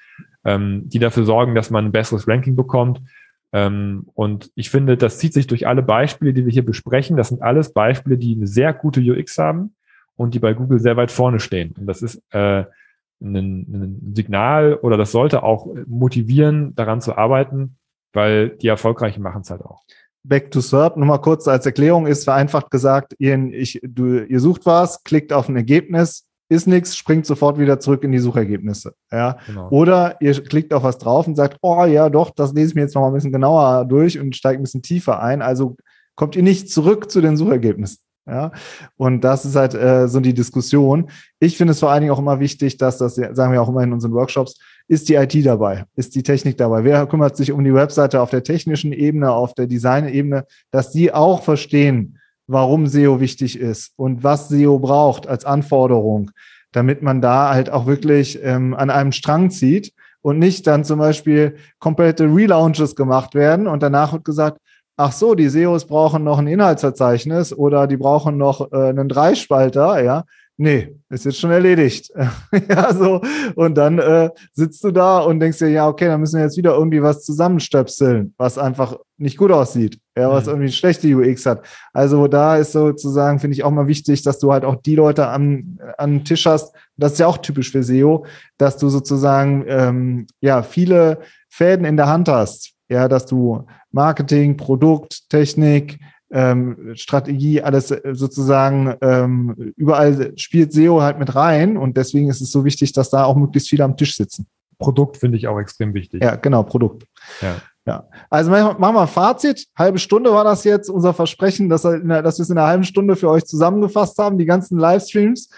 ähm, 0.44 0.82
die 0.86 0.98
dafür 0.98 1.24
sorgen, 1.24 1.54
dass 1.54 1.70
man 1.70 1.86
ein 1.86 1.92
besseres 1.92 2.26
Ranking 2.28 2.56
bekommt. 2.56 3.00
Ähm, 3.52 4.06
und 4.14 4.50
ich 4.54 4.70
finde, 4.70 4.96
das 4.96 5.18
zieht 5.18 5.34
sich 5.34 5.46
durch 5.46 5.66
alle 5.66 5.82
Beispiele, 5.82 6.32
die 6.32 6.44
wir 6.44 6.52
hier 6.52 6.64
besprechen. 6.64 7.16
Das 7.16 7.28
sind 7.28 7.42
alles 7.42 7.72
Beispiele, 7.72 8.18
die 8.18 8.34
eine 8.34 8.46
sehr 8.46 8.72
gute 8.72 9.00
UX 9.00 9.38
haben 9.38 9.74
und 10.16 10.34
die 10.34 10.38
bei 10.38 10.54
Google 10.54 10.80
sehr 10.80 10.96
weit 10.96 11.10
vorne 11.10 11.40
stehen. 11.40 11.74
Und 11.78 11.86
das 11.86 12.02
ist 12.02 12.22
äh, 12.30 12.64
ein, 13.22 14.12
Signal 14.14 14.74
oder 14.76 14.96
das 14.96 15.12
sollte 15.12 15.42
auch 15.42 15.68
motivieren, 15.86 16.74
daran 16.74 17.00
zu 17.00 17.16
arbeiten, 17.16 17.76
weil 18.12 18.50
die 18.50 18.68
Erfolgreichen 18.68 19.22
machen 19.22 19.42
es 19.42 19.50
halt 19.50 19.62
auch. 19.62 19.82
Back 20.24 20.50
to 20.50 20.60
SERP, 20.60 20.96
nur 20.96 21.06
mal 21.06 21.18
kurz 21.18 21.48
als 21.48 21.66
Erklärung 21.66 22.06
ist 22.06 22.24
vereinfacht 22.24 22.70
gesagt, 22.70 23.14
ihr, 23.18 23.36
ich, 23.52 23.80
du, 23.82 24.20
ihr 24.20 24.40
sucht 24.40 24.66
was, 24.66 25.02
klickt 25.02 25.32
auf 25.32 25.48
ein 25.48 25.56
Ergebnis, 25.56 26.28
ist 26.48 26.68
nichts, 26.68 26.96
springt 26.96 27.26
sofort 27.26 27.58
wieder 27.58 27.80
zurück 27.80 28.04
in 28.04 28.12
die 28.12 28.18
Suchergebnisse. 28.18 28.94
Ja? 29.10 29.38
Genau. 29.46 29.68
Oder 29.70 30.16
ihr 30.20 30.32
klickt 30.42 30.72
auf 30.74 30.82
was 30.82 30.98
drauf 30.98 31.26
und 31.26 31.34
sagt, 31.34 31.56
oh 31.62 31.84
ja, 31.86 32.10
doch, 32.10 32.30
das 32.30 32.52
lese 32.52 32.68
ich 32.68 32.74
mir 32.74 32.82
jetzt 32.82 32.94
noch 32.94 33.02
mal 33.02 33.08
ein 33.08 33.14
bisschen 33.14 33.32
genauer 33.32 33.84
durch 33.86 34.20
und 34.20 34.36
steigt 34.36 34.60
ein 34.60 34.62
bisschen 34.62 34.82
tiefer 34.82 35.20
ein. 35.20 35.42
Also 35.42 35.76
kommt 36.14 36.36
ihr 36.36 36.42
nicht 36.42 36.70
zurück 36.70 37.10
zu 37.10 37.20
den 37.20 37.36
Suchergebnissen. 37.36 37.98
Ja, 38.24 38.52
und 38.96 39.22
das 39.22 39.44
ist 39.44 39.56
halt 39.56 39.74
äh, 39.74 40.06
so 40.06 40.20
die 40.20 40.34
Diskussion. 40.34 41.10
Ich 41.40 41.56
finde 41.56 41.72
es 41.72 41.80
vor 41.80 41.90
allen 41.90 42.02
Dingen 42.02 42.12
auch 42.12 42.20
immer 42.20 42.38
wichtig, 42.38 42.76
dass 42.76 42.98
das, 42.98 43.16
sagen 43.16 43.52
wir 43.52 43.60
auch 43.60 43.68
immer 43.68 43.82
in 43.82 43.92
unseren 43.92 44.12
Workshops, 44.12 44.60
ist 44.86 45.08
die 45.08 45.14
IT 45.14 45.44
dabei? 45.44 45.86
Ist 45.96 46.14
die 46.14 46.22
Technik 46.22 46.56
dabei? 46.56 46.84
Wer 46.84 47.06
kümmert 47.06 47.36
sich 47.36 47.50
um 47.50 47.64
die 47.64 47.74
Webseite 47.74 48.20
auf 48.20 48.30
der 48.30 48.44
technischen 48.44 48.92
Ebene, 48.92 49.32
auf 49.32 49.54
der 49.54 49.66
Design-Ebene, 49.66 50.44
dass 50.70 50.92
die 50.92 51.12
auch 51.12 51.42
verstehen, 51.42 52.20
warum 52.46 52.86
SEO 52.86 53.20
wichtig 53.20 53.58
ist 53.58 53.92
und 53.96 54.22
was 54.22 54.48
SEO 54.48 54.78
braucht 54.78 55.26
als 55.26 55.44
Anforderung, 55.44 56.30
damit 56.70 57.02
man 57.02 57.20
da 57.20 57.52
halt 57.52 57.70
auch 57.70 57.86
wirklich 57.86 58.38
ähm, 58.42 58.74
an 58.74 58.90
einem 58.90 59.10
Strang 59.10 59.50
zieht 59.50 59.92
und 60.20 60.38
nicht 60.38 60.66
dann 60.68 60.84
zum 60.84 61.00
Beispiel 61.00 61.56
komplette 61.80 62.24
Relaunches 62.24 62.94
gemacht 62.94 63.34
werden 63.34 63.66
und 63.66 63.82
danach 63.82 64.12
wird 64.12 64.24
gesagt, 64.24 64.58
ach 64.96 65.12
so, 65.12 65.34
die 65.34 65.48
SEOs 65.48 65.86
brauchen 65.86 66.24
noch 66.24 66.38
ein 66.38 66.46
Inhaltsverzeichnis 66.46 67.52
oder 67.52 67.86
die 67.86 67.96
brauchen 67.96 68.36
noch 68.36 68.72
äh, 68.72 68.88
einen 68.88 69.08
Dreispalter, 69.08 70.02
ja 70.02 70.24
nee, 70.62 70.94
ist 71.08 71.24
jetzt 71.24 71.40
schon 71.40 71.50
erledigt. 71.50 72.10
ja, 72.68 72.94
so. 72.94 73.20
Und 73.54 73.74
dann 73.76 73.98
äh, 73.98 74.30
sitzt 74.52 74.82
du 74.84 74.90
da 74.90 75.18
und 75.18 75.40
denkst 75.40 75.58
dir, 75.58 75.68
ja, 75.68 75.88
okay, 75.88 76.06
dann 76.06 76.20
müssen 76.20 76.36
wir 76.36 76.44
jetzt 76.44 76.56
wieder 76.56 76.74
irgendwie 76.74 77.02
was 77.02 77.24
zusammenstöpseln, 77.24 78.34
was 78.38 78.58
einfach 78.58 78.96
nicht 79.18 79.36
gut 79.36 79.50
aussieht, 79.50 79.98
ja, 80.16 80.30
was 80.30 80.44
mhm. 80.44 80.50
irgendwie 80.50 80.66
eine 80.66 80.72
schlechte 80.72 81.08
UX 81.14 81.46
hat. 81.46 81.66
Also 81.92 82.28
da 82.28 82.56
ist 82.56 82.72
sozusagen, 82.72 83.40
finde 83.40 83.54
ich 83.54 83.64
auch 83.64 83.70
mal 83.70 83.86
wichtig, 83.86 84.22
dass 84.22 84.38
du 84.38 84.52
halt 84.52 84.64
auch 84.64 84.76
die 84.76 84.94
Leute 84.94 85.28
am, 85.28 85.78
am 85.98 86.24
Tisch 86.24 86.46
hast, 86.46 86.74
das 86.96 87.12
ist 87.12 87.18
ja 87.18 87.26
auch 87.26 87.38
typisch 87.38 87.72
für 87.72 87.82
SEO, 87.82 88.24
dass 88.58 88.76
du 88.76 88.88
sozusagen 88.88 89.64
ähm, 89.66 90.26
ja 90.40 90.62
viele 90.62 91.18
Fäden 91.48 91.84
in 91.84 91.96
der 91.96 92.08
Hand 92.08 92.28
hast. 92.28 92.72
Ja, 92.88 93.08
dass 93.08 93.24
du 93.24 93.66
Marketing, 93.92 94.56
Produkt, 94.56 95.28
Technik, 95.28 95.98
ähm, 96.30 96.92
Strategie, 96.94 97.62
alles 97.62 97.90
äh, 97.90 98.00
sozusagen 98.14 98.94
ähm, 99.02 99.72
überall 99.76 100.32
spielt 100.36 100.72
SEO 100.72 101.02
halt 101.02 101.18
mit 101.18 101.34
rein 101.34 101.76
und 101.76 101.96
deswegen 101.96 102.30
ist 102.30 102.40
es 102.40 102.50
so 102.50 102.64
wichtig, 102.64 102.92
dass 102.92 103.10
da 103.10 103.24
auch 103.24 103.36
möglichst 103.36 103.68
viele 103.68 103.84
am 103.84 103.96
Tisch 103.96 104.16
sitzen. 104.16 104.46
Produkt 104.78 105.18
finde 105.18 105.38
ich 105.38 105.46
auch 105.46 105.60
extrem 105.60 105.94
wichtig. 105.94 106.22
Ja, 106.22 106.36
genau, 106.36 106.62
Produkt. 106.62 107.04
Ja. 107.40 107.56
Ja, 107.84 108.08
also 108.30 108.52
machen 108.52 108.78
wir 108.78 109.00
ein 109.00 109.08
Fazit. 109.08 109.66
Halbe 109.76 109.98
Stunde 109.98 110.32
war 110.32 110.44
das 110.44 110.62
jetzt 110.62 110.88
unser 110.88 111.12
Versprechen, 111.12 111.68
dass, 111.68 111.82
dass 111.82 112.02
wir 112.04 112.24
es 112.24 112.50
in 112.50 112.56
einer 112.56 112.68
halben 112.68 112.84
Stunde 112.84 113.16
für 113.16 113.28
euch 113.28 113.44
zusammengefasst 113.44 114.18
haben, 114.18 114.38
die 114.38 114.44
ganzen 114.44 114.78
Livestreams. 114.78 115.50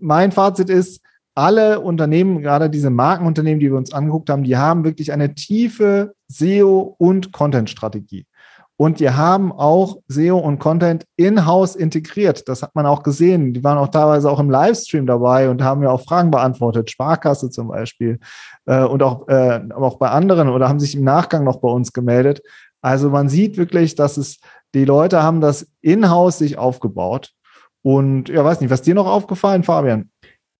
Mein 0.00 0.32
Fazit 0.32 0.70
ist, 0.70 1.00
alle 1.38 1.78
Unternehmen, 1.78 2.42
gerade 2.42 2.68
diese 2.68 2.90
Markenunternehmen, 2.90 3.60
die 3.60 3.70
wir 3.70 3.76
uns 3.76 3.92
angeguckt 3.92 4.28
haben, 4.28 4.42
die 4.42 4.56
haben 4.56 4.82
wirklich 4.82 5.12
eine 5.12 5.36
tiefe 5.36 6.14
SEO- 6.26 6.96
und 6.98 7.32
Content-Strategie. 7.32 8.26
Und 8.76 8.98
die 8.98 9.10
haben 9.10 9.52
auch 9.52 9.98
SEO 10.08 10.36
und 10.38 10.58
Content 10.58 11.04
in-house 11.16 11.76
integriert. 11.76 12.48
Das 12.48 12.62
hat 12.62 12.74
man 12.74 12.86
auch 12.86 13.04
gesehen. 13.04 13.54
Die 13.54 13.62
waren 13.62 13.78
auch 13.78 13.88
teilweise 13.88 14.28
auch 14.28 14.40
im 14.40 14.50
Livestream 14.50 15.06
dabei 15.06 15.48
und 15.48 15.62
haben 15.62 15.82
ja 15.84 15.90
auch 15.90 16.00
Fragen 16.00 16.32
beantwortet. 16.32 16.90
Sparkasse 16.90 17.50
zum 17.50 17.68
Beispiel. 17.68 18.18
Äh, 18.66 18.84
und 18.84 19.04
auch, 19.04 19.28
äh, 19.28 19.60
auch 19.76 19.98
bei 19.98 20.10
anderen 20.10 20.48
oder 20.48 20.68
haben 20.68 20.80
sich 20.80 20.96
im 20.96 21.04
Nachgang 21.04 21.44
noch 21.44 21.60
bei 21.60 21.68
uns 21.68 21.92
gemeldet. 21.92 22.42
Also 22.80 23.10
man 23.10 23.28
sieht 23.28 23.56
wirklich, 23.56 23.94
dass 23.94 24.16
es, 24.16 24.40
die 24.74 24.84
Leute 24.84 25.22
haben 25.22 25.40
das 25.40 25.68
in-house 25.82 26.38
sich 26.38 26.58
aufgebaut. 26.58 27.30
Und 27.82 28.28
ja, 28.28 28.44
weiß 28.44 28.60
nicht, 28.60 28.70
was 28.70 28.82
dir 28.82 28.94
noch 28.94 29.06
aufgefallen, 29.06 29.62
Fabian? 29.62 30.10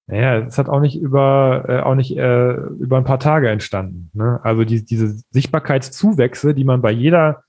Naja, 0.09 0.39
es 0.39 0.57
hat 0.57 0.71
auch 0.71 0.81
nicht 0.81 0.99
über, 0.99 1.65
äh, 1.69 1.81
auch 1.81 1.95
nicht 1.95 2.17
äh, 2.17 2.53
über 2.53 2.97
ein 2.97 3.05
paar 3.05 3.21
Tage 3.21 3.51
entstanden. 3.51 4.11
Ne? 4.15 4.41
Also 4.43 4.65
die, 4.65 4.83
diese 4.83 5.23
Sichtbarkeitszuwächse, 5.31 6.55
die 6.55 6.65
man 6.65 6.81
bei 6.81 6.91
jeder 6.91 7.45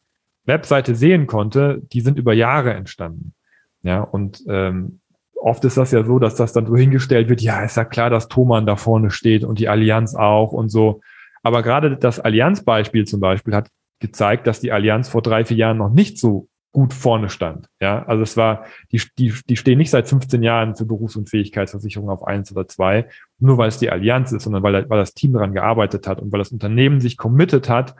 Webseite 0.45 0.93
sehen 0.93 1.25
konnte, 1.25 1.81
die 1.93 2.01
sind 2.01 2.19
über 2.19 2.33
Jahre 2.33 2.73
entstanden. 2.73 3.33
Ja, 3.81 4.01
und 4.01 4.43
ähm, 4.49 4.99
oft 5.35 5.63
ist 5.63 5.77
das 5.77 5.91
ja 5.91 6.03
so, 6.03 6.19
dass 6.19 6.35
das 6.35 6.51
dann 6.51 6.65
so 6.65 6.75
hingestellt 6.75 7.29
wird, 7.29 7.39
ja, 7.39 7.61
ist 7.61 7.77
ja 7.77 7.85
klar, 7.85 8.09
dass 8.09 8.27
Thomann 8.27 8.65
da 8.65 8.75
vorne 8.75 9.09
steht 9.09 9.45
und 9.45 9.59
die 9.59 9.69
Allianz 9.69 10.13
auch 10.15 10.51
und 10.51 10.67
so. 10.67 10.99
Aber 11.43 11.63
gerade 11.63 11.95
das 11.95 12.19
Allianz-Beispiel 12.19 13.05
zum 13.05 13.21
Beispiel 13.21 13.55
hat 13.55 13.69
gezeigt, 13.99 14.47
dass 14.47 14.59
die 14.59 14.73
Allianz 14.73 15.07
vor 15.07 15.21
drei, 15.21 15.45
vier 15.45 15.55
Jahren 15.55 15.77
noch 15.77 15.93
nicht 15.93 16.17
so 16.19 16.49
gut 16.71 16.93
vorne 16.93 17.29
stand. 17.29 17.67
Ja, 17.79 18.03
also 18.05 18.23
es 18.23 18.37
war, 18.37 18.65
die, 18.91 19.01
die, 19.17 19.33
die 19.47 19.55
stehen 19.55 19.79
nicht 19.79 19.89
seit 19.89 20.07
15 20.07 20.43
Jahren 20.43 20.75
für 20.75 20.85
Berufs- 20.85 21.15
und 21.15 21.29
Fähigkeitsversicherung 21.29 22.09
auf 22.09 22.23
eins 22.23 22.51
oder 22.51 22.67
zwei, 22.67 23.07
nur 23.39 23.57
weil 23.57 23.69
es 23.69 23.79
die 23.79 23.89
Allianz 23.89 24.31
ist, 24.31 24.43
sondern 24.43 24.61
weil, 24.61 24.89
weil 24.89 24.99
das 24.99 25.13
Team 25.13 25.33
daran 25.33 25.53
gearbeitet 25.53 26.07
hat 26.07 26.21
und 26.21 26.31
weil 26.31 26.39
das 26.39 26.51
Unternehmen 26.51 27.01
sich 27.01 27.17
committed 27.17 27.69
hat, 27.69 27.95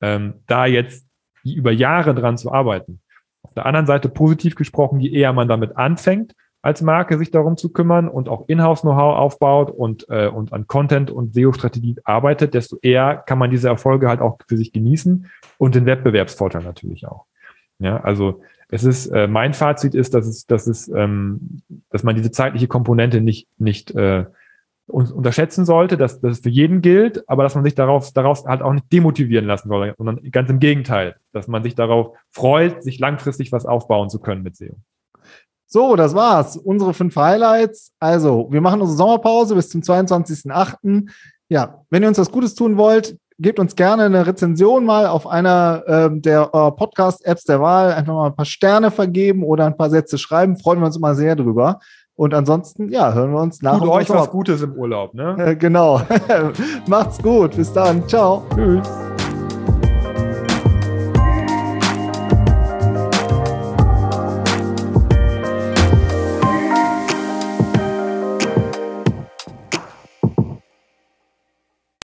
ähm, 0.00 0.34
da 0.46 0.66
jetzt 0.66 1.06
über 1.42 1.72
Jahre 1.72 2.14
dran 2.14 2.38
zu 2.38 2.52
arbeiten. 2.52 3.00
Auf 3.42 3.54
der 3.54 3.66
anderen 3.66 3.86
Seite 3.86 4.08
positiv 4.08 4.54
gesprochen, 4.54 5.00
je 5.00 5.10
eher 5.10 5.32
man 5.32 5.48
damit 5.48 5.76
anfängt, 5.76 6.34
als 6.62 6.80
Marke 6.80 7.18
sich 7.18 7.30
darum 7.30 7.58
zu 7.58 7.70
kümmern 7.70 8.08
und 8.08 8.30
auch 8.30 8.48
Inhouse-Know-how 8.48 9.18
aufbaut 9.18 9.70
und, 9.70 10.08
äh, 10.08 10.28
und 10.28 10.54
an 10.54 10.66
Content 10.66 11.10
und 11.10 11.34
SEO-Strategie 11.34 11.96
arbeitet, 12.04 12.54
desto 12.54 12.78
eher 12.80 13.16
kann 13.16 13.38
man 13.38 13.50
diese 13.50 13.68
Erfolge 13.68 14.08
halt 14.08 14.20
auch 14.20 14.38
für 14.48 14.56
sich 14.56 14.72
genießen 14.72 15.30
und 15.58 15.74
den 15.74 15.84
Wettbewerbsvorteil 15.84 16.62
natürlich 16.62 17.06
auch. 17.06 17.26
Ja, 17.78 18.00
also 18.00 18.42
es 18.68 18.84
ist, 18.84 19.06
äh, 19.08 19.26
mein 19.26 19.54
Fazit 19.54 19.94
ist, 19.94 20.14
dass 20.14 20.26
es, 20.26 20.46
dass 20.46 20.66
es, 20.66 20.88
ähm, 20.88 21.62
dass 21.90 22.02
man 22.02 22.16
diese 22.16 22.30
zeitliche 22.30 22.68
Komponente 22.68 23.20
nicht, 23.20 23.48
nicht 23.58 23.94
äh, 23.94 24.24
unterschätzen 24.86 25.64
sollte, 25.64 25.96
dass 25.96 26.20
das 26.20 26.40
für 26.40 26.50
jeden 26.50 26.82
gilt, 26.82 27.28
aber 27.28 27.42
dass 27.42 27.54
man 27.54 27.64
sich 27.64 27.74
darauf, 27.74 28.12
daraus 28.12 28.44
halt 28.44 28.62
auch 28.62 28.72
nicht 28.72 28.92
demotivieren 28.92 29.46
lassen 29.46 29.68
soll, 29.68 29.94
sondern 29.96 30.20
ganz 30.30 30.50
im 30.50 30.58
Gegenteil, 30.58 31.16
dass 31.32 31.48
man 31.48 31.62
sich 31.62 31.74
darauf 31.74 32.16
freut, 32.30 32.82
sich 32.82 32.98
langfristig 32.98 33.50
was 33.50 33.64
aufbauen 33.64 34.10
zu 34.10 34.18
können 34.20 34.42
mit 34.42 34.56
SEO. 34.56 34.76
So, 35.66 35.96
das 35.96 36.14
war's. 36.14 36.56
Unsere 36.56 36.94
fünf 36.94 37.16
Highlights. 37.16 37.92
Also, 37.98 38.48
wir 38.50 38.60
machen 38.60 38.80
unsere 38.80 38.96
Sommerpause 38.96 39.54
bis 39.54 39.70
zum 39.70 39.80
22.08. 39.80 41.10
Ja, 41.48 41.84
wenn 41.90 42.02
ihr 42.02 42.08
uns 42.08 42.18
was 42.18 42.30
Gutes 42.30 42.54
tun 42.54 42.76
wollt, 42.76 43.16
gebt 43.38 43.58
uns 43.58 43.76
gerne 43.76 44.04
eine 44.04 44.26
Rezension 44.26 44.84
mal 44.84 45.06
auf 45.06 45.26
einer 45.26 45.82
äh, 45.86 46.10
der 46.12 46.50
äh, 46.52 46.70
Podcast-Apps 46.72 47.44
der 47.44 47.60
Wahl. 47.60 47.92
Einfach 47.92 48.14
mal 48.14 48.26
ein 48.26 48.36
paar 48.36 48.44
Sterne 48.44 48.90
vergeben 48.90 49.42
oder 49.42 49.66
ein 49.66 49.76
paar 49.76 49.90
Sätze 49.90 50.18
schreiben. 50.18 50.56
Freuen 50.56 50.80
wir 50.80 50.86
uns 50.86 50.96
immer 50.96 51.14
sehr 51.14 51.36
drüber. 51.36 51.80
Und 52.16 52.32
ansonsten, 52.32 52.90
ja, 52.90 53.12
hören 53.12 53.32
wir 53.32 53.40
uns 53.40 53.60
nach. 53.60 53.78
Tut 53.78 53.88
euch 53.88 54.08
was 54.08 54.30
Gutes 54.30 54.62
im 54.62 54.74
Urlaub, 54.74 55.14
ne? 55.14 55.56
genau. 55.58 56.00
Macht's 56.86 57.18
gut. 57.20 57.56
Bis 57.56 57.72
dann. 57.72 58.06
Ciao. 58.08 58.44
Tschüss. 58.54 58.88